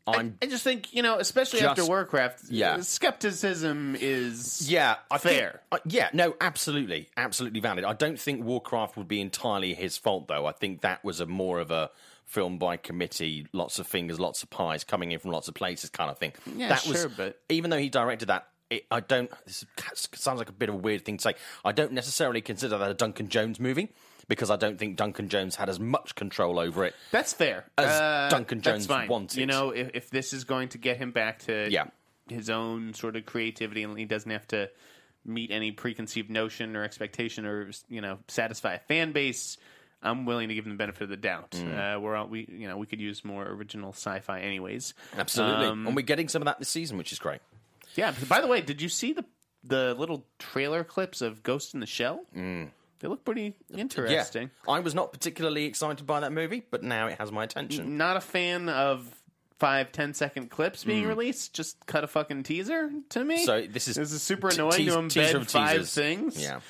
I'm 0.07 0.38
I 0.40 0.46
just 0.46 0.64
think 0.64 0.94
you 0.94 1.03
know, 1.03 1.18
especially 1.18 1.61
Just- 1.61 1.79
after 1.79 1.85
Warcraft, 1.87 2.44
yeah. 2.48 2.81
skepticism 2.81 3.94
is 4.01 4.70
Yeah, 4.70 4.96
I 5.11 5.18
think- 5.18 5.53
uh, 5.70 5.79
yeah, 5.85 6.09
no, 6.14 6.35
absolutely, 6.40 7.09
absolutely 7.16 7.61
valid. 7.61 7.85
I 7.85 7.92
don't 7.92 8.18
think 8.18 8.42
Warcraft 8.44 8.96
would 8.96 9.09
be 9.09 9.20
entirely 9.20 9.74
his 9.74 9.98
fault, 9.98 10.29
though. 10.29 10.46
I 10.46 10.53
think 10.53 10.81
that 10.81 11.05
was 11.05 11.20
a 11.20 11.27
more 11.27 11.59
of 11.59 11.70
a 11.70 11.90
film 12.24 12.59
by 12.59 12.77
committee, 12.79 13.46
lots 13.53 13.79
of 13.79 13.87
fingers, 13.87 14.18
lots 14.18 14.42
of 14.42 14.51
pies, 14.51 14.83
coming 14.85 15.12
in 15.12 15.18
from 15.18 15.31
lots 15.31 15.48
of 15.48 15.55
places 15.55 15.90
kind 15.90 16.11
of 16.11 16.18
thing. 16.18 16.33
Yeah, 16.57 16.68
that 16.68 16.87
was, 16.87 17.01
sure, 17.01 17.09
but- 17.11 17.38
even 17.51 17.70
though 17.70 17.79
he 17.79 17.88
directed 17.90 18.27
that. 18.29 18.48
It, 18.70 18.85
I 18.90 19.00
don't. 19.00 19.31
This 19.46 19.64
sounds 20.14 20.38
like 20.38 20.48
a 20.48 20.52
bit 20.52 20.68
of 20.68 20.74
a 20.74 20.78
weird 20.78 21.04
thing 21.04 21.16
to 21.16 21.22
say. 21.22 21.35
I 21.64 21.72
don't 21.72 21.92
necessarily 21.92 22.40
consider 22.40 22.76
that 22.78 22.90
a 22.90 22.94
Duncan 22.94 23.28
Jones 23.28 23.59
movie 23.59 23.88
because 24.28 24.50
I 24.50 24.57
don't 24.57 24.78
think 24.78 24.96
Duncan 24.96 25.31
Jones 25.31 25.57
had 25.57 25.70
as 25.70 25.81
much 25.81 26.14
control 26.14 26.59
over 26.59 26.85
it. 26.85 26.94
That's 27.11 27.33
fair. 27.33 27.64
As 27.78 27.88
Uh, 27.88 28.28
Duncan 28.31 28.61
Jones 28.61 28.87
wanted. 28.87 29.38
You 29.38 29.46
know, 29.46 29.70
if, 29.70 29.90
if 29.94 30.11
this 30.11 30.35
is 30.35 30.44
going 30.44 30.68
to 30.70 30.78
get 30.78 30.98
him 30.98 31.12
back 31.12 31.38
to 31.46 31.68
Yeah. 31.70 31.87
his 32.28 32.50
own 32.50 32.92
sort 32.92 33.16
of 33.16 33.24
creativity, 33.24 33.83
and 33.85 33.98
he 33.98 34.04
doesn't 34.04 34.31
have 34.31 34.46
to 34.48 34.68
meet 35.24 35.50
any 35.50 35.72
preconceived 35.72 36.28
notion 36.28 36.76
or 36.76 36.85
expectation, 36.85 37.46
or 37.46 37.70
you 37.88 38.02
know, 38.02 38.18
satisfy 38.28 38.74
a 38.74 38.78
fan 38.81 39.12
base, 39.12 39.57
I'm 40.02 40.26
willing 40.26 40.48
to 40.48 40.54
give 40.54 40.64
him 40.66 40.72
the 40.72 40.76
benefit 40.78 41.02
of 41.04 41.09
the 41.09 41.16
doubt. 41.16 41.52
Mm. 41.52 41.96
Uh, 41.96 42.00
we're 42.00 42.14
all, 42.14 42.28
we 42.28 42.46
you 42.50 42.68
know 42.68 42.76
we 42.76 42.87
could 42.87 43.00
use 43.00 43.24
more 43.24 43.46
original 43.46 43.92
sci-fi, 43.94 44.40
anyways. 44.40 44.92
Absolutely, 45.16 45.66
Um, 45.68 45.87
and 45.87 45.96
we're 45.96 46.02
getting 46.02 46.28
some 46.28 46.42
of 46.42 46.46
that 46.46 46.59
this 46.59 46.68
season, 46.68 46.98
which 46.98 47.12
is 47.12 47.18
great. 47.18 47.40
Yeah. 47.99 48.15
By 48.29 48.41
the 48.41 48.47
way, 48.47 48.61
did 48.61 48.81
you 48.81 48.89
see 48.89 49.13
the 49.13 49.25
the 49.65 49.95
little 49.99 50.25
trailer 50.39 50.85
clips 50.85 51.21
of 51.21 51.43
Ghost 51.43 51.75
in 51.75 51.81
the 51.81 51.87
Shell? 51.87 52.21
Mm. 52.35 52.71
They 53.01 53.09
look 53.09 53.25
pretty 53.25 53.55
interesting. 53.77 54.51
Yeah, 54.67 54.73
I 54.73 54.81
was 54.81 54.95
not 54.95 55.13
particularly 55.13 55.65
excited 55.67 56.07
by 56.07 56.21
that 56.21 56.33
movie, 56.33 56.65
but 56.71 56.83
now 56.83 57.07
it 57.09 57.19
has 57.19 57.31
my 57.31 57.45
attention. 57.45 57.97
Not 57.97 58.17
a 58.17 58.21
fan 58.21 58.69
of 58.69 59.09
five, 59.59 59.93
ten 59.93 60.15
second 60.15 60.51
clips 60.51 60.85
being 60.85 61.07
released. 61.07 61.55
Just 61.55 61.85
cut 61.87 62.05
a 62.05 62.07
fucking 62.07 62.45
teaser 62.45 62.91
to 63.11 63.25
me. 63.25 63.45
So 63.45 63.67
this 63.67 63.89
is 63.89 63.97
this 63.97 64.13
is 64.13 64.23
super 64.23 64.49
annoying 64.49 64.87
to 64.87 64.93
embed 64.93 65.51
five 65.51 65.79
teasers. 65.81 65.95
things. 65.95 66.43
Yeah. 66.43 66.61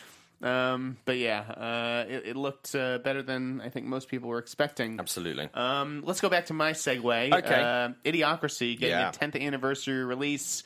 Um, 0.41 0.99
but 1.05 1.19
yeah, 1.19 1.41
uh, 1.41 2.05
it, 2.09 2.23
it 2.29 2.37
looked 2.37 2.75
uh, 2.75 2.99
better 2.99 3.23
than 3.23 3.61
I 3.61 3.71
think 3.71 3.87
most 3.87 4.09
people 4.09 4.29
were 4.29 4.39
expecting. 4.39 5.01
Absolutely. 5.01 5.49
Um, 5.53 6.03
let's 6.07 6.21
go 6.21 6.29
back 6.29 6.47
to 6.47 6.53
my 6.55 6.73
segue. 6.73 7.33
Okay. 7.35 7.55
Uh, 7.61 7.89
Idiocracy 8.05 8.79
getting 8.79 8.91
Yeah. 8.97 9.09
a 9.09 9.13
10th 9.13 9.41
anniversary 9.41 10.05
release. 10.05 10.63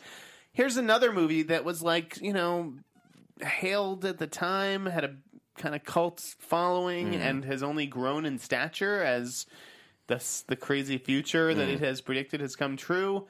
Here's 0.52 0.76
another 0.76 1.12
movie 1.12 1.42
that 1.44 1.64
was 1.64 1.82
like, 1.82 2.18
you 2.20 2.32
know, 2.32 2.74
hailed 3.40 4.04
at 4.04 4.18
the 4.18 4.26
time, 4.26 4.86
had 4.86 5.04
a 5.04 5.14
kind 5.56 5.74
of 5.74 5.84
cult 5.84 6.20
following, 6.38 7.14
Hmm. 7.14 7.20
and 7.20 7.44
has 7.44 7.62
only 7.62 7.86
grown 7.86 8.24
in 8.26 8.38
stature 8.38 9.02
as 9.02 9.46
the, 10.08 10.22
the 10.48 10.56
crazy 10.56 10.98
future 10.98 11.54
that 11.54 11.66
Hmm. 11.68 11.74
it 11.74 11.80
has 11.80 12.00
predicted 12.00 12.40
has 12.40 12.56
come 12.56 12.76
true. 12.76 13.26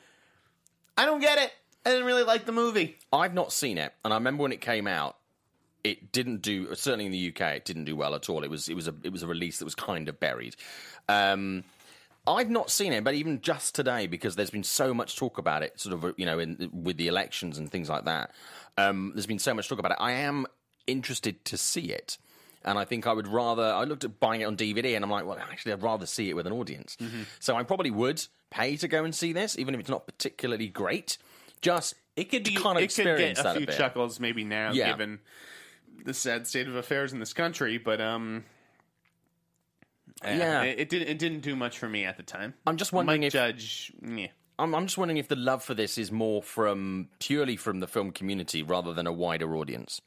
I 0.97 1.07
don't 1.07 1.21
get 1.21 1.39
it. 1.39 1.53
I 1.87 1.91
didn't 1.91 2.07
really 2.07 2.23
like 2.23 2.45
the 2.45 2.53
movie. 2.53 2.99
I've 3.13 3.35
not 3.35 3.53
seen 3.53 3.79
it, 3.79 3.93
and 4.05 4.13
I 4.13 4.17
remember 4.17 4.43
when 4.43 4.53
it 4.53 4.61
came 4.61 4.87
out, 4.87 5.17
it 5.83 6.13
didn't 6.13 6.43
do. 6.43 6.73
Certainly 6.77 7.07
in 7.07 7.13
the 7.13 7.29
UK, 7.35 7.57
it 7.57 7.65
didn't 7.65 7.87
do 7.87 7.97
well 7.97 8.15
at 8.15 8.29
all. 8.31 8.45
It 8.45 8.51
was 8.51 8.69
it 8.69 8.75
was 8.75 8.87
a 8.87 8.95
it 9.03 9.11
was 9.11 9.25
a 9.25 9.27
release 9.27 9.59
that 9.59 9.65
was 9.65 9.75
kind 9.75 10.09
of 10.09 10.21
buried. 10.21 10.55
Um, 11.09 11.65
I've 12.27 12.51
not 12.51 12.71
seen 12.71 12.93
it, 12.93 13.03
but 13.03 13.15
even 13.15 13.41
just 13.41 13.75
today, 13.75 14.07
because 14.07 14.37
there's 14.37 14.51
been 14.51 14.63
so 14.63 14.95
much 14.95 15.17
talk 15.17 15.39
about 15.39 15.63
it, 15.63 15.81
sort 15.81 15.95
of 15.95 16.15
you 16.17 16.25
know, 16.27 16.39
in, 16.39 16.71
with 16.73 16.97
the 16.97 17.09
elections 17.09 17.59
and 17.59 17.71
things 17.71 17.89
like 17.89 18.05
that. 18.05 18.31
Um, 18.79 19.13
there's 19.15 19.27
been 19.27 19.39
so 19.41 19.53
much 19.55 19.69
talk 19.69 19.79
about 19.81 19.93
it. 19.93 19.99
I 20.01 20.13
am 20.13 20.47
interested 20.87 21.45
to 21.47 21.57
see 21.57 21.87
it. 21.93 22.19
And 22.65 22.79
I 22.79 22.85
think 22.85 23.09
I 23.09 23.13
would 23.13 23.27
rather. 23.27 23.65
I 23.65 23.83
looked 23.83 24.05
at 24.05 24.21
buying 24.21 24.41
it 24.41 24.45
on 24.45 24.57
DVD, 24.57 24.95
and 24.95 25.05
I'm 25.05 25.11
like, 25.11 25.27
well, 25.27 25.37
actually, 25.37 25.73
I'd 25.73 25.83
rather 25.83 26.07
see 26.07 26.31
it 26.31 26.35
with 26.37 26.47
an 26.47 26.53
audience. 26.53 26.97
So 27.41 27.57
I 27.57 27.65
probably 27.65 27.91
would 27.91 28.25
pay 28.51 28.77
to 28.77 28.87
go 28.87 29.03
and 29.05 29.13
see 29.13 29.33
this, 29.33 29.59
even 29.59 29.75
if 29.75 29.81
it's 29.81 29.89
not 29.89 30.07
particularly 30.07 30.69
great. 30.69 31.19
Just 31.61 31.95
It 32.15 32.25
could 32.31 32.45
be 32.45 32.55
kind 32.55 32.79
of 32.79 32.85
it 32.85 32.95
could 32.95 33.07
experience 33.07 33.43
get 33.43 33.47
a 33.47 33.57
few 33.59 33.67
bit. 33.67 33.77
chuckles 33.77 34.21
maybe 34.21 34.45
now 34.45 34.71
Yeah. 34.73 34.93
given 34.93 35.19
the 36.05 36.15
sad 36.15 36.47
state 36.47 36.69
of 36.69 36.77
affairs 36.77 37.13
in 37.13 37.19
this 37.19 37.33
country, 37.33 37.79
but 37.79 38.01
um 38.01 38.45
Yeah. 40.25 40.63
it, 40.63 40.81
it 40.81 40.89
didn't 40.89 41.09
it 41.09 41.19
didn't 41.19 41.41
do 41.41 41.57
much 41.57 41.79
for 41.79 41.89
me 41.89 42.05
at 42.05 42.17
the 42.17 42.23
time. 42.23 42.55
I'm 42.67 42.77
just 42.77 42.93
wondering 42.93 43.23
Mike 43.23 43.29
if 43.29 43.33
Judge, 43.33 43.93
yeah. 44.07 44.29
I'm, 44.59 44.75
I'm 44.75 44.87
just 44.87 44.99
wondering 44.99 45.19
if 45.19 45.29
the 45.29 45.37
love 45.37 45.65
for 45.65 45.75
this 45.75 45.99
is 45.99 46.13
more 46.13 46.43
from 46.43 47.09
purely 47.19 47.57
from 47.57 47.81
the 47.81 47.87
film 47.87 48.13
community 48.13 48.63
rather 48.63 48.93
than 48.93 49.07
a 49.07 49.13
wider 49.13 49.55
audience. 49.57 50.01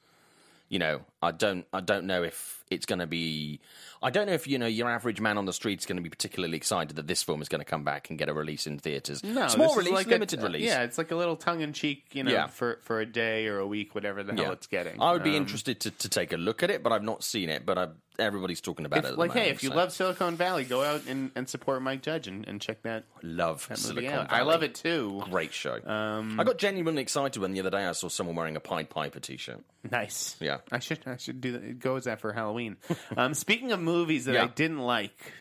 You 0.69 0.79
know, 0.79 1.01
I 1.25 1.31
don't 1.31 1.65
I 1.73 1.81
don't 1.81 2.05
know 2.05 2.23
if 2.23 2.63
it's 2.71 2.85
going 2.85 2.99
to 2.99 3.07
be. 3.07 3.59
I 4.01 4.09
don't 4.09 4.27
know 4.27 4.33
if 4.33 4.47
you 4.47 4.57
know 4.59 4.65
your 4.67 4.89
average 4.89 5.19
man 5.21 5.37
on 5.37 5.45
the 5.45 5.53
street 5.53 5.79
is 5.79 5.85
going 5.85 5.97
to 5.97 6.01
be 6.01 6.09
particularly 6.09 6.57
excited 6.57 6.95
that 6.97 7.07
this 7.07 7.23
film 7.23 7.41
is 7.41 7.49
going 7.49 7.59
to 7.59 7.65
come 7.65 7.83
back 7.83 8.09
and 8.09 8.17
get 8.19 8.29
a 8.29 8.33
release 8.33 8.67
in 8.67 8.77
theaters. 8.79 9.23
No, 9.23 9.47
small 9.47 9.75
release, 9.75 9.93
like 9.93 10.07
limited 10.07 10.39
a, 10.39 10.43
release. 10.43 10.63
Yeah, 10.65 10.83
it's 10.83 10.97
like 10.97 11.11
a 11.11 11.15
little 11.15 11.35
tongue 11.35 11.61
in 11.61 11.73
cheek, 11.73 12.05
you 12.13 12.23
know, 12.23 12.31
Yeah. 12.31 12.47
for 12.47 12.79
for 12.83 12.99
a 13.01 13.05
day 13.05 13.47
or 13.47 13.59
a 13.59 13.67
week, 13.67 13.95
whatever 13.95 14.23
the 14.23 14.33
hell 14.33 14.43
Yeah. 14.45 14.51
it's 14.51 14.67
getting. 14.67 15.01
I 15.01 15.11
would 15.13 15.23
be 15.23 15.31
Um, 15.31 15.35
interested 15.37 15.79
to, 15.81 15.91
to 15.91 16.09
take 16.09 16.33
a 16.33 16.37
look 16.37 16.61
at 16.63 16.69
it, 16.69 16.81
but 16.83 16.91
I've 16.91 17.03
not 17.03 17.23
seen 17.23 17.49
it. 17.49 17.65
But 17.65 17.77
I, 17.77 17.87
everybody's 18.19 18.61
talking 18.61 18.85
about 18.85 19.05
if- 19.05 19.11
it. 19.11 19.17
Like, 19.17 19.33
hey, 19.33 19.49
if 19.49 19.63
you 19.63 19.69
so. 19.69 19.75
love 19.75 19.91
Silicon 19.91 20.35
Valley, 20.35 20.63
go 20.65 20.83
out 20.83 21.03
and, 21.07 21.31
and 21.35 21.47
support 21.49 21.81
Mike 21.81 22.01
Judge 22.01 22.27
and, 22.27 22.47
and 22.47 22.59
check 22.61 22.81
that, 22.83 23.05
love 23.23 23.67
that 23.69 23.77
Silicon 23.79 24.11
out. 24.11 24.29
Valley. 24.29 24.41
I 24.41 24.43
love 24.43 24.61
it 24.63 24.75
too. 24.75 25.23
Great 25.29 25.53
show. 25.53 25.79
Um, 25.85 26.39
I 26.39 26.43
got 26.43 26.57
genuinely 26.57 27.01
excited 27.01 27.39
when 27.41 27.53
the 27.53 27.59
other 27.59 27.69
day 27.71 27.85
I 27.85 27.91
saw 27.93 28.07
someone 28.09 28.35
wearing 28.35 28.55
a 28.55 28.59
Pied 28.59 28.89
Piper 28.89 29.19
t-shirt. 29.19 29.63
Nice. 29.89 30.35
Yeah. 30.39 30.57
I 30.71 30.79
should 30.79 30.99
I 31.05 31.14
should 31.17 31.41
do 31.41 31.51
that. 31.53 31.79
Go 31.79 31.95
as 31.95 32.03
that 32.05 32.19
for 32.21 32.33
Halloween. 32.33 32.77
um, 33.17 33.33
speaking 33.33 33.71
of 33.71 33.79
movies 33.79 34.25
that 34.25 34.33
Yeah. 34.33 34.43
I 34.43 34.47
didn't 34.47 34.79
like, 34.79 35.33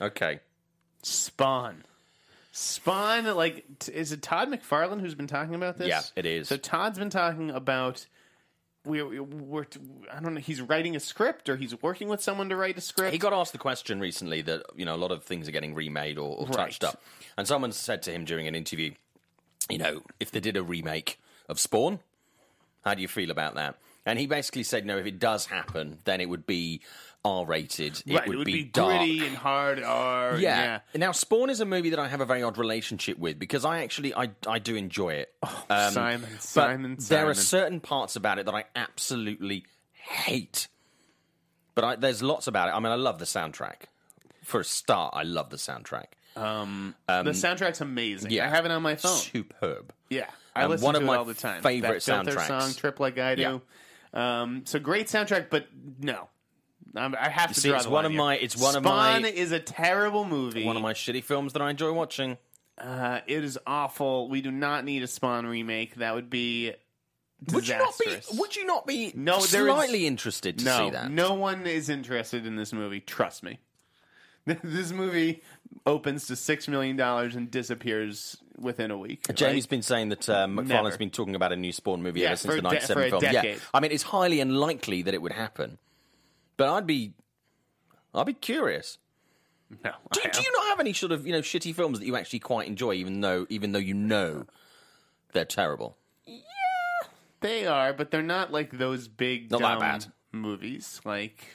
Okay. 0.00 0.40
Spawn. 1.02 1.84
Spawn, 2.52 3.24
like, 3.34 3.64
t- 3.78 3.92
is 3.92 4.12
it 4.12 4.20
Todd 4.22 4.48
McFarlane 4.48 5.00
who's 5.00 5.14
been 5.14 5.26
talking 5.26 5.54
about 5.54 5.78
this? 5.78 5.88
Yeah, 5.88 6.02
it 6.16 6.26
is. 6.26 6.48
So 6.48 6.56
Todd's 6.56 6.98
been 6.98 7.10
talking 7.10 7.50
about. 7.50 8.06
We're, 8.84 9.22
we're, 9.22 9.64
I 10.12 10.18
don't 10.18 10.34
know. 10.34 10.40
He's 10.40 10.60
writing 10.60 10.96
a 10.96 11.00
script, 11.00 11.48
or 11.48 11.56
he's 11.56 11.80
working 11.82 12.08
with 12.08 12.20
someone 12.20 12.48
to 12.48 12.56
write 12.56 12.76
a 12.76 12.80
script. 12.80 13.12
He 13.12 13.18
got 13.18 13.32
asked 13.32 13.52
the 13.52 13.58
question 13.58 14.00
recently 14.00 14.42
that 14.42 14.64
you 14.74 14.84
know 14.84 14.94
a 14.94 14.98
lot 14.98 15.12
of 15.12 15.22
things 15.22 15.48
are 15.48 15.52
getting 15.52 15.72
remade 15.72 16.18
or, 16.18 16.36
or 16.36 16.46
touched 16.48 16.82
Right. 16.82 16.88
up, 16.90 17.00
and 17.38 17.46
someone 17.46 17.70
said 17.70 18.02
to 18.02 18.10
him 18.12 18.24
during 18.24 18.48
an 18.48 18.56
interview, 18.56 18.92
you 19.70 19.78
know, 19.78 20.02
if 20.18 20.32
they 20.32 20.40
did 20.40 20.56
a 20.56 20.64
remake 20.64 21.20
of 21.48 21.60
Spawn, 21.60 22.00
how 22.84 22.94
do 22.94 23.02
you 23.02 23.08
feel 23.08 23.30
about 23.30 23.54
that? 23.54 23.76
And 24.04 24.18
he 24.18 24.26
basically 24.26 24.64
said, 24.64 24.84
no, 24.84 24.98
if 24.98 25.06
it 25.06 25.18
does 25.18 25.46
happen, 25.46 25.98
then 26.04 26.20
it 26.20 26.28
would 26.28 26.44
be 26.46 26.80
R 27.24 27.46
rated. 27.46 28.02
It, 28.04 28.14
right, 28.14 28.26
would 28.26 28.34
it 28.34 28.38
would 28.38 28.44
be, 28.46 28.64
be, 28.64 28.64
gritty 28.64 29.24
and 29.24 29.36
hard 29.36 29.80
R. 29.82 30.36
Yeah. 30.38 30.80
Now, 30.94 31.12
Spawn 31.12 31.50
is 31.50 31.60
a 31.60 31.64
movie 31.64 31.90
that 31.90 32.00
I 32.00 32.08
have 32.08 32.20
a 32.20 32.24
very 32.24 32.42
odd 32.42 32.58
relationship 32.58 33.16
with 33.18 33.38
because 33.38 33.64
I 33.64 33.82
actually 33.84 34.12
I 34.12 34.30
I 34.46 34.58
do 34.58 34.74
enjoy 34.74 35.14
it. 35.14 35.32
Um, 35.70 35.92
Simon, 35.92 36.28
but 36.32 36.42
Simon, 36.42 36.96
there 37.08 37.28
are 37.28 37.34
certain 37.34 37.78
parts 37.80 38.16
about 38.16 38.38
it 38.40 38.46
that 38.46 38.54
I 38.54 38.64
absolutely 38.74 39.64
hate. 39.92 40.66
But 41.76 41.84
I, 41.84 41.96
there's 41.96 42.22
lots 42.22 42.48
about 42.48 42.68
it. 42.68 42.72
I 42.72 42.80
mean, 42.80 42.92
I 42.92 42.96
love 42.96 43.18
the 43.20 43.24
soundtrack. 43.24 43.84
For 44.42 44.60
a 44.60 44.64
start, 44.64 45.14
I 45.16 45.22
love 45.22 45.50
the 45.50 45.56
soundtrack. 45.56 46.06
the 46.34 46.92
soundtrack's 47.06 47.80
amazing. 47.80 48.32
yeah. 48.32 48.46
I 48.46 48.48
have 48.48 48.64
it 48.66 48.72
on 48.72 48.82
my 48.82 48.96
phone. 48.96 49.16
Superb. 49.16 49.92
Yeah, 50.10 50.26
I 50.56 50.62
And 50.62 50.70
listen 50.70 50.84
one 50.84 50.94
to 50.94 50.98
of 50.98 51.04
it 51.04 51.06
my 51.06 51.16
all 51.16 51.24
the 51.24 51.34
time. 51.34 51.62
favorite 51.62 52.02
that 52.04 52.26
soundtracks. 52.26 52.48
song, 52.48 52.74
"Trip 52.74 52.98
Like 52.98 53.18
I 53.18 53.36
Do." 53.36 53.62
Um, 54.14 54.62
so 54.66 54.78
great 54.78 55.06
soundtrack, 55.06 55.48
but 55.50 55.66
no, 56.00 56.28
I'm, 56.94 57.14
I 57.14 57.28
have 57.30 57.52
to 57.52 57.58
see, 57.60 57.68
draw 57.68 57.76
it's 57.78 57.86
the 57.86 57.90
one 57.90 58.04
line 58.04 58.06
of 58.06 58.12
here. 58.12 58.18
my- 58.20 58.36
it's 58.36 58.56
one 58.56 58.76
of 58.76 58.82
my. 58.82 59.18
Spawn 59.18 59.24
is 59.24 59.52
a 59.52 59.58
terrible 59.60 60.24
movie. 60.24 60.64
One 60.64 60.76
of 60.76 60.82
my 60.82 60.92
shitty 60.92 61.24
films 61.24 61.52
that 61.54 61.62
I 61.62 61.70
enjoy 61.70 61.92
watching. 61.92 62.36
Uh, 62.78 63.20
it 63.26 63.44
is 63.44 63.58
awful. 63.66 64.28
We 64.28 64.40
do 64.42 64.50
not 64.50 64.84
need 64.84 65.02
a 65.02 65.06
Spawn 65.06 65.46
remake. 65.46 65.96
That 65.96 66.14
would 66.14 66.28
be 66.30 66.72
Would 67.52 67.68
you 67.68 67.78
not 67.78 67.94
be? 67.98 68.16
Would 68.34 68.56
you 68.56 68.66
not 68.66 68.86
be 68.86 69.12
No, 69.14 69.40
there 69.40 69.68
is- 69.68 69.74
slightly 69.74 70.06
interested 70.06 70.58
to 70.58 70.64
no, 70.64 70.78
see 70.78 70.90
that? 70.90 71.10
no 71.10 71.34
one 71.34 71.66
is 71.66 71.88
interested 71.88 72.46
in 72.46 72.56
this 72.56 72.72
movie. 72.72 73.00
Trust 73.00 73.42
me. 73.42 73.60
This 74.64 74.90
movie 74.90 75.42
opens 75.86 76.26
to 76.26 76.34
six 76.36 76.66
million 76.66 76.96
dollars 76.96 77.36
and 77.36 77.48
disappears 77.50 78.36
within 78.58 78.90
a 78.90 78.98
week. 78.98 79.26
Jamie's 79.34 79.64
Like, 79.64 79.70
been 79.70 79.82
saying 79.82 80.08
that 80.10 80.28
uh, 80.28 80.46
McFarlane's 80.46 80.96
been 80.96 81.10
talking 81.10 81.34
about 81.34 81.52
a 81.52 81.56
new 81.56 81.72
Spawn 81.72 82.02
movie 82.02 82.20
Yeah, 82.20 82.28
ever 82.28 82.36
since 82.36 82.54
the 82.54 82.58
a 82.58 82.62
de- 82.62 82.68
97 82.68 83.02
for 83.10 83.16
a 83.16 83.20
film. 83.20 83.34
Yeah, 83.34 83.54
I 83.74 83.80
mean, 83.80 83.90
it's 83.92 84.02
highly 84.04 84.40
unlikely 84.40 85.02
that 85.02 85.14
it 85.14 85.22
would 85.22 85.32
happen, 85.32 85.78
but 86.56 86.68
I'd 86.68 86.86
be, 86.86 87.14
I'd 88.14 88.26
be 88.26 88.34
curious. 88.34 88.98
no, 89.84 89.92
Do, 90.12 90.20
do 90.32 90.40
you 90.42 90.52
not 90.52 90.66
have 90.68 90.80
any 90.80 90.92
sort 90.92 91.12
of 91.12 91.26
you 91.26 91.32
know 91.32 91.40
shitty 91.40 91.74
films 91.74 91.98
that 91.98 92.04
you 92.06 92.14
actually 92.16 92.40
quite 92.40 92.66
enjoy, 92.68 92.92
even 92.94 93.20
though 93.22 93.46
even 93.48 93.72
though 93.72 93.78
you 93.78 93.94
know 93.94 94.44
they're 95.32 95.44
terrible? 95.46 95.96
Yeah, 96.26 96.42
they 97.40 97.66
are, 97.66 97.92
but 97.94 98.10
they're 98.10 98.20
not 98.22 98.52
like 98.52 98.70
those 98.76 99.08
big 99.08 99.50
Not 99.50 99.60
that 99.62 99.80
bad. 99.80 100.06
movies. 100.30 101.00
Like 101.06 101.46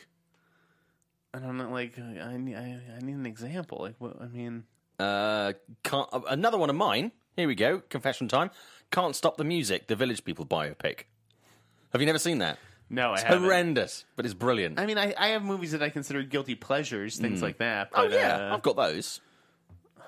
I 1.33 1.37
don't 1.39 1.57
know. 1.57 1.69
Like 1.69 1.99
I, 1.99 2.19
I, 2.21 2.79
I 2.95 2.99
need 3.01 3.13
an 3.15 3.27
example. 3.27 3.77
Like 3.81 3.95
what? 3.99 4.19
I 4.19 4.25
mean, 4.27 4.63
Uh, 4.99 5.53
can't, 5.83 6.07
uh, 6.11 6.21
another 6.29 6.57
one 6.57 6.69
of 6.69 6.75
mine. 6.75 7.11
Here 7.35 7.47
we 7.47 7.55
go. 7.55 7.79
Confession 7.89 8.27
time. 8.27 8.49
Can't 8.91 9.15
stop 9.15 9.37
the 9.37 9.43
music. 9.43 9.87
The 9.87 9.95
Village 9.95 10.23
People 10.23 10.45
biopic. 10.45 11.01
Have 11.91 12.01
you 12.01 12.05
never 12.07 12.19
seen 12.19 12.39
that? 12.39 12.57
no, 12.89 13.11
I 13.13 13.19
haven't. 13.19 13.43
Horrendous, 13.43 14.05
but 14.15 14.25
it's 14.25 14.33
brilliant. 14.33 14.79
I 14.79 14.85
mean, 14.85 14.97
I, 14.97 15.13
I 15.17 15.27
have 15.29 15.43
movies 15.43 15.71
that 15.73 15.83
I 15.83 15.89
consider 15.89 16.23
guilty 16.23 16.55
pleasures, 16.55 17.17
things 17.17 17.41
like 17.41 17.57
that. 17.57 17.89
oh 17.93 18.07
yeah, 18.07 18.49
uh, 18.49 18.55
I've 18.55 18.61
got 18.61 18.75
those. 18.75 19.19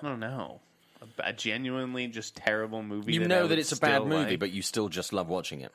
I 0.02 0.08
don't 0.08 0.20
know. 0.20 0.62
A, 1.02 1.30
a 1.30 1.34
genuinely 1.34 2.08
just 2.08 2.36
terrible 2.36 2.82
movie. 2.82 3.14
You 3.14 3.20
that 3.22 3.28
know 3.28 3.48
that 3.48 3.60
it's 3.60 3.72
a 3.74 3.78
bad 3.78 4.04
movie, 4.06 4.32
like. 4.32 4.40
but 4.40 4.52
you 4.52 4.62
still 4.62 4.88
just 4.90 5.12
love 5.14 5.28
watching 5.28 5.62
it. 5.62 5.74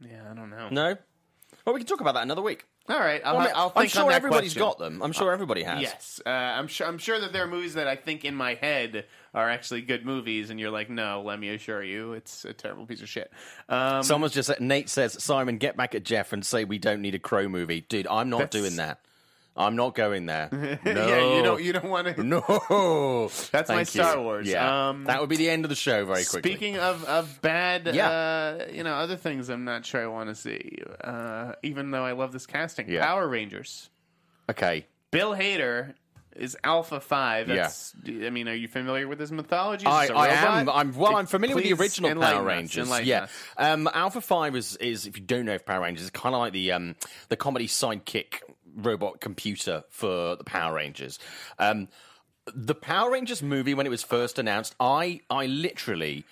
yeah, 0.00 0.22
I 0.30 0.34
don't 0.34 0.50
know. 0.50 0.68
No. 0.70 0.96
Well, 1.70 1.76
we 1.76 1.80
can 1.82 1.86
talk 1.86 2.00
about 2.00 2.14
that 2.14 2.24
another 2.24 2.42
week. 2.42 2.64
All 2.88 2.98
right, 2.98 3.22
I'll, 3.24 3.34
Well, 3.34 3.42
I 3.42 3.46
mean, 3.46 3.54
I'll 3.54 3.66
I'm 3.76 3.82
think 3.82 3.96
on 3.96 4.02
sure 4.02 4.08
that 4.10 4.16
everybody's 4.16 4.54
question. 4.54 4.60
got 4.68 4.78
them. 4.80 5.02
I'm 5.04 5.12
sure 5.12 5.30
everybody 5.30 5.62
has. 5.62 5.80
Yes, 5.80 6.20
uh, 6.26 6.28
I'm 6.28 6.66
sure. 6.66 6.88
I'm 6.88 6.98
sure 6.98 7.20
that 7.20 7.32
there 7.32 7.44
are 7.44 7.46
movies 7.46 7.74
that 7.74 7.86
I 7.86 7.94
think 7.94 8.24
in 8.24 8.34
my 8.34 8.54
head 8.54 9.04
are 9.34 9.48
actually 9.48 9.82
good 9.82 10.04
movies, 10.04 10.50
and 10.50 10.58
you're 10.58 10.72
like, 10.72 10.90
no. 10.90 11.22
Let 11.24 11.38
me 11.38 11.50
assure 11.50 11.80
you, 11.84 12.14
it's 12.14 12.44
a 12.44 12.52
terrible 12.52 12.86
piece 12.86 13.02
of 13.02 13.08
shit. 13.08 13.30
Um, 13.68 14.02
Someone's 14.02 14.32
just 14.32 14.48
said, 14.48 14.60
Nate 14.60 14.88
says, 14.88 15.22
Simon, 15.22 15.58
get 15.58 15.76
back 15.76 15.94
at 15.94 16.02
Jeff 16.04 16.32
and 16.32 16.44
say 16.44 16.64
we 16.64 16.78
don't 16.78 17.00
need 17.02 17.14
a 17.14 17.20
Crow 17.20 17.48
movie. 17.48 17.82
Dude, 17.82 18.08
I'm 18.08 18.30
not 18.30 18.38
That's- 18.38 18.60
doing 18.62 18.74
that. 18.78 18.98
I'm 19.56 19.76
not 19.76 19.94
going 19.94 20.26
there. 20.26 20.48
No. 20.52 20.78
yeah, 20.84 21.36
you 21.36 21.42
don't. 21.42 21.62
You 21.62 21.72
don't 21.72 21.90
want 21.90 22.16
to. 22.16 22.22
No. 22.24 23.28
That's 23.50 23.68
my 23.68 23.76
Thank 23.84 23.94
you. 23.94 24.02
Star 24.02 24.20
Wars. 24.20 24.48
Yeah. 24.48 24.88
Um, 24.90 25.04
that 25.04 25.20
would 25.20 25.28
be 25.28 25.36
the 25.36 25.50
end 25.50 25.64
of 25.64 25.68
the 25.68 25.74
show 25.74 26.04
very 26.04 26.24
quickly. 26.24 26.50
Speaking 26.52 26.78
of, 26.78 27.04
of 27.04 27.40
bad, 27.42 27.90
Yeah. 27.94 28.08
uh, 28.10 28.66
you 28.72 28.84
know, 28.84 28.94
other 28.94 29.16
things 29.16 29.48
I'm 29.48 29.64
not 29.64 29.84
sure 29.84 30.02
I 30.02 30.06
want 30.06 30.28
to 30.30 30.34
see, 30.34 30.78
uh, 31.02 31.52
even 31.62 31.90
though 31.90 32.04
I 32.04 32.12
love 32.12 32.32
this 32.32 32.46
casting. 32.46 32.88
Yeah. 32.88 33.04
Power 33.04 33.28
Rangers. 33.28 33.90
okay. 34.48 34.86
Bill 35.10 35.32
Hader 35.34 35.94
is 36.36 36.56
Alpha 36.62 37.00
Five. 37.00 37.48
That's, 37.48 37.92
I 38.06 38.30
mean, 38.30 38.46
are 38.48 38.54
you 38.54 38.68
familiar 38.68 39.08
with 39.08 39.18
his 39.18 39.32
mythology? 39.32 39.84
Is 39.84 39.92
I, 39.92 40.02
this 40.06 40.10
a 40.10 40.14
I 40.14 40.28
robot? 40.28 40.44
am. 40.44 40.68
I'm 40.70 40.94
well. 40.96 41.16
I'm 41.16 41.26
familiar 41.26 41.56
with 41.56 41.64
the 41.64 41.70
Please 41.74 41.80
original 41.80 42.10
enlighten 42.12 42.38
Power 42.38 42.48
us, 42.48 42.54
Rangers. 42.56 42.84
enlighten 42.86 43.08
Yeah, 43.08 43.22
us. 43.24 43.30
um, 43.58 43.88
Alpha 43.92 44.20
Five 44.20 44.54
is 44.54 44.76
is 44.76 45.06
if 45.06 45.18
you 45.18 45.24
don't 45.24 45.44
know 45.46 45.56
of 45.56 45.66
Power 45.66 45.82
Rangers, 45.82 46.02
it's 46.06 46.10
kind 46.18 46.36
of 46.36 46.38
like 46.40 46.52
the 46.52 46.70
um, 46.70 46.94
the 47.28 47.36
comedy 47.36 47.66
sidekick 47.66 48.34
robot 48.80 49.20
computer 49.20 49.84
for 49.90 50.36
the 50.36 50.44
Power 50.44 50.74
Rangers. 50.74 51.18
Um, 51.58 51.88
the 52.54 52.74
Power 52.74 53.10
Rangers 53.10 53.42
movie 53.42 53.74
when 53.74 53.86
it 53.86 53.90
was 53.90 54.02
first 54.02 54.38
announced, 54.38 54.74
I 54.80 55.20
I 55.30 55.46
literally 55.46 56.24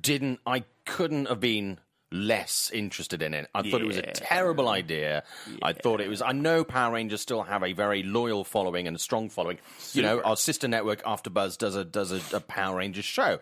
didn't. 0.00 0.40
I 0.46 0.64
couldn't 0.84 1.26
have 1.26 1.40
been 1.40 1.78
less 2.12 2.70
interested 2.72 3.22
in 3.22 3.34
it. 3.34 3.48
I 3.54 3.62
thought 3.62 3.80
it 3.80 3.86
was 3.86 3.96
a 3.96 4.02
terrible 4.02 4.68
idea. 4.68 5.22
I 5.62 5.72
thought 5.72 6.00
it 6.00 6.08
was. 6.08 6.22
I 6.22 6.32
know 6.32 6.64
Power 6.64 6.94
Rangers 6.94 7.20
still 7.20 7.42
have 7.42 7.62
a 7.62 7.72
very 7.72 8.02
loyal 8.02 8.44
following 8.44 8.86
and 8.86 8.96
a 8.96 8.98
strong 8.98 9.28
following. 9.28 9.58
You 9.92 10.02
know, 10.02 10.20
our 10.22 10.36
sister 10.36 10.68
network 10.68 11.02
AfterBuzz 11.04 11.58
does 11.58 11.76
a 11.76 11.84
does 11.84 12.12
a, 12.12 12.36
a 12.36 12.40
Power 12.40 12.76
Rangers 12.76 13.04
show. 13.04 13.38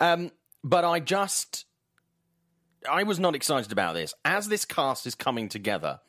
Um, 0.00 0.30
but 0.64 0.84
I 0.84 1.00
just, 1.00 1.66
I 2.88 3.02
was 3.02 3.18
not 3.18 3.34
excited 3.34 3.72
about 3.72 3.94
this. 3.94 4.14
As 4.24 4.48
this 4.48 4.64
cast 4.64 5.06
is 5.06 5.14
coming 5.14 5.48
together, 5.48 6.00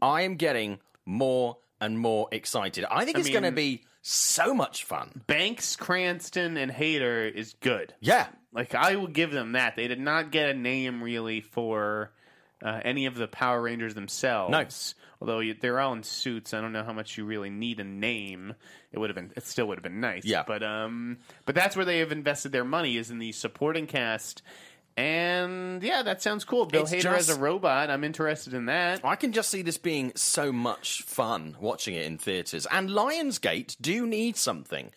I 0.00 0.22
am 0.22 0.36
getting 0.36 0.78
more 1.04 1.58
and 1.80 1.98
more 1.98 2.28
excited. 2.32 2.84
I 2.90 3.04
think 3.04 3.18
it's 3.18 3.30
going 3.30 3.42
to 3.42 3.52
be 3.52 3.84
so 4.02 4.54
much 4.54 4.84
fun. 4.84 5.22
Banks, 5.26 5.76
Cranston, 5.76 6.56
and 6.56 6.70
Hader 6.70 7.32
is 7.32 7.54
good. 7.60 7.94
Yeah. 8.00 8.28
Like 8.52 8.74
I 8.74 8.96
will 8.96 9.08
give 9.08 9.32
them 9.32 9.52
that. 9.52 9.76
They 9.76 9.88
did 9.88 10.00
not 10.00 10.30
get 10.30 10.48
a 10.48 10.54
name 10.54 11.02
really 11.02 11.40
for 11.40 12.12
uh, 12.64 12.80
any 12.84 13.06
of 13.06 13.14
the 13.14 13.28
Power 13.28 13.60
Rangers 13.60 13.94
themselves. 13.94 14.50
Nice. 14.50 14.94
Although 15.20 15.40
you, 15.40 15.54
they're 15.60 15.80
all 15.80 15.92
in 15.92 16.02
suits, 16.02 16.54
I 16.54 16.60
don't 16.60 16.72
know 16.72 16.84
how 16.84 16.92
much 16.92 17.16
you 17.16 17.24
really 17.24 17.50
need 17.50 17.80
a 17.80 17.84
name. 17.84 18.54
It 18.92 18.98
would 18.98 19.10
have 19.10 19.14
been. 19.14 19.32
It 19.36 19.46
still 19.46 19.66
would 19.68 19.78
have 19.78 19.82
been 19.82 20.00
nice. 20.00 20.24
Yeah. 20.24 20.44
But 20.46 20.62
um, 20.62 21.18
but 21.44 21.54
that's 21.54 21.74
where 21.74 21.84
they 21.84 21.98
have 21.98 22.12
invested 22.12 22.52
their 22.52 22.64
money 22.64 22.96
is 22.96 23.10
in 23.10 23.18
the 23.18 23.32
supporting 23.32 23.86
cast. 23.86 24.42
And 24.96 25.82
yeah, 25.82 26.02
that 26.02 26.22
sounds 26.22 26.44
cool. 26.44 26.64
Bill 26.66 26.82
It's 26.84 26.92
Hader 26.92 27.16
as 27.16 27.28
a 27.28 27.38
robot. 27.38 27.90
I'm 27.90 28.02
interested 28.04 28.54
in 28.54 28.66
that. 28.66 29.04
I 29.04 29.16
can 29.16 29.32
just 29.32 29.50
see 29.50 29.60
this 29.62 29.76
being 29.76 30.12
so 30.16 30.52
much 30.52 31.02
fun 31.02 31.56
watching 31.60 31.94
it 31.94 32.06
in 32.06 32.16
theatres. 32.16 32.66
And 32.70 32.88
Lionsgate 32.88 33.76
do 33.80 34.06
need 34.06 34.36
something. 34.36 34.90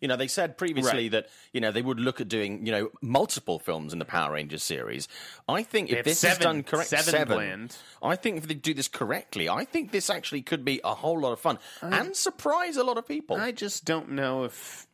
You 0.00 0.08
know, 0.08 0.16
they 0.16 0.26
said 0.28 0.58
previously 0.58 1.04
Right. 1.04 1.10
that, 1.12 1.28
you 1.52 1.60
know, 1.60 1.70
they 1.70 1.82
would 1.82 2.00
look 2.00 2.20
at 2.20 2.28
doing, 2.28 2.66
you 2.66 2.72
know, 2.72 2.90
multiple 3.00 3.58
films 3.60 3.92
in 3.92 3.98
the 4.00 4.04
Power 4.04 4.32
Rangers 4.32 4.62
series. 4.62 5.06
I 5.48 5.62
think 5.62 5.90
if 5.90 5.96
have 5.98 6.04
this 6.04 6.18
seven- 6.18 6.32
is 6.40 6.44
done 6.44 6.62
correctly, 6.64 6.98
seven 6.98 7.26
planned. 7.36 7.76
I 8.02 8.16
think 8.16 8.38
if 8.38 8.48
they 8.48 8.54
do 8.54 8.74
this 8.74 8.88
correctly, 8.88 9.48
I 9.48 9.64
think 9.64 9.92
this 9.92 10.10
actually 10.10 10.42
could 10.42 10.64
be 10.64 10.80
a 10.82 10.94
whole 10.94 11.20
lot 11.20 11.32
of 11.32 11.40
fun 11.40 11.58
and 11.80 12.16
surprise 12.16 12.76
a 12.76 12.82
lot 12.84 12.98
of 12.98 13.06
people. 13.06 13.36
I 13.36 13.52
just 13.52 13.84
don't 13.84 14.10
know 14.10 14.42
if 14.44 14.88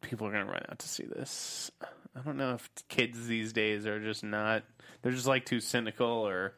people 0.00 0.26
are 0.26 0.32
going 0.32 0.46
to 0.46 0.52
run 0.52 0.62
out 0.70 0.78
to 0.78 0.88
see 0.88 1.04
this. 1.04 1.70
I 2.18 2.22
don't 2.24 2.36
know 2.36 2.54
if 2.54 2.68
kids 2.88 3.26
these 3.26 3.52
days 3.52 3.86
are 3.86 4.00
just 4.02 4.24
not. 4.24 4.64
They're 5.02 5.12
just 5.12 5.26
like 5.26 5.44
too 5.46 5.60
cynical, 5.60 6.06
or 6.06 6.54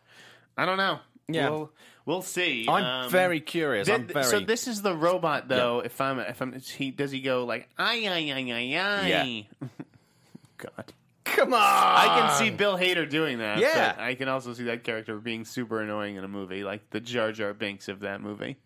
I 0.56 0.64
don't 0.64 0.78
know. 0.78 1.00
Yeah. 1.28 1.50
we'll, 1.50 1.72
we'll 2.06 2.22
see. 2.22 2.66
I'm 2.68 3.04
Um, 3.04 3.10
very 3.10 3.40
curious. 3.40 3.88
I'm 3.88 4.06
very. 4.06 4.24
So 4.24 4.40
this 4.40 4.66
is 4.66 4.82
the 4.82 4.94
robot, 4.96 5.48
though. 5.48 5.80
If 5.80 6.00
I'm, 6.00 6.18
if 6.18 6.40
I'm, 6.42 6.58
he 6.58 6.90
does 6.90 7.10
he 7.12 7.20
go 7.20 7.44
like 7.44 7.68
ay 7.78 8.06
ay 8.08 8.32
ay 8.32 8.52
ay 8.52 8.78
ay? 8.78 9.48
God, 10.58 10.92
Come 11.24 11.54
on! 11.54 11.60
I 11.62 12.18
can 12.20 12.38
see 12.38 12.50
Bill 12.50 12.76
Hader 12.76 13.08
doing 13.08 13.38
that. 13.38 13.58
Yeah. 13.58 13.94
I 13.98 14.14
can 14.14 14.28
also 14.28 14.52
see 14.54 14.64
that 14.64 14.82
character 14.84 15.16
being 15.18 15.44
super 15.44 15.80
annoying 15.80 16.16
in 16.16 16.24
a 16.24 16.28
movie, 16.28 16.64
like 16.64 16.90
the 16.90 17.00
Jar 17.00 17.32
Jar 17.32 17.54
Binks 17.54 17.88
of 17.88 18.00
that 18.00 18.20
movie. 18.20 18.56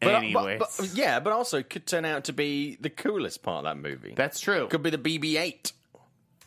But, 0.00 0.14
uh, 0.14 0.18
Anyways, 0.18 0.58
but, 0.60 0.70
but, 0.78 0.94
yeah, 0.94 1.18
but 1.20 1.32
also 1.32 1.58
it 1.58 1.68
could 1.68 1.84
turn 1.86 2.04
out 2.04 2.24
to 2.24 2.32
be 2.32 2.76
the 2.80 2.88
coolest 2.90 3.42
part 3.42 3.58
of 3.58 3.64
that 3.64 3.76
movie. 3.82 4.14
that's 4.16 4.38
true. 4.38 4.68
could 4.68 4.82
be 4.82 4.90
the 4.90 4.98
BB-8. 4.98 5.72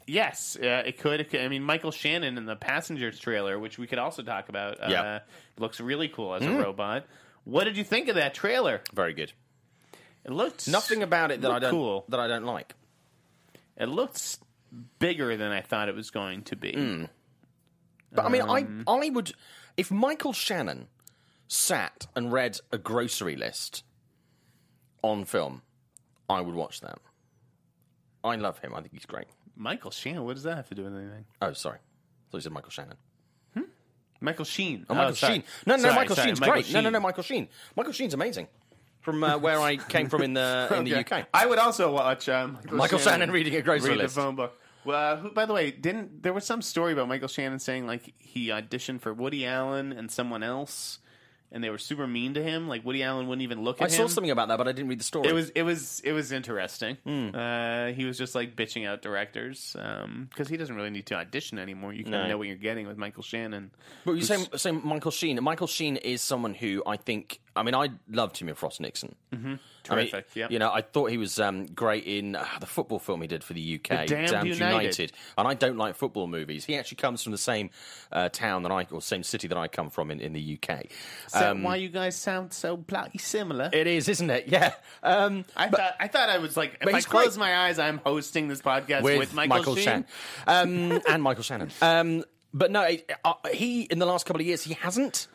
Yes, 0.08 0.58
uh, 0.62 0.84
it 0.86 0.98
could. 1.00 1.20
It 1.22 1.30
could- 1.30 1.42
I 1.42 1.48
mean, 1.48 1.64
Michael 1.64 1.92
Shannon 1.92 2.38
in 2.38 2.46
the 2.46 2.56
Passengers 2.56 3.20
trailer, 3.20 3.58
which 3.60 3.78
we 3.78 3.88
could 3.88 4.00
also 4.00 4.24
talk 4.24 4.50
about, 4.50 4.80
uh, 4.82 4.88
Yeah. 4.90 5.20
looks 5.58 5.80
really 5.80 6.08
cool 6.10 6.34
as 6.36 6.46
a 6.46 6.52
robot. 6.52 7.06
What 7.44 7.64
did 7.64 7.78
you 7.78 7.84
think 7.84 8.08
of 8.08 8.16
that 8.16 8.34
trailer? 8.34 8.82
Very 8.94 9.14
good. 9.14 9.32
It 10.24 10.32
looked 10.32 10.68
Nothing 10.68 11.02
about 11.04 11.32
it 11.32 11.42
that 11.42 11.50
I 11.50 11.54
looked 11.56 11.62
don't 11.64 11.72
cool. 11.72 12.06
that 12.10 12.20
I 12.20 12.28
don't 12.28 12.46
like. 12.46 12.76
It 13.78 13.88
looked 13.88 14.38
bigger 15.00 15.36
than 15.38 15.52
I 15.52 15.62
thought 15.62 15.90
it 15.90 15.96
was 15.96 16.12
going 16.12 16.44
to 16.44 16.56
be. 16.56 16.74
Hmm. 16.74 17.06
But 18.12 18.26
I 18.26 18.30
mean, 18.30 18.42
Um, 18.42 18.84
I 18.88 18.92
I 19.06 19.10
would 19.10 19.34
if 19.78 19.90
Michael 19.90 20.34
Shannon 20.34 20.88
sat 21.48 22.08
and 22.16 22.32
read 22.32 22.60
a 22.72 22.78
grocery 22.78 23.36
list 23.36 23.84
on 25.02 25.26
film, 25.26 25.62
I 26.30 26.42
would 26.42 26.56
watch 26.56 26.82
that. 26.82 27.00
I 28.24 28.36
love 28.36 28.60
him. 28.60 28.74
I 28.76 28.82
think 28.82 28.94
he's 28.94 29.06
great. 29.06 29.28
Michael 29.56 29.92
Shannon, 29.92 30.24
what 30.26 30.34
does 30.36 30.44
that 30.44 30.56
have 30.56 30.70
to 30.70 30.76
do 30.76 30.84
with 30.84 30.96
anything? 30.96 31.26
Oh, 31.42 31.54
sorry. 31.54 31.80
So 32.32 32.38
he 32.38 32.42
said 32.42 32.52
Michael 32.52 32.72
Shannon. 32.72 32.98
Michael 34.24 34.46
Sheen. 34.46 34.86
Oh, 34.88 34.94
Michael 34.94 35.16
sorry. 35.16 35.34
Sheen. 35.34 35.44
No, 35.66 35.76
no, 35.78 35.82
Sorry, 35.82 35.96
Michael 35.96 36.16
sorry, 36.16 36.28
Sheen's 36.28 36.40
Michael 36.40 36.54
great. 36.54 36.72
No, 36.74 36.80
no, 36.82 36.86
Sheen. 36.86 36.94
no, 36.94 37.00
Michael 37.00 37.24
Sheen. 37.24 37.48
Michael 37.76 37.94
Sheen's 37.94 38.14
amazing. 38.14 38.48
From 39.00 39.24
uh, 39.24 39.40
where 39.40 39.60
I 39.60 39.78
came 39.78 40.10
from 40.10 40.22
in 40.22 40.34
the 40.36 40.68
in 40.78 40.84
the 40.84 40.96
Okay. 41.00 41.22
UK. 41.22 41.28
I 41.34 41.48
would 41.48 41.58
also 41.58 41.92
watch 41.92 42.30
um, 42.30 42.54
Michael, 42.54 42.78
Michael 42.78 43.00
Shannon 43.00 43.32
reading 43.32 43.56
a 43.56 43.64
grocery 43.64 43.90
read 43.90 43.98
list. 43.98 44.14
the 44.14 44.22
phone 44.22 44.36
book. 44.36 44.60
Well, 44.86 45.14
uh, 45.14 45.18
who, 45.18 45.32
by 45.32 45.48
the 45.48 45.54
way, 45.54 45.72
didn't 45.72 46.22
there 46.22 46.34
was 46.34 46.46
some 46.46 46.62
story 46.62 46.94
about 46.94 47.08
Michael 47.08 47.30
Shannon 47.30 47.58
saying 47.58 47.88
like 47.88 48.14
he 48.20 48.50
auditioned 48.50 49.02
for 49.02 49.12
Woody 49.12 49.44
Allen 49.44 49.92
and 49.92 50.12
someone 50.12 50.44
else, 50.44 51.00
and 51.52 51.64
they 51.64 51.70
were 51.70 51.78
super 51.78 52.08
mean 52.08 52.34
to 52.36 52.44
him. 52.44 52.68
Like 52.68 52.86
Woody 52.86 53.04
Allen 53.04 53.28
wouldn't 53.28 53.44
even 53.44 53.64
look 53.64 53.78
at 53.82 53.82
him. 53.82 53.84
I 53.84 54.04
at 54.04 54.10
saw 54.10 54.14
something 54.14 54.32
about 54.32 54.48
that, 54.48 54.58
but 54.58 54.68
I 54.68 54.72
didn't 54.72 54.90
read 54.90 55.00
the 55.00 55.04
story. 55.04 55.28
It 55.30 55.34
was 55.34 55.50
it 55.52 55.64
was 55.64 56.02
it 56.04 56.12
was 56.14 56.32
interesting. 56.32 56.98
Hmm. 57.04 57.30
Uh, 57.36 57.88
he 57.88 58.06
was 58.06 58.18
just 58.18 58.36
like 58.36 58.56
bitching 58.56 58.88
out 58.88 59.02
directors 59.02 59.76
because 60.30 60.48
he 60.48 60.58
doesn't 60.58 60.76
really 60.76 60.90
need 60.90 61.06
to 61.08 61.16
audition 61.16 61.60
anymore. 61.60 61.94
You 61.94 62.04
kind 62.04 62.16
of 62.16 62.22
No. 62.24 62.28
know 62.30 62.38
what 62.38 62.48
you're 62.48 62.56
getting 62.56 62.88
with 62.88 62.98
Michael 62.98 63.24
Shannon. 63.24 63.72
But 64.06 64.14
you 64.14 64.22
say, 64.24 64.38
say 64.56 64.72
Michael 64.72 65.12
Sheen. 65.12 65.42
Michael 65.44 65.68
Sheen 65.68 65.98
is 65.98 66.22
someone 66.22 66.54
who 66.54 66.84
I 66.86 66.98
think. 66.98 67.40
I 67.56 67.64
mean, 67.64 67.76
I 67.76 67.90
loved 68.10 68.38
him 68.38 68.48
in 68.50 68.56
Frost 68.56 68.80
Nixon. 68.80 69.16
Mm-hmm. 69.34 69.56
Terrific, 69.84 70.28
yeah. 70.36 70.48
You 70.50 70.60
know, 70.60 70.72
I 70.72 70.82
thought 70.82 71.10
he 71.10 71.18
was 71.18 71.40
um, 71.40 71.66
great 71.66 72.06
in 72.06 72.36
uh, 72.36 72.46
the 72.60 72.66
football 72.66 73.00
film 73.00 73.22
he 73.22 73.28
did 73.28 73.44
for 73.44 73.54
the 73.54 73.76
UK, 73.76 74.08
The 74.08 74.28
Damned 74.28 74.48
United. 74.48 75.12
And 75.38 75.48
I 75.48 75.54
don't 75.54 75.78
like 75.78 75.96
football 75.96 76.28
movies. 76.28 76.66
He 76.66 76.78
actually 76.78 76.98
comes 76.98 77.24
from 77.24 77.32
the 77.32 77.38
same 77.38 77.70
uh, 78.12 78.30
town 78.30 78.64
that 78.64 78.72
I, 78.72 78.88
or 78.92 79.02
same 79.02 79.24
city 79.24 79.48
that 79.48 79.58
I 79.58 79.68
come 79.68 79.90
from 79.90 80.12
in, 80.12 80.20
in 80.20 80.34
the 80.34 80.58
UK. 80.62 80.86
That 81.34 81.52
Um, 81.52 81.64
why 81.64 81.78
you 81.78 81.90
guys 81.90 82.16
sound 82.16 82.54
so 82.54 82.78
bloody 82.78 83.18
similar? 83.18 83.70
it 83.74 83.88
is, 83.88 84.08
isn't 84.08 84.30
it? 84.30 84.48
Yeah. 84.48 84.74
Um, 85.04 85.46
I 85.56 85.70
thought 85.70 85.96
I 86.00 86.08
thought 86.08 86.30
I 86.30 86.38
was 86.38 86.58
like 86.58 86.78
if 86.82 86.94
I 86.94 87.02
close 87.02 87.38
great. 87.38 87.40
my 87.40 87.68
eyes, 87.68 87.80
I'm 87.80 87.98
hosting 88.00 88.48
this 88.48 88.62
podcast 88.62 89.04
with, 89.04 89.34
Michael, 89.34 89.76
Sheen. 89.76 89.84
Shannon 89.84 90.06
um, 90.48 91.02
and 91.10 91.24
Michael 91.24 91.44
Shannon. 91.44 91.72
Um, 91.82 92.24
but 92.54 92.72
no, 92.72 92.84
it, 92.84 93.10
uh, 93.24 93.34
he 93.54 93.84
in 93.84 94.00
the 94.00 94.06
last 94.06 94.26
couple 94.26 94.42
of 94.42 94.48
years 94.48 94.64
he 94.64 94.74
hasn't. 94.74 95.28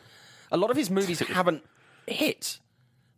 A 0.51 0.57
lot 0.57 0.71
of 0.71 0.77
his 0.77 0.89
movies 0.89 1.19
haven't 1.27 1.63
hit, 2.05 2.59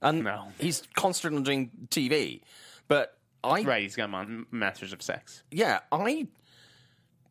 and 0.02 0.24
No. 0.24 0.52
he's 0.60 0.84
constantly 0.96 1.42
doing 1.44 1.72
TV. 1.90 2.42
But 2.88 3.18
I, 3.44 3.62
Right, 3.62 3.84
he's 3.84 3.96
got 3.96 4.10
Masters 4.52 4.94
of 4.94 5.02
Sex. 5.02 5.44
yeah, 5.52 5.80
I, 5.92 6.28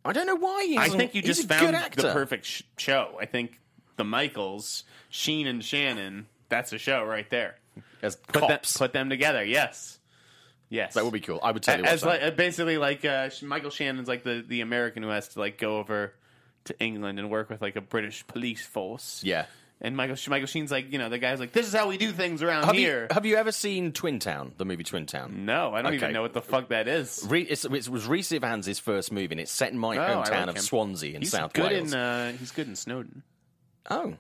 I 0.05 0.13
don't 0.13 0.27
know 0.27 0.37
why 0.37 0.65
he. 0.67 0.79
I 0.79 0.89
think 0.89 1.15
you 1.15 1.23
just 1.23 1.49
found 1.49 1.75
the 1.97 2.13
perfect 2.13 2.45
sh- 2.47 2.63
show. 2.77 3.17
I 3.21 3.27
think 3.27 3.59
the 3.97 4.05
Michaels, 4.05 4.85
Sheen 5.11 5.47
and 5.47 5.63
Shannon, 5.65 6.27
that's 6.49 6.73
a 6.73 6.79
show 6.79 7.03
right 7.05 7.29
there. 7.31 7.57
as 8.03 8.17
Put 8.17 8.41
them, 8.41 8.49
cops. 8.51 8.77
put 8.77 8.93
them 8.93 9.11
together. 9.11 9.45
Yes, 9.45 9.99
yes, 10.71 10.95
that 10.95 11.05
would 11.05 11.13
be 11.13 11.21
cool. 11.21 11.41
I 11.43 11.51
would 11.51 11.63
totally 11.63 11.83
watch 11.83 11.93
As 11.93 12.05
like, 12.05 12.23
uh, 12.23 12.31
basically 12.31 12.79
like 12.79 13.05
uh, 13.05 13.29
Michael 13.43 13.71
Shannon's 13.71 14.09
like 14.09 14.23
the 14.23 14.45
the 14.47 14.61
American 14.63 15.03
who 15.03 15.09
has 15.11 15.29
to 15.31 15.41
like 15.41 15.59
go 15.59 15.79
over 15.79 16.15
to 16.65 16.79
England 16.81 17.19
and 17.19 17.29
work 17.31 17.51
with 17.51 17.61
like 17.61 17.77
a 17.77 17.81
British 17.81 18.27
police 18.27 18.65
force. 18.65 19.21
yeah. 19.25 19.47
And 19.81 19.97
Michael 19.97 20.17
Michael 20.29 20.49
Sheen's 20.49 20.73
like 20.73 20.93
you 20.93 20.99
know 20.99 21.09
the 21.09 21.19
guy's 21.19 21.39
like 21.39 21.53
this 21.53 21.67
is 21.69 21.73
how 21.73 21.89
we 21.89 21.99
do 21.99 22.11
things 22.11 22.43
around 22.43 22.65
Have 22.65 22.75
here. 22.75 23.03
you, 23.11 23.15
have 23.15 23.25
you 23.27 23.37
ever 23.37 23.53
seen 23.53 23.93
Twin 23.93 24.19
Town, 24.19 24.53
the 24.57 24.65
movie 24.65 24.83
Twin 24.83 25.07
Town? 25.07 25.45
no, 25.45 25.73
I 25.73 25.83
don't 25.83 25.95
Okay. 25.95 25.97
even 25.97 26.13
know 26.15 26.23
what 26.23 26.33
the 26.33 26.43
fuck 26.43 26.71
that 26.71 26.89
is. 26.89 27.25
Re- 27.29 27.43
it's, 27.43 27.65
it 27.65 27.71
was 27.71 27.89
Rhys 28.07 28.29
Ifans' 28.31 28.81
first 28.81 29.13
movie, 29.13 29.33
and 29.33 29.41
it's 29.41 29.53
set 29.53 29.71
in 29.71 29.79
my 29.79 29.97
Oh, 29.97 30.17
hometown 30.25 30.47
like 30.49 30.57
of. 30.57 30.63
Swansea 30.63 31.15
in 31.15 31.23
He's 31.23 31.31
South 31.31 31.53
good 31.53 31.71
Wales. 31.71 31.93
in 31.93 31.99
uh, 31.99 32.33
he's 32.33 32.51
good 32.51 32.67
in 32.67 32.75
Snowden. 32.75 33.23
Oh, 33.89 34.15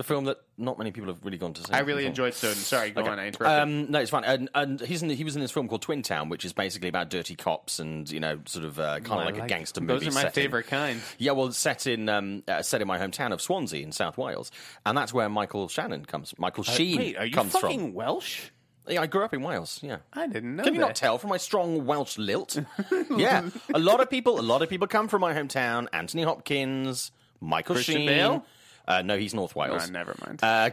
the 0.00 0.04
film 0.04 0.24
that 0.24 0.38
not 0.56 0.78
many 0.78 0.90
people 0.92 1.08
have 1.12 1.22
really 1.22 1.36
gone 1.36 1.52
to 1.52 1.62
see. 1.62 1.70
I 1.72 1.80
really 1.80 1.98
before. 2.04 2.08
enjoyed 2.08 2.32
Snowden. 2.34 2.56
Sorry, 2.58 2.90
go 2.90 3.04
on. 3.04 3.18
I 3.18 3.26
interrupted. 3.26 3.60
Um, 3.62 3.90
no, 3.90 4.00
it's 4.00 4.10
fine. 4.10 4.24
And, 4.24 4.48
and 4.54 4.80
he's 4.80 5.02
in, 5.02 5.10
he 5.10 5.24
was 5.24 5.36
in 5.36 5.42
this 5.42 5.50
film 5.50 5.68
called 5.68 5.82
Twin 5.82 6.02
Town, 6.02 6.30
which 6.30 6.46
is 6.46 6.54
basically 6.54 6.88
about 6.88 7.10
dirty 7.10 7.34
cops 7.34 7.78
and 7.78 8.10
you 8.10 8.18
know, 8.18 8.40
sort 8.46 8.64
of 8.64 8.80
uh, 8.80 9.00
kind 9.00 9.06
of 9.06 9.18
I 9.20 9.24
like, 9.26 9.36
a 9.36 9.40
like- 9.40 9.48
gangster 9.48 9.80
Those 9.80 10.00
movie. 10.00 10.08
are 10.08 10.12
my 10.14 10.22
set 10.22 10.36
in- 10.38 10.42
favorite 10.44 10.66
kind. 10.68 11.00
Yeah, 11.18 11.32
well, 11.32 11.52
set 11.52 11.86
in 11.86 12.08
um, 12.08 12.42
uh, 12.48 12.62
set 12.62 12.80
in 12.80 12.88
my 12.88 12.98
hometown 12.98 13.32
of 13.32 13.42
Swansea 13.42 13.82
in 13.82 13.92
South 13.92 14.16
Wales, 14.16 14.50
and 14.86 14.96
that's 14.96 15.12
where 15.12 15.28
Michael 15.28 15.68
Shannon 15.68 16.06
comes. 16.06 16.32
Michael 16.38 16.64
Sheen 16.64 16.96
Uh, 16.96 17.00
Wait, 17.02 17.16
are 17.18 17.26
you 17.26 17.32
comes 17.34 17.52
fucking 17.52 17.80
from. 17.80 17.94
Welsh? 17.94 18.44
Yeah, 18.88 19.02
I 19.02 19.06
grew 19.06 19.22
up 19.24 19.34
in 19.34 19.42
Wales. 19.42 19.78
Yeah. 19.82 19.98
I 20.14 20.26
didn't 20.26 20.56
know. 20.56 20.64
Can 20.64 20.72
you 20.74 20.80
that. 20.80 20.86
not 20.86 20.96
tell 20.96 21.18
from 21.18 21.28
my 21.30 21.36
strong 21.36 21.84
Welsh 21.84 22.16
lilt? 22.18 22.58
yeah, 23.16 23.48
a 23.74 23.78
lot 23.78 24.00
of 24.00 24.08
people. 24.10 24.40
A 24.40 24.42
lot 24.42 24.62
of 24.62 24.68
people 24.70 24.88
come 24.88 25.06
from 25.06 25.20
my 25.20 25.34
hometown. 25.34 25.86
Anthony 25.92 26.22
Hopkins, 26.22 27.12
Michael 27.40 27.74
Christian 27.76 27.96
Sheen. 27.98 28.06
Bale? 28.06 28.44
Uh, 28.90 29.02
no, 29.02 29.16
he's 29.16 29.32
North 29.32 29.54
Wales. 29.54 29.82
Ah, 29.86 29.90
never 29.92 30.16
mind. 30.26 30.40
Uh, 30.42 30.68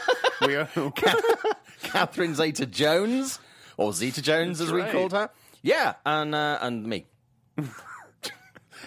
we 0.46 0.56
are, 0.56 0.68
Catherine 1.82 2.34
Zeta 2.34 2.66
Jones, 2.66 3.38
or 3.78 3.94
Zeta 3.94 4.20
Jones 4.20 4.60
as 4.60 4.70
we 4.70 4.82
called 4.82 5.12
her. 5.12 5.30
Yeah, 5.62 5.94
and 6.04 6.34
uh, 6.34 6.58
and 6.60 6.84
me. 6.84 7.06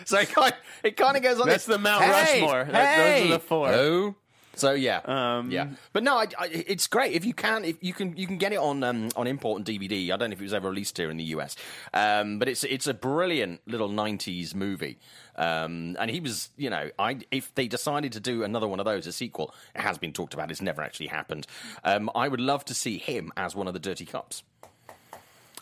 so 0.06 0.20
it 0.20 0.30
kind, 0.30 0.54
of 0.84 1.24
goes 1.24 1.40
on. 1.40 1.48
That's 1.48 1.66
this, 1.66 1.76
the 1.76 1.80
Mount 1.80 2.04
hey, 2.04 2.42
Rushmore. 2.42 2.66
That- 2.66 2.98
those 2.98 3.26
are 3.26 3.34
the 3.34 3.40
four. 3.40 3.70
Oh. 3.70 4.16
So 4.60 4.74
yeah, 4.74 5.02
Um, 5.06 5.52
yeah, 5.52 5.68
but 5.94 6.04
no, 6.04 6.18
I, 6.18 6.28
I, 6.38 6.48
it's 6.52 6.88
great 6.88 7.14
if 7.14 7.26
you 7.26 7.34
can. 7.34 7.66
If 7.66 7.78
you 7.82 7.94
can, 7.94 8.16
you 8.18 8.28
can 8.28 8.38
get 8.38 8.54
it 8.54 8.60
on 8.60 8.84
um, 8.84 9.10
on 9.16 9.28
import 9.28 9.58
and 9.58 9.66
DVD. 9.66 10.12
I 10.12 10.18
don't 10.18 10.30
know 10.30 10.34
if 10.34 10.40
it 10.40 10.44
was 10.44 10.54
ever 10.54 10.70
released 10.70 10.98
here 10.98 11.10
in 11.10 11.18
the 11.18 11.24
US, 11.36 11.56
um, 11.94 12.40
but 12.40 12.48
it's 12.48 12.64
it's 12.64 12.88
a 12.88 12.94
brilliant 12.94 13.62
little 13.68 13.90
'90s 13.90 14.56
movie. 14.56 14.98
Um, 15.38 15.98
and 16.00 16.10
he 16.10 16.22
was, 16.22 16.50
you 16.56 16.70
know, 16.70 16.90
I 16.98 17.20
if 17.32 17.54
they 17.56 17.68
decided 17.68 18.14
to 18.14 18.20
do 18.20 18.44
another 18.44 18.68
one 18.68 18.80
of 18.80 18.86
those, 18.86 19.06
a 19.08 19.12
sequel, 19.12 19.54
it 19.76 19.82
has 19.82 19.98
been 19.98 20.14
talked 20.14 20.34
about. 20.34 20.50
It's 20.52 20.62
never 20.62 20.82
actually 20.82 21.08
happened. 21.08 21.46
Um, 21.84 22.10
I 22.16 22.28
would 22.28 22.40
love 22.40 22.64
to 22.66 22.74
see 22.74 22.98
him 22.98 23.32
as 23.36 23.56
one 23.56 23.68
of 23.68 23.74
the 23.74 23.80
dirty 23.80 24.06
cops. 24.06 24.44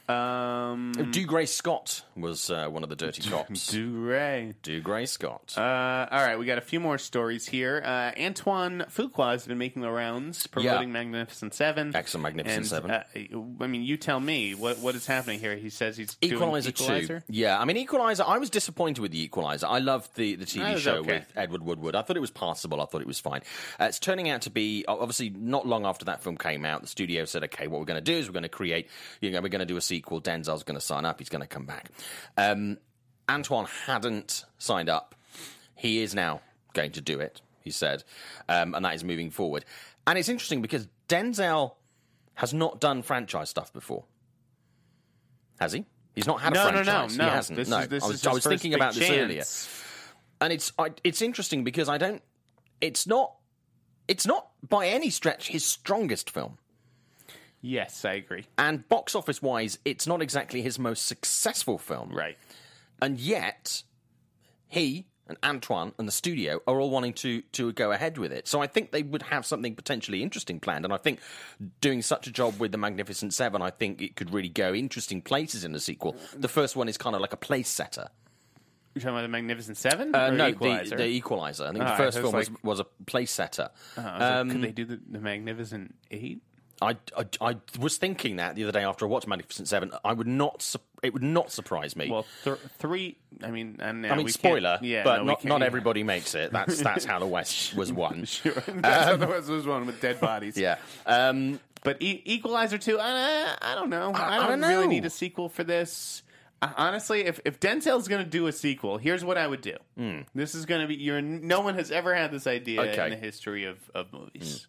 Um, 0.09 0.93
Dougray 0.95 1.47
Scott 1.47 2.03
was 2.17 2.49
uh, 2.49 2.67
one 2.67 2.83
of 2.83 2.89
the 2.89 2.95
dirty 2.95 3.21
cops. 3.29 3.73
Duray. 3.73 4.53
Dougray 4.61 5.07
Scott. 5.07 5.53
Uh, 5.57 5.61
all 6.11 6.21
right, 6.25 6.37
we 6.37 6.45
got 6.45 6.57
a 6.57 6.61
few 6.61 6.79
more 6.81 6.97
stories 6.97 7.47
here. 7.47 7.81
Uh, 7.85 8.11
Antoine 8.19 8.85
Fuqua 8.89 9.31
has 9.31 9.47
been 9.47 9.57
making 9.57 9.81
the 9.81 9.89
rounds 9.91 10.45
promoting 10.47 10.89
Yeah. 10.89 10.93
Magnificent 10.93 11.53
Seven. 11.53 11.95
Excellent 11.95 12.23
Magnificent 12.23 12.57
And, 12.57 12.67
Seven. 12.67 12.91
Uh, 12.91 13.03
I 13.63 13.67
mean, 13.67 13.83
you 13.83 13.95
tell 13.95 14.19
me 14.19 14.55
what 14.55 14.79
what 14.79 14.95
is 14.95 15.05
happening 15.07 15.39
here. 15.39 15.55
He 15.55 15.69
says 15.69 15.95
he's 15.95 16.17
Equalizer, 16.21 16.71
doing 16.71 16.89
Equalizer. 16.89 17.19
2. 17.21 17.33
Yeah, 17.33 17.57
I 17.59 17.63
mean, 17.65 17.77
Equalizer, 17.77 18.23
I 18.27 18.37
was 18.39 18.49
disappointed 18.49 19.01
with 19.01 19.11
the 19.11 19.21
Equalizer. 19.23 19.67
I 19.67 19.79
loved 19.79 20.15
the, 20.15 20.35
the 20.35 20.45
That 20.45 20.49
TV 20.49 20.73
was 20.73 20.81
show 20.81 20.95
okay. 20.97 21.19
with 21.19 21.27
Edward 21.37 21.63
Woodward. 21.63 21.95
I 21.95 22.01
thought 22.01 22.17
it 22.17 22.21
was 22.21 22.31
passable. 22.31 22.81
I 22.81 22.85
thought 22.85 23.01
it 23.01 23.07
was 23.07 23.19
fine. 23.21 23.41
Uh, 23.79 23.85
it's 23.85 23.99
turning 23.99 24.29
out 24.29 24.41
to 24.41 24.49
be, 24.49 24.83
obviously, 24.87 25.29
not 25.29 25.65
long 25.65 25.85
after 25.85 26.03
that 26.05 26.21
film 26.21 26.37
came 26.37 26.65
out, 26.65 26.81
the 26.81 26.87
studio 26.87 27.23
said, 27.23 27.45
okay, 27.45 27.67
what 27.67 27.79
we're 27.79 27.85
going 27.85 28.03
to 28.03 28.11
do 28.11 28.17
is 28.17 28.27
we're 28.27 28.33
going 28.33 28.43
to 28.43 28.49
create, 28.49 28.89
you 29.21 29.31
know, 29.31 29.39
we're 29.41 29.47
going 29.49 29.59
to 29.59 29.65
do 29.65 29.77
a 29.77 29.81
sequel. 29.93 30.21
Denzel's 30.21 30.63
going 30.63 30.79
to 30.79 30.85
sign 30.85 31.05
up. 31.05 31.19
He's 31.19 31.29
going 31.29 31.41
to 31.41 31.47
come 31.47 31.65
back. 31.65 31.91
Um, 32.37 32.77
Antoine 33.29 33.67
hadn't 33.85 34.45
signed 34.57 34.89
up. 34.89 35.15
He 35.75 36.01
is 36.01 36.15
now 36.15 36.41
going 36.73 36.91
to 36.93 37.01
do 37.01 37.19
it, 37.19 37.41
he 37.61 37.71
said. 37.71 38.03
Um, 38.49 38.73
and 38.73 38.83
that 38.85 38.95
is 38.95 39.03
moving 39.03 39.29
forward. 39.29 39.65
And 40.07 40.17
it's 40.17 40.29
interesting 40.29 40.61
because 40.61 40.87
Denzel 41.07 41.75
has 42.35 42.53
not 42.53 42.79
done 42.81 43.03
franchise 43.03 43.49
stuff 43.49 43.71
before. 43.71 44.05
Has 45.59 45.73
he? 45.73 45.85
He's 46.15 46.25
not 46.27 46.41
had 46.41 46.53
No, 46.53 46.67
a 46.67 46.71
franchise. 46.71 47.17
no, 47.17 47.23
no. 47.23 47.23
no. 47.25 47.29
He 47.29 47.35
hasn't. 47.35 47.57
This 47.57 47.69
no, 47.69 47.79
is, 47.79 47.87
this 47.87 48.03
I 48.03 48.07
was, 48.07 48.27
I 48.27 48.33
was 48.33 48.43
thinking 48.43 48.73
about 48.73 48.93
this 48.95 49.07
chance. 49.07 49.21
earlier, 49.21 49.43
and 50.41 50.53
it's 50.53 50.73
I, 50.77 50.89
it's 51.03 51.21
interesting 51.21 51.63
because 51.63 51.89
I 51.89 51.97
don't. 51.97 52.21
It's 52.81 53.07
not. 53.07 53.35
It's 54.07 54.25
not 54.27 54.49
by 54.67 54.87
any 54.87 55.09
stretch 55.09 55.47
his 55.47 55.63
strongest 55.63 56.29
film, 56.29 56.57
Yes, 57.65 58.03
I 58.03 58.13
agree. 58.13 58.43
and 58.57 58.87
box 58.89 59.15
office 59.15 59.41
wise, 59.41 59.79
it's 59.85 60.05
not 60.05 60.21
exactly 60.21 60.61
his 60.61 60.77
most 60.77 61.05
successful 61.07 61.77
film. 61.77 62.09
Right. 62.13 62.37
And 63.01 63.17
yet, 63.19 63.83
he 64.67 65.05
and 65.29 65.37
Antoine 65.41 65.93
and 65.97 66.05
the 66.05 66.11
studio 66.11 66.59
are 66.67 66.81
all 66.81 66.89
wanting 66.89 67.13
to 67.13 67.41
to 67.53 67.71
go 67.71 67.93
ahead 67.93 68.17
with 68.17 68.33
it. 68.33 68.47
So 68.49 68.61
I 68.61 68.67
think 68.67 68.91
they 68.91 69.01
would 69.03 69.21
have 69.21 69.45
something 69.45 69.75
potentially 69.75 70.21
interesting 70.21 70.59
planned. 70.59 70.83
And 70.83 70.93
I 70.93 70.97
think 70.97 71.19
doing 71.79 72.01
such 72.01 72.27
a 72.27 72.31
job 72.31 72.59
with 72.59 72.73
the 72.73 72.77
Magnificent 72.77 73.33
Seven, 73.33 73.61
I 73.61 73.69
think 73.69 74.01
it 74.01 74.17
could 74.17 74.33
really 74.33 74.49
go 74.49 74.73
interesting 74.73 75.21
places 75.21 75.63
in 75.63 75.71
the 75.71 75.79
sequel. 75.79 76.17
The 76.35 76.49
first 76.49 76.75
one 76.75 76.89
is 76.89 76.97
kind 76.97 77.15
of 77.15 77.21
like 77.21 77.31
a 77.31 77.37
place 77.37 77.69
setter. 77.69 78.09
You're 78.93 79.01
talking 79.03 79.15
about 79.15 79.21
the 79.21 79.27
Magnificent 79.29 79.77
Seven? 79.77 80.13
Uh, 80.13 80.29
no, 80.31 80.49
Equalizer? 80.49 80.97
the, 80.97 81.03
the 81.03 81.07
Equalizer. 81.09 81.63
I 81.65 81.71
think 81.71 81.83
Ah, 81.85 81.91
the 81.91 82.03
first 82.03 82.17
so 82.17 82.21
film 82.23 82.35
was, 82.35 82.49
like- 82.49 82.63
was 82.63 82.79
a 82.81 82.85
place 83.05 83.31
setter. 83.31 83.69
Uh, 83.97 84.01
was 84.01 84.05
like, 84.05 84.21
um, 84.21 84.49
could 84.51 84.61
they 84.61 84.71
do 84.73 84.85
the, 84.85 84.99
the 85.09 85.19
Magnificent 85.19 85.95
Eight? 86.11 86.41
I, 86.81 86.97
I, 87.17 87.25
I 87.39 87.55
was 87.79 87.97
thinking 87.97 88.37
that 88.37 88.55
the 88.55 88.63
other 88.63 88.71
day 88.73 88.83
after 88.83 89.05
I 89.05 89.07
watched 89.07 89.27
Magnificent 89.27 89.67
Seven. 89.67 89.91
I 90.03 90.11
would 90.13 90.27
not. 90.27 90.75
It 91.01 91.13
would 91.13 91.23
not 91.23 91.51
surprise 91.51 91.95
me. 91.95 92.09
Well, 92.09 92.25
th- 92.43 92.57
three. 92.77 93.17
I 93.43 93.51
mean, 93.51 93.77
and 93.79 94.05
I 94.05 94.15
mean, 94.15 94.27
spoiler, 94.29 94.79
Yeah, 94.81 95.03
but 95.03 95.17
no, 95.19 95.23
not, 95.23 95.45
not 95.45 95.59
yeah. 95.61 95.65
everybody 95.67 96.03
makes 96.03 96.35
it. 96.35 96.51
That's 96.51 96.81
that's 96.81 97.05
how 97.05 97.19
the 97.19 97.27
West 97.37 97.75
was 97.75 97.91
won. 97.93 98.25
Sure, 98.25 98.51
that's 98.67 99.05
how 99.09 99.15
the 99.17 99.27
West 99.27 99.49
was 99.49 99.65
one 99.65 99.85
with 99.85 100.01
dead 100.01 100.19
bodies. 100.19 100.57
Yeah. 100.57 100.77
Um, 101.05 101.59
But 101.83 102.01
e- 102.01 102.21
Equalizer 102.25 102.77
two, 102.77 102.97
uh, 102.99 103.55
I 103.61 103.75
don't 103.75 103.89
know. 103.89 104.11
I, 104.13 104.35
I 104.35 104.47
don't, 104.47 104.59
don't 104.61 104.69
really 104.69 104.83
know. 104.85 104.89
need 104.89 105.05
a 105.05 105.09
sequel 105.09 105.49
for 105.49 105.63
this. 105.63 106.23
Uh, 106.61 106.71
honestly, 106.77 107.25
if 107.25 107.39
if 107.45 107.59
Denzel's 107.59 108.07
going 108.07 108.23
to 108.23 108.29
do 108.29 108.47
a 108.47 108.51
sequel, 108.53 108.97
here's 108.97 109.23
what 109.25 109.37
I 109.37 109.45
would 109.47 109.61
do. 109.61 109.75
This 110.33 110.55
is 110.55 110.65
going 110.65 110.81
to 110.81 110.87
be 110.87 110.95
your. 110.95 111.21
No 111.21 111.59
one 111.61 111.75
has 111.75 111.91
ever 111.91 112.15
had 112.15 112.31
this 112.31 112.47
idea. 112.47 112.81
Okay. 112.81 113.05
In 113.05 113.09
the 113.11 113.17
history 113.17 113.65
of 113.65 113.77
of 113.93 114.11
movies. 114.13 114.67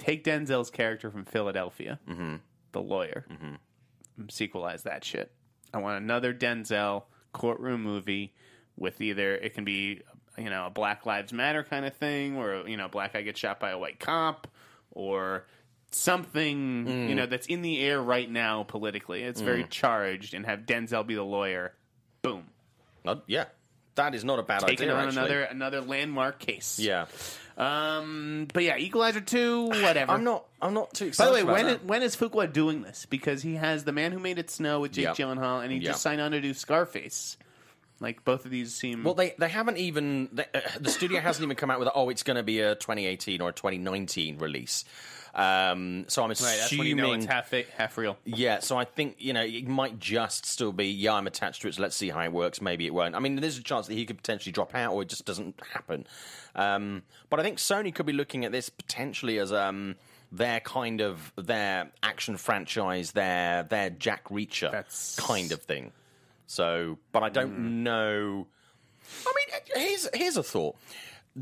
Take 0.00 0.24
Denzel's 0.24 0.70
character 0.70 1.10
from 1.10 1.24
Philadelphia, 1.24 1.98
Mm-hmm. 2.08 2.36
the 2.72 2.80
lawyer, 2.82 3.24
sequelize 4.26 4.82
that 4.84 5.04
shit. 5.04 5.30
I 5.72 5.78
want 5.78 6.02
another 6.02 6.34
Denzel 6.34 7.04
courtroom 7.32 7.82
movie 7.82 8.34
with 8.76 9.00
either 9.00 9.34
it 9.36 9.54
can 9.54 9.64
be 9.64 10.00
you 10.38 10.50
know 10.50 10.66
a 10.66 10.70
Black 10.70 11.06
Lives 11.06 11.32
Matter 11.32 11.62
kind 11.62 11.84
of 11.84 11.94
thing, 11.94 12.36
or 12.36 12.66
you 12.68 12.76
know 12.76 12.88
black 12.88 13.12
guy 13.12 13.22
gets 13.22 13.38
shot 13.38 13.60
by 13.60 13.70
a 13.70 13.78
white 13.78 14.00
cop, 14.00 14.48
or 14.90 15.44
something 15.92 16.86
Mm. 16.86 17.08
you 17.08 17.14
know 17.14 17.26
that's 17.26 17.46
in 17.46 17.62
the 17.62 17.80
air 17.80 18.00
right 18.00 18.30
now 18.30 18.62
politically. 18.64 19.22
It's 19.22 19.40
very 19.40 19.64
charged, 19.64 20.34
and 20.34 20.46
have 20.46 20.60
Denzel 20.60 21.06
be 21.06 21.14
the 21.14 21.22
lawyer. 21.24 21.74
Boom, 22.22 22.44
Uh, 23.04 23.16
yeah, 23.26 23.46
that 23.96 24.14
is 24.14 24.24
not 24.24 24.38
a 24.38 24.42
bad 24.42 24.60
taking 24.60 24.88
idea. 24.88 24.94
on 24.94 25.06
actually. 25.08 25.18
another 25.20 25.42
another 25.42 25.80
landmark 25.82 26.38
case. 26.38 26.78
Yeah, 26.78 27.06
Um, 27.56 28.48
but 28.52 28.62
yeah, 28.62 28.76
Equalizer 28.78 29.20
two, 29.20 29.66
whatever. 29.66 30.12
I'm 30.12 30.24
not. 30.24 30.46
I'm 30.62 30.74
not 30.74 30.94
too 30.94 31.06
excited. 31.06 31.32
By 31.32 31.38
excited. 31.38 31.46
the 31.46 31.46
way, 31.46 31.52
about 31.52 31.52
when 31.54 31.66
that. 31.66 31.82
is, 31.82 31.88
when 31.88 32.02
is 32.02 32.16
Fuqua 32.46 32.52
doing 32.52 32.82
this? 32.82 33.06
Because 33.06 33.42
he 33.42 33.54
has 33.56 33.84
The 33.84 33.92
Man 33.92 34.12
Who 34.12 34.18
Made 34.18 34.38
It 34.38 34.50
Snow 34.50 34.80
with 34.80 34.92
Jake 34.92 35.04
Yep. 35.04 35.16
Gyllenhaal, 35.16 35.62
and 35.62 35.72
he 35.72 35.78
Yep. 35.78 35.86
just 35.92 36.02
signed 36.02 36.20
on 36.20 36.30
to 36.32 36.40
do 36.40 36.54
Scarface. 36.54 37.36
Like 38.00 38.24
both 38.24 38.46
of 38.46 38.50
these 38.50 38.74
seem. 38.74 39.04
Well, 39.04 39.12
they 39.14 39.34
they 39.38 39.48
haven't 39.50 39.76
even 39.76 40.30
they, 40.32 40.46
uh, 40.54 40.60
the 40.80 40.88
studio 40.90 41.20
hasn't 41.20 41.44
even 41.44 41.56
come 41.56 41.70
out 41.70 41.78
with 41.80 41.88
oh 41.94 42.08
it's 42.08 42.22
going 42.22 42.38
to 42.38 42.42
be 42.42 42.60
a 42.60 42.74
2018 42.74 43.42
or 43.42 43.50
a 43.50 43.52
2019 43.52 44.38
release. 44.38 44.84
Um, 45.34 46.06
so 46.08 46.22
I'm 46.22 46.28
right, 46.30 46.40
assuming 46.40 46.58
that's 46.60 46.72
when 46.78 46.86
you 46.88 46.94
know 46.96 47.12
it's 47.12 47.24
half 47.26 47.48
fake, 47.48 47.68
half 47.76 47.96
real. 47.96 48.16
yeah. 48.24 48.58
So 48.58 48.76
I 48.76 48.84
think 48.84 49.16
you 49.18 49.32
know 49.32 49.42
it 49.44 49.66
might 49.68 49.98
just 50.00 50.44
still 50.46 50.72
be 50.72 50.86
yeah 50.86 51.14
I'm 51.14 51.26
attached 51.26 51.62
to 51.62 51.68
it. 51.68 51.74
So 51.74 51.82
let's 51.82 51.94
see 51.96 52.08
how 52.10 52.20
it 52.22 52.32
works. 52.32 52.60
Maybe 52.60 52.86
it 52.86 52.94
won't. 52.94 53.14
I 53.14 53.20
mean 53.20 53.36
there's 53.36 53.56
a 53.58 53.62
chance 53.62 53.86
that 53.86 53.94
he 53.94 54.04
could 54.06 54.16
potentially 54.16 54.52
drop 54.52 54.74
out 54.74 54.92
or 54.92 55.02
it 55.02 55.08
just 55.08 55.24
doesn't 55.24 55.54
happen. 55.72 56.06
Um, 56.54 57.02
but 57.28 57.38
I 57.38 57.42
think 57.44 57.58
Sony 57.58 57.94
could 57.94 58.06
be 58.06 58.12
looking 58.12 58.44
at 58.44 58.50
this 58.52 58.68
potentially 58.68 59.38
as 59.38 59.52
um 59.52 59.94
their 60.32 60.60
kind 60.60 61.00
of 61.00 61.32
their 61.36 61.90
action 62.02 62.36
franchise, 62.36 63.12
their 63.12 63.62
their 63.62 63.90
Jack 63.90 64.24
Reacher 64.30 64.70
That's- 64.72 65.16
kind 65.18 65.52
of 65.52 65.62
thing. 65.62 65.92
So, 66.46 66.98
but 67.12 67.22
I 67.22 67.28
don't 67.28 67.52
Hmm. 67.54 67.82
know. 67.84 68.46
I 69.26 69.32
mean, 69.36 69.60
here's 69.86 70.08
here's 70.14 70.36
a 70.36 70.42
thought. 70.42 70.76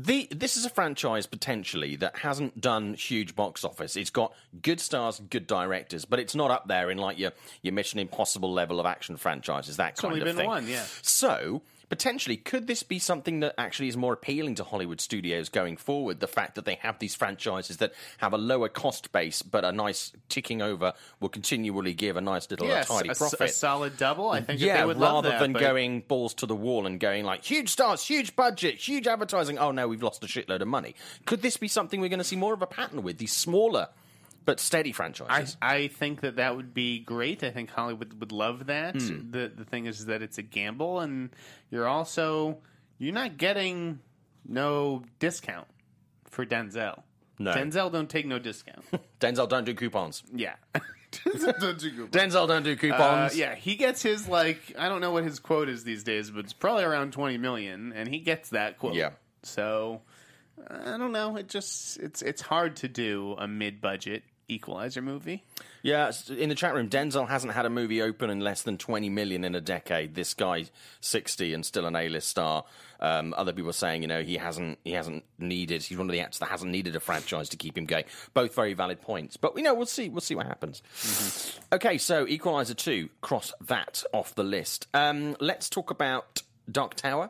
The 0.01 0.29
this 0.31 0.55
is 0.55 0.63
a 0.65 0.69
franchise 0.69 1.25
potentially 1.25 1.97
that 1.97 2.19
hasn't 2.19 2.61
done 2.61 2.93
huge 2.93 3.35
box 3.35 3.65
office. 3.65 3.97
It's 3.97 4.09
got 4.09 4.33
good 4.61 4.79
stars, 4.79 5.19
good 5.29 5.45
directors, 5.45 6.05
but 6.05 6.19
it's 6.19 6.33
not 6.33 6.51
up 6.51 6.69
there 6.69 6.89
in 6.89 6.97
like 6.97 7.19
your 7.19 7.33
your 7.61 7.73
Mission 7.73 7.99
Impossible 7.99 8.53
level 8.53 8.79
of 8.79 8.85
action 8.85 9.17
franchises. 9.17 9.75
That 9.75 9.97
kind 9.97 10.13
only 10.13 10.21
of 10.21 10.25
been 10.25 10.37
thing. 10.37 10.47
one, 10.47 10.67
yeah. 10.69 10.85
So 11.01 11.63
potentially, 11.89 12.37
could 12.37 12.67
this 12.67 12.83
be 12.83 12.99
something 12.99 13.39
that 13.41 13.55
actually 13.57 13.87
is 13.87 13.97
more 13.97 14.13
appealing 14.13 14.55
to 14.55 14.63
Hollywood 14.63 15.01
studios 15.01 15.49
going 15.49 15.75
forward? 15.77 16.19
The 16.19 16.27
fact 16.27 16.55
that 16.55 16.65
they 16.65 16.75
have 16.75 16.99
these 16.99 17.15
franchises 17.15 17.77
that 17.77 17.93
have 18.19 18.31
a 18.33 18.37
lower 18.37 18.69
cost 18.69 19.11
base, 19.11 19.41
but 19.41 19.65
a 19.65 19.71
nice 19.71 20.13
ticking 20.29 20.61
over 20.61 20.93
will 21.19 21.29
continually 21.29 21.93
give 21.93 22.15
a 22.17 22.21
nice 22.21 22.49
little 22.49 22.67
Yes, 22.67 22.87
tidy 22.87 23.09
a, 23.09 23.15
profit. 23.15 23.41
a 23.41 23.47
solid 23.49 23.97
double. 23.97 24.29
I 24.29 24.41
think 24.41 24.59
Yeah, 24.61 24.79
they 24.81 24.85
would 24.85 24.97
love 24.97 25.15
rather 25.25 25.29
that, 25.29 25.39
than 25.41 25.53
but- 25.53 25.61
going 25.61 26.01
balls 26.01 26.33
to 26.35 26.45
the 26.45 26.55
wall 26.55 26.85
and 26.85 26.99
going 26.99 27.25
like 27.25 27.43
huge 27.43 27.69
stars, 27.69 28.05
huge 28.05 28.35
budget, 28.35 28.75
huge 28.75 29.07
advertising. 29.07 29.57
Oh 29.57 29.71
no, 29.71 29.87
we've 29.87 30.03
lost 30.03 30.23
a 30.23 30.27
shitload 30.27 30.61
of 30.61 30.67
money. 30.67 30.95
Could 31.25 31.41
this 31.41 31.57
be 31.57 31.67
something 31.67 31.99
we're 31.99 32.09
going 32.09 32.19
to 32.19 32.23
see 32.23 32.35
more 32.35 32.53
of 32.53 32.61
a 32.61 32.67
pattern 32.67 33.03
with 33.03 33.17
these 33.17 33.31
smaller 33.33 33.87
but 34.45 34.59
steady 34.59 34.89
I, 34.89 34.93
franchises? 34.93 35.57
I 35.61 35.87
think 35.87 36.21
that 36.21 36.35
that 36.37 36.55
would 36.55 36.73
be 36.73 36.99
great. 36.99 37.43
I 37.43 37.51
think 37.51 37.69
Hollywood 37.69 38.19
would 38.19 38.31
love 38.31 38.67
that. 38.67 38.95
Hmm. 39.01 39.31
The 39.31 39.51
the 39.55 39.65
thing 39.65 39.85
is 39.85 40.05
that 40.07 40.21
it's 40.21 40.37
a 40.37 40.43
gamble, 40.43 40.99
and 40.99 41.29
you're 41.71 41.87
also 41.87 42.59
you're 42.97 43.13
not 43.13 43.37
getting 43.37 43.99
no 44.47 45.03
discount 45.19 45.67
for 46.25 46.45
Denzel. 46.45 47.03
No. 47.37 47.51
Denzel 47.53 47.91
don't 47.91 48.09
take 48.09 48.25
no 48.25 48.39
discount. 48.39 48.83
Denzel 49.19 49.47
don't 49.47 49.63
do 49.65 49.73
coupons. 49.73 50.23
yeah. 50.33 50.55
Denzel 51.11 51.59
don't 51.59 51.79
do 51.79 51.89
coupons. 51.89 52.11
Denzel 52.11 52.47
don't 52.47 52.63
do 52.63 52.73
Uh, 52.73 52.75
coupons. 52.75 53.37
yeah, 53.37 53.55
he 53.55 53.75
gets 53.75 54.01
his 54.03 54.27
like 54.27 54.73
I 54.77 54.89
don't 54.89 55.01
know 55.01 55.11
what 55.11 55.23
his 55.23 55.39
quote 55.39 55.67
is 55.69 55.83
these 55.83 56.03
days, 56.03 56.29
but 56.29 56.43
it's 56.45 56.53
probably 56.53 56.83
around 56.83 57.13
twenty 57.13 57.37
million, 57.37 57.93
and 57.93 58.07
he 58.07 58.19
gets 58.19 58.49
that 58.49 58.77
quote. 58.77 58.93
Yeah. 58.95 59.11
So 59.43 60.01
I 60.67 60.97
don't 60.97 61.11
know. 61.11 61.35
It 61.35 61.47
just 61.47 61.97
it's 61.99 62.21
it's 62.21 62.41
hard 62.41 62.77
to 62.77 62.87
do 62.87 63.35
a 63.37 63.47
mid 63.47 63.81
budget 63.81 64.23
Equalizer 64.49 65.01
movie. 65.01 65.43
Yeah, 65.81 66.11
in 66.27 66.49
the 66.49 66.55
chat 66.55 66.73
room, 66.73 66.89
Denzel 66.89 67.29
hasn't 67.29 67.53
had 67.53 67.65
a 67.65 67.69
movie 67.69 68.01
open 68.01 68.29
in 68.29 68.41
less 68.41 68.63
than 68.63 68.77
20 68.77 69.07
million 69.09 69.45
in 69.45 69.55
a 69.55 69.61
decade. 69.61 70.15
This 70.15 70.33
guy, 70.33 70.65
60 70.99 71.53
and 71.53 71.65
still 71.65 71.85
an 71.85 71.95
A-list 71.95 72.27
star. 72.27 72.65
Um, 72.99 73.33
other 73.37 73.53
people 73.53 73.69
are 73.69 73.73
saying, 73.73 74.01
you 74.01 74.07
know, 74.07 74.21
he 74.21 74.35
hasn't 74.37 74.79
he 74.83 74.91
hasn't 74.91 75.23
needed. 75.37 75.83
He's 75.83 75.97
one 75.97 76.09
of 76.09 76.11
the 76.11 76.19
actors 76.19 76.39
that 76.39 76.49
hasn't 76.49 76.71
needed 76.71 76.95
a 76.95 76.99
franchise 76.99 77.49
to 77.49 77.57
keep 77.57 77.77
him 77.77 77.85
going. 77.85 78.05
Both 78.33 78.55
very 78.55 78.73
valid 78.73 79.01
points, 79.01 79.37
but 79.37 79.55
you 79.55 79.63
know, 79.63 79.73
we'll 79.73 79.85
see. 79.85 80.09
We'll 80.09 80.21
see 80.21 80.35
what 80.35 80.47
happens. 80.47 80.81
Okay, 81.71 81.97
so 81.97 82.27
Equalizer 82.27 82.73
2, 82.73 83.09
cross 83.21 83.53
that 83.61 84.03
off 84.11 84.35
the 84.35 84.43
list. 84.43 84.87
Um, 84.93 85.37
let's 85.39 85.69
talk 85.69 85.91
about 85.91 86.41
Dark 86.69 86.95
Tower. 86.95 87.29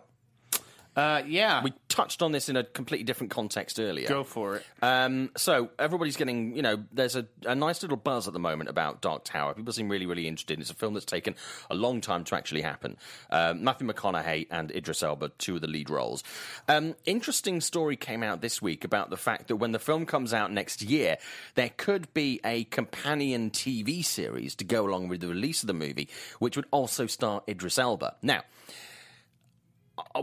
Uh, 1.00 1.24
yeah, 1.26 1.64
We 1.64 1.74
touched 1.88 2.22
on 2.22 2.32
this 2.32 2.50
in 2.50 2.56
a 2.56 2.64
completely 2.64 3.04
different 3.06 3.32
context 3.32 3.80
earlier. 3.80 4.08
go 4.08 4.24
for 4.24 4.58
it. 4.58 4.66
Um, 4.82 5.32
so 5.38 5.70
everybody's 5.80 6.18
getting, 6.18 6.56
you 6.56 6.62
know, 6.62 6.84
there's 6.92 7.16
a, 7.16 7.26
a 7.46 7.56
nice 7.56 7.82
little 7.82 7.98
buzz 7.98 8.28
at 8.28 8.34
the 8.34 8.40
moment 8.40 8.70
about 8.70 9.02
Dark 9.02 9.24
Tower. 9.24 9.54
People 9.54 9.72
seem 9.72 9.88
really, 9.88 10.06
really 10.06 10.28
interested. 10.28 10.60
It's 10.60 10.70
a 10.70 10.76
film 10.76 10.94
that's 10.94 11.06
taken 11.06 11.36
a 11.70 11.76
long 11.76 12.02
time 12.02 12.24
to 12.26 12.36
actually 12.36 12.62
happen. 12.62 12.98
Um, 13.30 13.64
Matthew 13.64 13.88
McConaughey 13.88 14.48
and 14.52 14.72
Idris 14.72 15.02
Elba, 15.02 15.30
two 15.38 15.56
of 15.56 15.62
the 15.62 15.68
lead 15.68 15.90
roles. 15.90 16.24
Um, 16.68 16.96
interesting 17.06 17.62
story 17.62 17.96
came 17.96 18.22
out 18.24 18.42
this 18.42 18.62
week 18.62 18.84
about 18.84 19.10
the 19.10 19.18
fact 19.18 19.48
that 19.48 19.56
when 19.56 19.72
the 19.72 19.80
film 19.80 20.06
comes 20.06 20.34
out 20.34 20.52
next 20.52 20.82
year, 20.82 21.18
there 21.56 21.72
could 21.78 22.14
be 22.14 22.40
a 22.44 22.66
companion 22.66 23.52
TV 23.52 24.04
series 24.04 24.56
to 24.56 24.64
go 24.66 24.86
along 24.86 25.08
with 25.08 25.22
the 25.22 25.28
release 25.28 25.64
of 25.64 25.68
the 25.68 25.74
movie, 25.74 26.10
which 26.40 26.56
would 26.58 26.68
also 26.72 27.08
star 27.08 27.42
Idris 27.48 27.80
Elba. 27.80 28.16
Now, 28.22 28.40
uh, 28.40 28.42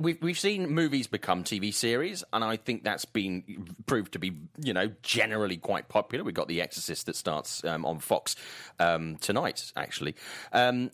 we've 0.01 0.21
we've 0.23 0.39
seen 0.39 0.71
movies 0.71 1.07
become 1.07 1.45
TV 1.45 1.73
series, 1.73 2.25
and 2.33 2.45
I 2.45 2.57
think 2.57 2.85
that's 2.85 3.05
been 3.05 3.67
proved 3.87 4.13
to 4.13 4.19
be 4.19 4.33
you 4.63 4.73
know 4.73 4.91
generally 5.03 5.57
quite 5.57 5.89
popular. 5.89 6.25
We've 6.25 6.35
got 6.35 6.49
The 6.49 6.63
Exorcist 6.63 7.07
that 7.07 7.17
starts 7.17 7.65
um, 7.65 7.85
on 7.85 7.99
Fox 7.99 8.37
um, 8.79 9.17
tonight, 9.17 9.73
actually. 9.77 10.15
Um, 10.53 10.91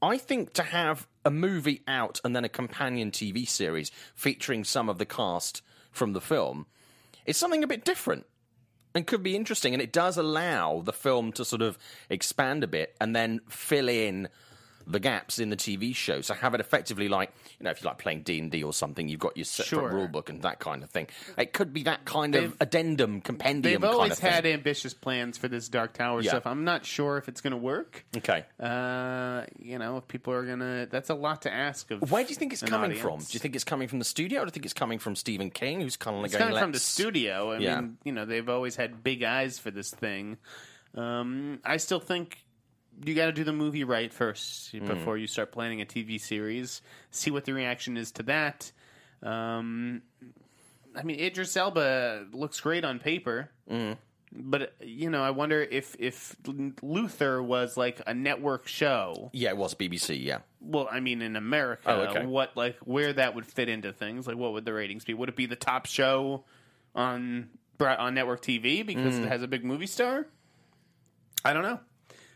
I 0.00 0.18
think 0.18 0.52
to 0.54 0.62
have 0.62 1.08
a 1.24 1.30
movie 1.30 1.82
out 1.88 2.20
and 2.24 2.34
then 2.34 2.44
a 2.44 2.48
companion 2.48 3.10
TV 3.10 3.48
series 3.48 3.90
featuring 4.14 4.64
some 4.64 4.88
of 4.88 4.98
the 4.98 5.06
cast 5.06 5.62
from 5.90 6.12
the 6.12 6.20
film 6.20 6.66
is 7.26 7.36
something 7.36 7.64
a 7.64 7.66
bit 7.66 7.84
different 7.84 8.24
and 8.94 9.06
could 9.06 9.22
be 9.22 9.36
interesting. 9.36 9.74
And 9.74 9.82
it 9.82 9.92
does 9.92 10.16
allow 10.16 10.82
the 10.84 10.92
film 10.92 11.32
to 11.32 11.44
sort 11.44 11.62
of 11.62 11.78
expand 12.08 12.64
a 12.64 12.68
bit 12.68 12.96
and 13.00 13.14
then 13.14 13.40
fill 13.48 13.88
in 13.88 14.28
the 14.90 14.98
gaps 15.00 15.38
in 15.38 15.50
the 15.50 15.56
TV 15.56 15.94
show. 15.94 16.20
So 16.22 16.34
have 16.34 16.54
it 16.54 16.60
effectively 16.60 17.08
like 17.08 17.32
you 17.60 17.64
know 17.64 17.70
if 17.70 17.82
you 17.82 17.86
like 17.88 17.98
playing 17.98 18.22
D 18.22 18.38
and 18.40 18.50
D 18.50 18.62
or 18.62 18.72
something, 18.72 19.08
you've 19.08 19.20
got 19.20 19.36
your 19.36 19.44
separate 19.44 19.68
Sure. 19.68 19.88
rule 19.90 20.08
book 20.08 20.28
and 20.30 20.42
that 20.42 20.58
kind 20.58 20.82
of 20.82 20.90
thing. 20.90 21.08
It 21.36 21.52
could 21.52 21.72
be 21.72 21.82
that 21.84 22.04
kind 22.04 22.34
of 22.34 22.42
They've- 22.42 22.56
addendum 22.60 23.20
compendium. 23.20 23.80
They've 23.82 23.90
always 23.90 24.18
kind 24.18 24.28
of 24.28 24.34
had 24.34 24.46
ambitious 24.46 24.94
plans 24.94 25.36
for 25.38 25.48
this 25.48 25.68
Dark 25.68 25.92
Tower 25.94 26.22
Yeah. 26.22 26.30
stuff. 26.30 26.46
I'm 26.46 26.64
not 26.64 26.84
sure 26.86 27.18
if 27.18 27.28
it's 27.28 27.40
going 27.40 27.50
to 27.52 27.56
work. 27.56 28.04
Okay. 28.16 28.44
Uh, 28.58 29.44
you 29.58 29.78
know, 29.78 29.98
if 29.98 30.08
people 30.08 30.32
are 30.32 30.44
gonna, 30.46 30.86
that's 30.90 31.10
a 31.10 31.14
lot 31.14 31.42
to 31.42 31.52
ask 31.52 31.90
of. 31.90 32.10
Where 32.10 32.22
do 32.24 32.30
you 32.30 32.36
think 32.36 32.52
it's 32.52 32.62
coming 32.62 32.90
audience. 32.90 33.00
from? 33.02 33.18
Do 33.18 33.26
you 33.32 33.38
think 33.40 33.54
it's 33.54 33.64
coming 33.64 33.88
from 33.88 33.98
the 33.98 34.04
studio, 34.04 34.40
or 34.40 34.44
do 34.44 34.48
you 34.48 34.52
think 34.52 34.64
it's 34.64 34.74
coming 34.74 34.98
from 34.98 35.14
Stephen 35.16 35.50
King, 35.50 35.80
who's 35.80 35.96
kind 35.96 36.16
of 36.16 36.22
like 36.22 36.30
It's 36.30 36.38
going, 36.38 36.48
coming 36.50 36.62
from 36.62 36.72
the 36.72 36.78
studio. 36.78 37.52
I 37.52 37.58
Yeah. 37.58 37.80
mean, 37.80 37.98
you 38.04 38.12
know, 38.12 38.24
they've 38.24 38.48
always 38.48 38.76
had 38.76 39.02
big 39.04 39.22
eyes 39.22 39.58
for 39.58 39.70
this 39.70 39.90
thing. 39.90 40.38
Um, 40.94 41.60
I 41.64 41.76
still 41.76 42.00
think 42.00 42.38
you 43.04 43.14
got 43.14 43.26
to 43.26 43.32
do 43.32 43.44
the 43.44 43.52
movie 43.52 43.84
right 43.84 44.12
first 44.12 44.72
Hmm. 44.72 44.86
before 44.86 45.16
you 45.18 45.26
start 45.26 45.52
planning 45.52 45.80
a 45.80 45.86
TV 45.86 46.18
series. 46.20 46.82
See 47.10 47.30
what 47.30 47.44
the 47.44 47.52
reaction 47.52 47.96
is 47.96 48.10
to 48.12 48.22
that. 48.24 48.72
Um, 49.22 50.02
I 50.94 51.02
mean, 51.02 51.18
Idris 51.20 51.56
Elba 51.56 52.26
looks 52.32 52.60
great 52.60 52.84
on 52.84 52.98
paper, 52.98 53.50
Hmm. 53.68 53.92
but 54.32 54.74
you 54.80 55.10
know, 55.10 55.22
I 55.22 55.30
wonder 55.30 55.60
if 55.62 55.94
if 55.98 56.36
Luther 56.82 57.42
was 57.42 57.76
like 57.76 58.00
a 58.06 58.14
network 58.14 58.66
show. 58.66 59.30
Yeah, 59.32 59.50
it 59.50 59.56
was 59.56 59.74
BBC. 59.74 60.16
Yeah. 60.22 60.38
Well, 60.60 60.88
I 60.90 61.00
mean, 61.00 61.22
in 61.22 61.36
America, 61.36 61.82
Oh, 61.90 62.00
okay. 62.10 62.26
what 62.26 62.56
like 62.56 62.76
where 62.80 63.12
that 63.12 63.34
would 63.34 63.46
fit 63.46 63.68
into 63.68 63.92
things? 63.92 64.26
Like, 64.26 64.36
what 64.36 64.52
would 64.52 64.64
the 64.64 64.72
ratings 64.72 65.04
be? 65.04 65.14
Would 65.14 65.28
it 65.28 65.36
be 65.36 65.46
the 65.46 65.56
top 65.56 65.86
show 65.86 66.44
on 66.94 67.48
on 67.80 68.14
network 68.14 68.42
TV 68.42 68.84
because 68.84 69.14
Mm. 69.14 69.24
it 69.24 69.28
has 69.28 69.42
a 69.42 69.48
big 69.48 69.64
movie 69.64 69.86
star? 69.86 70.26
I 71.44 71.52
don't 71.52 71.62
know. 71.62 71.78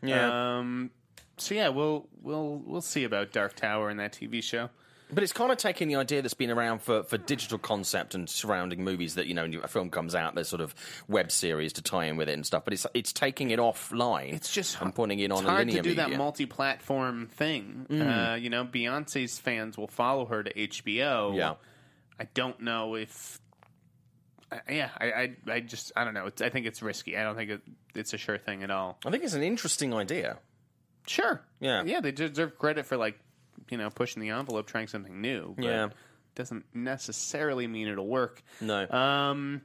Yeah. 0.03 0.59
Um, 0.59 0.91
so 1.37 1.55
yeah, 1.55 1.69
we'll 1.69 2.09
we'll 2.23 2.63
we'll 2.65 2.81
see 2.81 3.05
about 3.05 3.33
Dark 3.33 3.57
Tower 3.57 3.89
and 3.89 3.99
that 4.01 4.13
TV 4.13 4.43
show. 4.43 4.71
But 5.13 5.23
it's 5.23 5.33
kind 5.33 5.53
of 5.53 5.59
taking 5.59 5.89
the 5.89 5.97
idea 5.97 6.23
that's 6.23 6.33
been 6.33 6.51
around 6.51 6.81
for, 6.81 7.03
for 7.03 7.19
digital 7.19 7.59
concept 7.59 8.15
and 8.15 8.31
surrounding 8.31 8.83
movies 8.83 9.17
that, 9.17 9.27
you 9.27 9.35
know, 9.35 9.43
when 9.43 9.55
a 9.57 9.69
film 9.69 9.91
comes 9.91 10.15
out, 10.15 10.35
there's 10.35 10.49
sort 10.49 10.63
of 10.63 10.75
web 11.07 11.31
series 11.31 11.75
to 11.75 11.83
tie 11.83 12.07
in 12.07 12.17
with 12.17 12.31
it 12.31 12.33
and 12.33 12.47
stuff. 12.47 12.65
But 12.65 12.73
it's 12.73 12.87
it's 12.95 13.13
taking 13.13 13.51
it 13.51 13.59
offline. 13.59 14.33
It's 14.33 14.51
just 14.51 14.81
and 14.81 14.95
putting 14.95 15.19
it 15.19 15.31
on 15.31 15.45
hard 15.45 15.67
linear 15.67 15.83
to 15.83 15.89
do 15.91 15.95
that 15.97 16.17
multi-platform 16.17 17.27
thing. 17.27 17.87
Mm. 17.91 18.33
Uh, 18.33 18.35
you 18.37 18.49
know, 18.49 18.65
Beyonce's 18.65 19.39
fans 19.39 19.77
will 19.77 19.87
follow 19.87 20.25
her 20.25 20.43
to 20.43 20.53
HBO. 20.55 21.37
Yeah. 21.37 21.55
I 22.19 22.29
don't 22.33 22.61
know 22.61 22.95
if. 22.95 23.39
Yeah, 24.69 24.91
I, 24.99 25.07
I, 25.13 25.37
I 25.53 25.61
just, 25.61 25.93
I 25.97 26.05
don't 26.05 26.15
know. 26.15 26.27
It's, 26.27 26.43
I 26.43 26.49
think 26.49 26.67
it's 26.67 26.83
risky. 26.83 27.17
I 27.17 27.23
don't 27.23 27.37
think 27.37 27.51
it, 27.51 27.61
it's 27.95 28.13
a 28.13 28.19
sure 28.19 28.39
thing 28.39 28.63
at 28.63 28.71
all. 28.71 28.99
I 29.07 29.11
think 29.11 29.25
it's 29.25 29.35
an 29.35 29.43
interesting 29.43 29.93
idea. 29.95 30.39
Sure. 31.07 31.41
Yeah. 31.61 31.83
Yeah, 31.85 32.01
they 32.01 32.13
deserve 32.13 32.59
credit 32.59 32.87
for 32.87 32.97
like 32.97 33.19
you 33.71 33.79
know, 33.79 33.91
pushing 33.91 34.21
the 34.23 34.31
envelope, 34.31 34.67
trying 34.67 34.87
something 34.89 35.21
new. 35.21 35.55
But 35.57 35.65
Yeah. 35.65 35.89
doesn't 36.35 36.65
necessarily 36.75 37.67
mean 37.67 37.89
it'll 37.89 38.07
work. 38.07 38.43
No. 38.61 38.89
Um, 38.91 39.63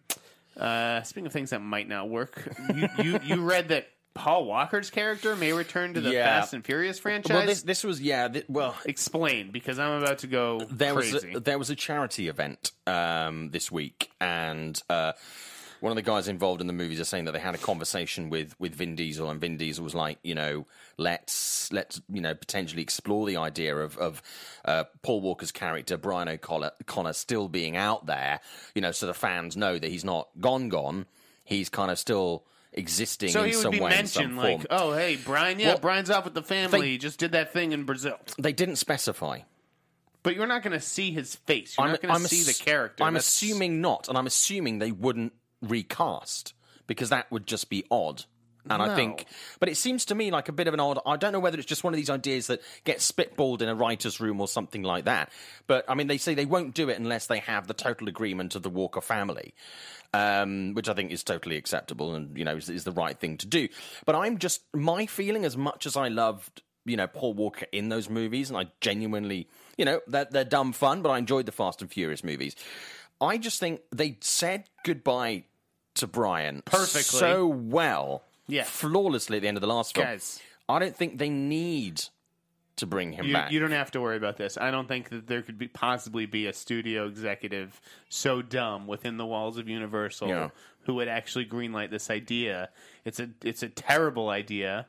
uh, 0.58 1.02
speaking 1.04 1.28
of 1.28 1.34
things 1.34 1.52
that 1.52 1.60
might 1.62 1.88
not 1.88 2.10
work, 2.10 2.48
you 2.76 2.88
you, 3.04 3.20
you 3.24 3.42
read 3.42 3.70
that 3.70 3.88
Paul 4.18 4.46
Walker's 4.46 4.90
character 4.90 5.36
may 5.36 5.54
return 5.54 5.94
to 5.94 6.02
the 6.02 6.12
Yeah. 6.12 6.40
Fast 6.42 6.54
and 6.54 6.66
Furious 6.66 7.00
franchise. 7.00 7.36
well, 7.36 7.46
this 7.46 7.62
this 7.62 7.84
was 7.84 8.02
yeah. 8.02 8.28
Th- 8.28 8.46
well, 8.50 8.76
Explain, 8.86 9.52
because 9.52 9.80
I'm 9.80 10.02
about 10.04 10.20
to 10.20 10.28
go 10.28 10.60
there 10.70 10.94
crazy. 10.94 11.14
was 11.14 11.24
a, 11.36 11.40
there 11.40 11.58
was 11.60 11.70
a 11.70 11.76
charity 11.76 12.28
event 12.28 12.72
um, 12.86 13.50
this 13.52 13.72
week, 13.72 14.10
and 14.20 14.82
uh, 14.90 15.14
one 15.80 15.92
of 15.92 15.96
the 15.96 16.02
guys 16.02 16.28
involved 16.28 16.60
in 16.60 16.66
the 16.68 16.74
movies 16.74 17.00
are 17.00 17.04
saying 17.06 17.26
that 17.26 17.34
they 17.34 17.40
had 17.40 17.54
a 17.56 17.60
conversation 17.60 18.30
with 18.30 18.60
with 18.60 18.74
Vin 18.76 18.96
Diesel, 18.96 19.30
and 19.30 19.40
Vin 19.40 19.58
Diesel 19.58 19.84
was 19.84 19.94
like, 19.96 20.18
you 20.24 20.34
know, 20.36 20.66
let's 20.98 21.72
let's 21.72 22.02
you 22.12 22.22
know 22.22 22.34
potentially 22.34 22.82
explore 22.82 23.26
the 23.28 23.38
idea 23.38 23.76
of 23.78 23.98
of 23.98 24.22
uh, 24.66 24.86
Paul 25.04 25.22
Walker's 25.22 25.52
character 25.52 25.98
Brian 25.98 26.28
O'Connor 26.28 26.72
Connor 26.88 27.14
still 27.14 27.48
being 27.48 27.78
out 27.78 28.06
there, 28.08 28.40
you 28.74 28.82
know, 28.82 28.92
so 28.92 29.06
the 29.06 29.14
fans 29.14 29.56
know 29.56 29.78
that 29.78 29.90
he's 29.90 30.04
not 30.06 30.30
gone 30.40 30.70
gone. 30.70 31.06
He's 31.44 31.70
kind 31.70 31.92
of 31.92 31.98
still 32.00 32.44
existing 32.74 33.30
so 33.30 33.44
in 33.44 33.50
he 33.50 33.56
would 33.56 33.62
some 33.64 33.72
be 33.72 33.80
way, 33.80 33.98
in 33.98 34.08
some 34.08 34.36
mentioned 34.36 34.38
like, 34.38 34.68
oh, 34.70 34.94
hey, 34.94 35.16
Brian, 35.18 35.60
yeah, 35.60 35.70
Well, 35.70 35.80
Brian's 35.80 36.10
out 36.10 36.26
with 36.26 36.34
the 36.34 36.44
family. 36.44 36.82
they- 36.82 36.88
he 36.88 36.98
just 36.98 37.20
did 37.20 37.32
that 37.34 37.54
thing 37.54 37.72
in 37.72 37.84
Brazil. 37.84 38.18
They 38.38 38.54
didn't 38.54 38.76
specify. 38.78 39.40
But 40.24 40.36
you're 40.36 40.48
not 40.48 40.62
going 40.64 40.74
to 40.74 40.82
see 40.86 41.12
his 41.12 41.36
face. 41.36 41.76
You're 41.78 41.88
not 41.88 42.02
going 42.02 42.14
to 42.14 42.28
see 42.28 42.42
ass- 42.42 42.58
the 42.58 42.64
character. 42.64 43.04
I'm 43.04 43.14
That's- 43.14 43.28
assuming 43.28 43.80
not, 43.82 44.10
and 44.10 44.18
I'm 44.18 44.28
assuming 44.28 44.80
they 44.80 44.92
wouldn't 44.92 45.34
recast 45.62 46.54
because 46.86 47.10
that 47.10 47.32
would 47.32 47.48
just 47.48 47.70
be 47.70 47.86
odd. 47.90 48.26
And 48.70 48.82
I 48.82 48.96
think, 48.96 49.26
but 49.60 49.70
it 49.70 49.78
seems 49.78 50.06
to 50.06 50.16
me 50.16 50.32
like 50.32 50.50
a 50.50 50.52
bit 50.52 50.68
of 50.68 50.74
an 50.74 50.80
odd. 50.80 51.00
I 51.06 51.18
don't 51.18 51.32
know 51.34 51.40
whether 51.40 51.58
it's 51.58 51.68
just 51.68 51.84
one 51.84 51.94
of 51.94 51.98
these 51.98 52.10
ideas 52.10 52.48
that 52.48 52.62
gets 52.84 53.10
spitballed 53.10 53.62
in 53.62 53.70
a 53.70 53.76
writer's 53.76 54.20
room 54.20 54.42
or 54.42 54.48
something 54.48 54.84
like 54.84 55.06
that. 55.06 55.32
But 55.68 55.86
I 55.88 55.96
mean, 55.96 56.08
they 56.08 56.18
say 56.18 56.34
they 56.34 56.46
won't 56.46 56.74
do 56.74 56.90
it 56.90 57.00
unless 57.00 57.28
they 57.28 57.40
have 57.40 57.68
the 57.68 57.74
total 57.74 58.08
agreement 58.08 58.56
of 58.56 58.64
the 58.64 58.70
Walker 58.70 59.02
family, 59.02 59.54
um, 60.14 60.74
which 60.74 60.90
I 60.90 60.94
think 60.94 61.12
is 61.12 61.24
totally 61.24 61.58
acceptable 61.58 62.16
and 62.16 62.38
you 62.38 62.46
know 62.46 62.58
is, 62.58 62.70
is 62.70 62.84
the 62.84 62.92
right 62.92 63.18
thing 63.18 63.38
to 63.38 63.48
do. 63.48 63.68
But 64.06 64.16
I'm 64.16 64.38
just 64.38 64.62
my 64.74 65.06
feeling, 65.06 65.46
as 65.46 65.58
much 65.58 65.86
as 65.86 65.96
I 65.98 66.08
loved 66.08 66.62
you 66.86 66.98
know 66.98 67.08
Paul 67.08 67.34
Walker 67.34 67.66
in 67.72 67.90
those 67.90 68.10
movies, 68.10 68.50
and 68.50 68.58
I 68.58 68.68
genuinely, 68.82 69.48
you 69.78 69.86
know, 69.86 70.02
they're, 70.08 70.28
they're 70.30 70.46
dumb 70.46 70.74
fun, 70.74 71.02
but 71.02 71.10
I 71.10 71.18
enjoyed 71.18 71.46
the 71.46 71.52
Fast 71.52 71.82
and 71.82 71.92
Furious 71.92 72.24
movies. 72.24 72.56
I 73.20 73.38
just 73.38 73.60
think 73.60 73.82
they 73.92 74.18
said 74.22 74.70
goodbye 74.84 75.46
to 75.96 76.08
Brian 76.08 76.62
Perfectly. 76.66 77.20
so 77.20 77.48
well, 77.48 78.24
Yeah. 78.48 78.64
flawlessly 78.64 79.38
at 79.38 79.42
the 79.42 79.48
end 79.48 79.58
of 79.58 79.62
the 79.62 79.68
last 79.68 79.96
film. 79.96 80.08
Guys. 80.08 80.42
I 80.70 80.80
don't 80.80 80.96
think 80.96 81.18
they 81.18 81.30
need 81.30 82.04
to 82.78 82.86
bring 82.86 83.12
him 83.14 83.26
You, 83.26 83.34
back. 83.34 83.52
you 83.52 83.60
don't 83.60 83.72
have 83.72 83.90
to 83.92 84.02
worry 84.02 84.18
about 84.18 84.38
this. 84.38 84.58
I 84.58 84.70
don't 84.70 84.88
think 84.88 85.10
that 85.10 85.28
there 85.28 85.42
could 85.42 85.58
be 85.58 85.68
possibly 85.68 86.26
be 86.28 86.46
a 86.46 86.54
studio 86.54 87.08
executive 87.08 87.82
so 88.10 88.42
dumb 88.44 88.86
within 88.86 89.18
the 89.18 89.26
walls 89.26 89.58
of 89.58 89.68
Universal 89.68 90.28
Yeah. 90.30 90.50
who 90.82 90.94
would 90.96 91.08
actually 91.08 91.46
greenlight 91.46 91.90
this 91.90 92.10
idea. 92.12 92.70
It's 93.04 93.20
a 93.20 93.30
it's 93.44 93.64
a 93.64 93.70
terrible 93.70 94.30
idea. 94.30 94.86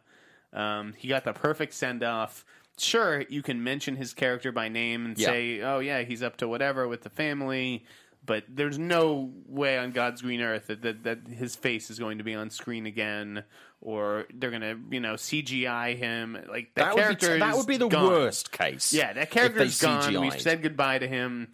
Um, 0.53 0.93
he 0.97 1.09
got 1.09 1.25
the 1.25 1.33
perfect 1.33 1.73
send 1.75 2.03
off. 2.03 2.45
Sure, 2.79 3.23
you 3.29 3.43
can 3.43 3.65
mention 3.65 3.97
his 3.97 4.13
character 4.15 4.53
by 4.53 4.69
name 4.69 5.05
and 5.07 5.19
Yeah. 5.19 5.27
say, 5.29 5.61
"Oh 5.63 5.79
yeah, 5.79 6.03
he's 6.03 6.23
up 6.23 6.37
to 6.39 6.49
whatever 6.49 6.87
with 6.89 7.03
the 7.03 7.11
family." 7.11 7.85
But 8.29 8.45
there's 8.47 8.79
no 8.79 9.33
way 9.47 9.79
on 9.79 9.93
God's 9.93 10.21
green 10.21 10.43
earth 10.43 10.67
that, 10.67 10.83
that, 10.83 11.05
that 11.05 11.27
his 11.27 11.57
face 11.57 11.89
is 11.89 11.99
going 11.99 12.19
to 12.19 12.25
be 12.25 12.35
on 12.35 12.51
screen 12.51 12.85
again, 12.85 13.43
or 13.81 14.27
they're 14.35 14.51
going 14.51 14.61
to, 14.61 14.79
you 14.91 15.01
know, 15.01 15.15
CGI 15.15 15.97
him. 15.97 16.35
Like 16.47 16.75
that, 16.75 16.95
that 16.95 16.95
would, 16.95 17.01
be, 17.01 17.27
character. 17.27 17.39
that 17.39 17.53
is 17.53 17.57
would 17.57 17.67
be 17.67 17.79
the 17.79 17.89
gone. 17.89 18.07
worst 18.07 18.53
case. 18.53 18.93
Yeah, 18.93 19.15
that 19.15 19.23
if 19.23 19.31
character's 19.31 19.81
they 19.81 19.87
gone. 19.87 20.21
We've 20.21 20.39
said 20.39 20.63
goodbye 20.63 20.99
to 20.99 21.09
him. 21.09 21.49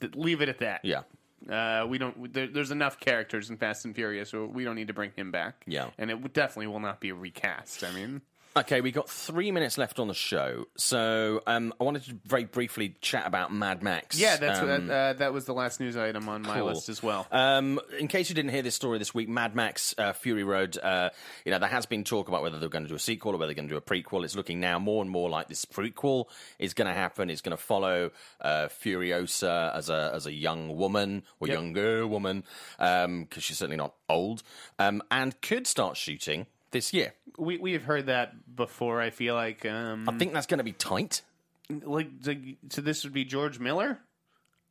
Th- 0.00 0.14
Leave 0.14 0.42
it 0.42 0.50
at 0.50 0.58
that. 0.58 0.84
Yeah. 0.84 1.04
Uh, 1.48 1.86
we 1.86 1.96
don't. 1.96 2.30
There, 2.30 2.46
there's 2.46 2.70
enough 2.70 3.00
characters 3.00 3.48
in 3.48 3.56
Fast 3.56 3.86
and 3.86 3.94
Furious, 3.94 4.28
so 4.28 4.44
we 4.44 4.64
don't 4.64 4.76
need 4.76 4.88
to 4.88 4.94
bring 4.94 5.12
him 5.16 5.30
back. 5.30 5.64
Yeah. 5.66 5.88
and 5.96 6.10
it 6.10 6.32
definitely 6.34 6.66
will 6.66 6.80
not 6.80 7.00
be 7.00 7.08
a 7.08 7.14
recast. 7.14 7.84
I 7.84 7.90
mean, 7.90 8.20
Okay, 8.56 8.80
we 8.80 8.92
got 8.92 9.10
three 9.10 9.50
minutes 9.50 9.78
left 9.78 9.98
on 9.98 10.06
the 10.06 10.14
show, 10.14 10.66
so 10.76 11.42
um, 11.44 11.74
I 11.80 11.82
wanted 11.82 12.04
to 12.04 12.16
very 12.24 12.44
briefly 12.44 12.94
chat 13.00 13.26
about 13.26 13.52
Mad 13.52 13.82
Max. 13.82 14.16
yeah, 14.16 14.36
that's 14.36 14.60
um, 14.60 14.88
uh, 14.88 15.12
that 15.14 15.32
was 15.32 15.44
the 15.44 15.52
last 15.52 15.80
news 15.80 15.96
item 15.96 16.28
on 16.28 16.42
my 16.42 16.58
Cool. 16.58 16.66
list 16.66 16.88
as 16.88 17.02
well. 17.02 17.26
Um, 17.32 17.80
in 17.98 18.06
case 18.06 18.28
you 18.28 18.36
didn't 18.36 18.52
hear 18.52 18.62
this 18.62 18.76
story 18.76 18.98
this 18.98 19.12
week, 19.12 19.28
Mad 19.28 19.56
Max 19.56 19.92
uh, 19.98 20.12
Fury 20.12 20.44
Road, 20.44 20.78
uh, 20.80 21.10
you 21.44 21.50
know, 21.50 21.58
there 21.58 21.68
has 21.68 21.84
been 21.86 22.04
talk 22.04 22.28
about 22.28 22.42
whether 22.42 22.60
they're 22.60 22.68
going 22.68 22.84
to 22.84 22.88
do 22.88 22.94
a 22.94 22.98
sequel 23.00 23.32
or 23.34 23.38
whether 23.38 23.48
they're 23.48 23.56
going 23.56 23.68
to 23.68 23.74
do 23.74 23.76
a 23.76 23.80
prequel. 23.80 24.22
It's 24.22 24.36
looking 24.36 24.60
now 24.60 24.78
more 24.78 25.02
and 25.02 25.10
more 25.10 25.28
like 25.28 25.48
this 25.48 25.64
prequel 25.64 26.26
is 26.60 26.74
going 26.74 26.86
to 26.86 26.94
happen. 26.94 27.30
It's 27.30 27.40
going 27.40 27.56
to 27.56 27.62
follow 27.62 28.12
uh, 28.40 28.68
Furiosa 28.68 29.74
as 29.74 29.90
a 29.90 30.12
as 30.14 30.26
a 30.26 30.32
young 30.32 30.76
woman 30.76 31.24
or 31.40 31.48
Yep. 31.48 31.54
younger 31.56 32.06
woman, 32.06 32.44
because 32.78 33.42
she's 33.42 33.58
certainly 33.58 33.78
not 33.78 33.94
old, 34.08 34.44
um, 34.78 35.02
and 35.10 35.40
could 35.42 35.66
start 35.66 35.96
shooting 35.96 36.46
this 36.74 36.92
year. 36.92 37.14
we 37.38 37.56
we've 37.56 37.82
heard 37.84 38.06
that 38.06 38.54
before. 38.54 39.00
I 39.00 39.08
feel 39.08 39.34
like 39.34 39.64
um, 39.64 40.06
I 40.06 40.18
think 40.18 40.34
that's 40.34 40.46
going 40.46 40.58
to 40.58 40.64
be 40.64 40.72
tight. 40.72 41.22
like 41.70 42.08
so 42.68 42.82
this 42.82 43.04
would 43.04 43.14
be 43.14 43.24
George 43.24 43.58
Miller. 43.58 44.00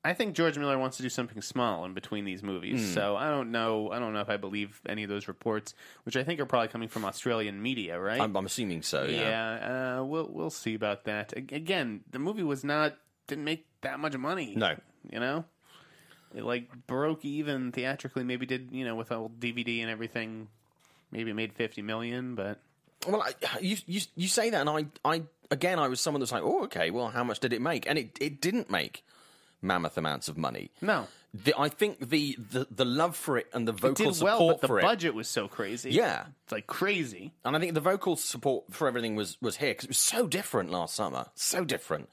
I 0.06 0.14
think 0.14 0.36
George 0.36 0.58
Miller 0.58 0.78
wants 0.78 0.98
to 0.98 1.04
do 1.04 1.08
something 1.08 1.42
small 1.42 1.86
in 1.86 1.94
between 1.94 2.26
these 2.26 2.44
movies. 2.44 2.82
Hmm. 2.82 2.94
So 2.94 3.16
I 3.16 3.30
don't 3.30 3.52
know. 3.52 3.90
I 3.90 4.00
don't 4.00 4.14
know 4.14 4.20
if 4.20 4.30
I 4.30 4.36
believe 4.36 4.82
any 4.88 5.04
of 5.04 5.10
those 5.10 5.30
reports, 5.30 5.74
which 6.04 6.18
I 6.18 6.26
think 6.26 6.42
are 6.42 6.46
probably 6.46 6.68
coming 6.68 6.90
from 6.90 7.06
Australian 7.06 7.62
media, 7.62 7.98
right? 8.00 8.20
I'm, 8.20 8.36
I'm 8.36 8.46
assuming 8.46 8.82
so. 8.82 9.06
Yeah. 9.06 9.22
yeah, 9.22 10.00
uh, 10.00 10.04
we'll 10.04 10.30
we'll 10.30 10.50
see 10.50 10.76
about 10.76 11.06
that. 11.06 11.34
Again, 11.36 12.02
the 12.12 12.20
movie 12.20 12.44
was 12.44 12.66
not 12.66 12.98
didn't 13.28 13.46
make 13.46 13.66
that 13.82 13.98
much 14.00 14.18
money. 14.18 14.54
No. 14.58 14.76
you 15.10 15.22
know, 15.22 15.46
it 16.36 16.44
like 16.44 16.70
broke 16.86 17.24
even 17.24 17.72
theatrically. 17.72 18.26
Maybe 18.26 18.46
did 18.46 18.70
you 18.72 18.84
know 18.84 18.96
with 18.96 19.12
all 19.12 19.32
DVD 19.40 19.82
and 19.82 19.90
everything. 19.90 20.50
Maybe 21.14 21.32
it 21.32 21.36
made 21.36 21.54
fifty 21.54 21.82
million, 21.82 22.36
but 22.36 22.60
Well, 23.08 23.22
I, 23.22 23.34
you, 23.62 23.78
you 23.88 24.02
you 24.16 24.28
say 24.28 24.50
that, 24.50 24.60
and 24.68 24.70
I, 24.70 24.86
I 25.06 25.24
again, 25.52 25.80
I 25.80 25.88
was 25.88 26.02
someone 26.02 26.20
that's 26.20 26.32
like, 26.34 26.44
oh, 26.44 26.64
okay, 26.66 26.90
well, 26.92 27.08
how 27.10 27.24
much 27.24 27.40
did 27.40 27.54
it 27.54 27.62
make? 27.62 27.88
And 27.88 27.98
it, 27.98 28.18
it 28.20 28.42
didn't 28.42 28.70
make 28.70 29.06
mammoth 29.62 29.98
amounts 29.98 30.28
of 30.28 30.38
money. 30.38 30.72
no, 30.82 31.08
The, 31.34 31.54
I 31.58 31.70
think 31.70 32.10
the, 32.10 32.36
the 32.52 32.68
the 32.70 32.84
love 32.86 33.16
for 33.16 33.38
it 33.38 33.48
and 33.54 33.66
the 33.68 33.74
it 33.74 33.80
vocal 33.80 34.12
did 34.12 34.22
well. 34.22 34.38
support 34.38 34.56
But 34.56 34.62
the 34.62 34.68
for 34.68 34.80
it, 34.80 34.82
budget 34.82 35.14
was 35.14 35.28
so 35.30 35.48
crazy. 35.48 35.92
yeah, 35.92 36.26
it's 36.44 36.52
like 36.52 36.68
crazy. 36.68 37.34
and 37.46 37.56
I 37.56 37.60
think 37.60 37.74
the 37.74 37.80
vocal 37.82 38.16
support 38.18 38.66
for 38.72 38.88
everything 38.88 39.16
was 39.16 39.38
was 39.42 39.58
here 39.58 39.70
because 39.72 39.86
it 39.86 39.90
was 39.92 39.98
so 40.00 40.28
different 40.28 40.70
last 40.72 40.96
summer, 40.96 41.28
so 41.36 41.64
different. 41.64 42.10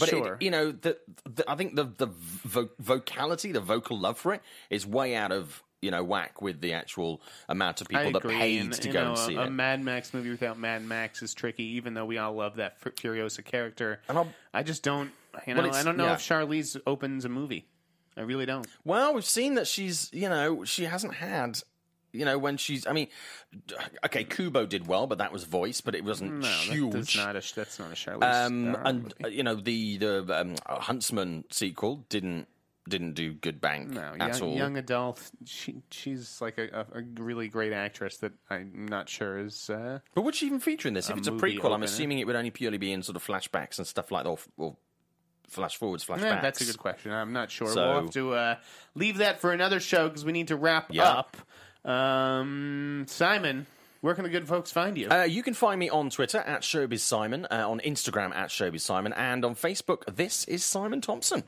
But 0.00 0.08
it- 0.08 0.12
Sure. 0.12 0.36
you 0.40 0.50
know, 0.50 0.72
the, 0.72 0.96
the 1.24 1.44
I 1.50 1.54
think 1.54 1.76
the 1.76 1.84
the 1.84 2.06
vo- 2.08 2.70
vocality, 2.80 3.52
the 3.52 3.60
vocal 3.60 3.98
love 3.98 4.18
for 4.18 4.32
it, 4.34 4.42
is 4.70 4.86
way 4.86 5.14
out 5.14 5.32
of 5.32 5.62
you 5.82 5.90
know 5.90 6.02
whack 6.02 6.40
with 6.40 6.60
the 6.60 6.72
actual 6.72 7.20
amount 7.48 7.80
of 7.82 7.88
people 7.88 8.12
that 8.12 8.22
paid 8.22 8.60
and, 8.62 8.72
to 8.72 8.88
go 8.88 9.02
know, 9.02 9.08
and 9.10 9.18
see 9.18 9.34
a, 9.34 9.42
a. 9.42 9.50
Mad 9.50 9.84
Max 9.84 10.14
movie 10.14 10.30
without 10.30 10.58
Mad 10.58 10.84
Max 10.84 11.20
is 11.22 11.34
tricky. 11.34 11.64
Even 11.76 11.92
though 11.94 12.06
we 12.06 12.16
all 12.18 12.32
love 12.32 12.56
that 12.56 12.80
Fu- 12.80 12.90
Furiosa 12.90 13.44
character, 13.44 14.00
And 14.08 14.16
I'll- 14.16 14.62
just 14.64 14.82
don't. 14.82 15.10
You 15.46 15.54
know, 15.54 15.70
I 15.70 15.82
don't 15.82 15.96
know 15.96 16.04
yeah. 16.04 16.14
if 16.14 16.20
Charlize 16.20 16.80
opens 16.86 17.24
a 17.24 17.28
movie. 17.28 17.66
I 18.16 18.20
really 18.20 18.44
don't. 18.46 18.66
Well, 18.84 19.14
we've 19.14 19.24
seen 19.24 19.54
that 19.54 19.66
she's, 19.66 20.10
you 20.12 20.28
know, 20.28 20.64
she 20.64 20.84
hasn't 20.84 21.14
had, 21.14 21.58
you 22.12 22.26
know, 22.26 22.36
when 22.36 22.58
she's. 22.58 22.86
I 22.86 22.92
mean, 22.92 23.08
okay, 24.04 24.24
Kubo 24.24 24.66
did 24.66 24.86
well, 24.86 25.06
but 25.06 25.16
that 25.18 25.32
was 25.32 25.44
voice, 25.44 25.80
but 25.80 25.94
it 25.94 26.04
wasn't 26.04 26.40
No, 26.40 26.46
huge. 26.46 26.92
that's 26.92 27.16
not 27.16 27.36
a 27.36 27.54
that's 27.54 27.78
not 27.78 27.90
a 27.90 27.94
Charlize. 27.94 28.46
um, 28.46 28.76
and 28.84 29.14
movie. 29.18 29.34
you 29.34 29.42
know 29.42 29.54
the 29.54 29.96
the 29.96 30.40
um, 30.40 30.54
Huntsman 30.66 31.44
sequel 31.50 32.04
didn't 32.10 32.46
didn't 32.88 33.12
do 33.14 33.32
good 33.32 33.60
bank 33.60 33.90
No, 33.90 34.14
at 34.18 34.40
young, 34.40 34.42
all. 34.50 34.56
young 34.56 34.76
adult. 34.76 35.30
She 35.44 35.82
she's 35.90 36.40
like 36.40 36.58
a, 36.58 36.86
a, 36.94 37.02
really 37.22 37.48
great 37.48 37.72
actress 37.72 38.16
that 38.18 38.32
I'm 38.50 38.86
not 38.86 39.08
sure 39.08 39.38
is. 39.38 39.70
Uh, 39.70 40.00
But 40.14 40.22
would 40.22 40.34
she 40.34 40.46
even 40.46 40.58
feature 40.60 40.88
in 40.88 40.94
this? 40.94 41.08
If 41.08 41.14
a 41.16 41.18
it's 41.18 41.28
a 41.28 41.32
prequel, 41.32 41.72
I'm 41.74 41.82
assuming 41.84 42.18
it 42.18 42.26
would 42.26 42.36
only 42.36 42.50
purely 42.50 42.78
be 42.78 42.92
in 42.92 43.02
sort 43.02 43.16
of 43.16 43.24
flashbacks 43.24 43.78
and 43.78 43.86
stuff 43.86 44.10
like 44.10 44.24
that, 44.24 44.30
or, 44.30 44.38
or 44.56 44.76
flash 45.48 45.76
forwards, 45.76 46.04
flashbacks. 46.04 46.20
yeah, 46.22 46.40
that's 46.40 46.60
a 46.60 46.64
good 46.64 46.78
question. 46.78 47.12
I'm 47.12 47.32
not 47.32 47.50
sure. 47.50 47.68
So- 47.68 47.92
we'll 47.92 48.00
have 48.02 48.10
to 48.10 48.32
uh, 48.34 48.56
leave 48.94 49.18
that 49.18 49.40
for 49.40 49.52
another 49.52 49.78
show 49.78 50.08
because 50.08 50.24
we 50.24 50.32
need 50.32 50.48
to 50.48 50.56
wrap 50.56 50.88
Yeah. 50.90 51.04
up. 51.08 51.36
Um, 51.84 53.04
Simon, 53.08 53.66
where 54.00 54.14
can 54.14 54.24
the 54.24 54.30
good 54.30 54.48
folks 54.48 54.70
find 54.72 54.96
you? 54.98 55.08
Uh, 55.10 55.22
you 55.22 55.42
can 55.42 55.54
find 55.54 55.78
me 55.78 55.88
on 55.90 56.10
Twitter 56.10 56.38
at 56.38 56.62
Showbiz 56.62 57.00
Simon, 57.00 57.46
uh, 57.50 57.68
on 57.68 57.80
Instagram 57.80 58.34
at 58.34 58.48
Showbiz 58.50 58.80
Simon, 58.80 59.12
and 59.12 59.44
on 59.44 59.54
Facebook, 59.54 60.02
this 60.16 60.44
is 60.46 60.64
Simon 60.64 61.00
Thompson. 61.00 61.42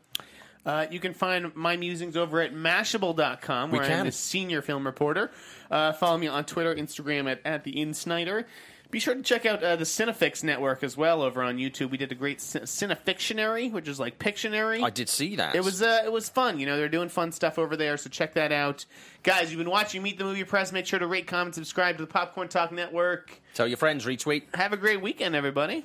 Uh, 0.67 0.87
you 0.91 0.99
can 1.01 1.13
find 1.13 1.55
my 1.55 1.77
musings 1.77 2.17
over 2.17 2.41
at 2.41 2.55
Mashable.com, 2.55 3.71
where 3.71 3.83
I'm 3.83 4.07
the 4.07 4.13
senior 4.13 4.63
film 4.63 4.87
reporter. 4.87 5.31
Uh, 5.71 5.93
follow 5.93 6.17
me 6.17 6.27
on 6.27 6.45
Twitter, 6.45 6.75
Instagram 6.75 7.31
at, 7.31 7.41
at 7.45 7.65
the 7.65 7.75
InSneider. 7.75 8.45
Be 8.91 9.01
sure 9.01 9.15
to 9.15 9.23
check 9.23 9.45
out 9.45 9.61
uh, 9.63 9.75
the 9.75 9.85
Cinefix 9.85 10.45
network 10.45 10.85
as 10.85 10.97
well 10.97 11.23
over 11.23 11.43
on 11.43 11.57
YouTube. 11.59 11.91
We 11.91 11.99
did 11.99 12.13
a 12.13 12.15
great 12.15 12.41
Cin- 12.41 12.63
Cinefictionary, 12.63 13.73
which 13.73 13.89
is 13.89 13.99
like 13.99 14.21
Pictionary. 14.21 14.85
I 14.85 14.91
did 14.91 15.09
see 15.09 15.35
that. 15.37 15.57
It 15.57 15.65
was 15.65 15.83
uh, 15.83 16.03
it 16.05 16.13
was 16.13 16.29
fun. 16.29 16.61
You 16.61 16.67
know, 16.67 16.77
they're 16.77 16.89
doing 16.89 17.09
fun 17.09 17.33
stuff 17.33 17.59
over 17.59 17.77
there, 17.77 17.97
so 17.97 18.09
check 18.09 18.35
that 18.35 18.53
out. 18.53 18.85
Guys, 19.25 19.51
you've 19.51 19.59
been 19.59 19.71
watching 19.71 20.01
Meet 20.03 20.19
the 20.19 20.25
Movie 20.25 20.45
Press. 20.45 20.71
Make 20.71 20.87
sure 20.87 21.01
to 21.01 21.09
rate, 21.09 21.27
comment, 21.27 21.57
subscribe 21.57 21.97
to 21.97 22.05
the 22.05 22.07
Popcorn 22.07 22.47
Talk 22.47 22.71
Network. 22.71 23.41
Tell 23.55 23.67
your 23.67 23.79
friends, 23.79 24.07
retweet. 24.07 24.55
Have 24.55 24.73
a 24.73 24.77
great 24.77 25.03
weekend, 25.03 25.35
everybody. 25.35 25.85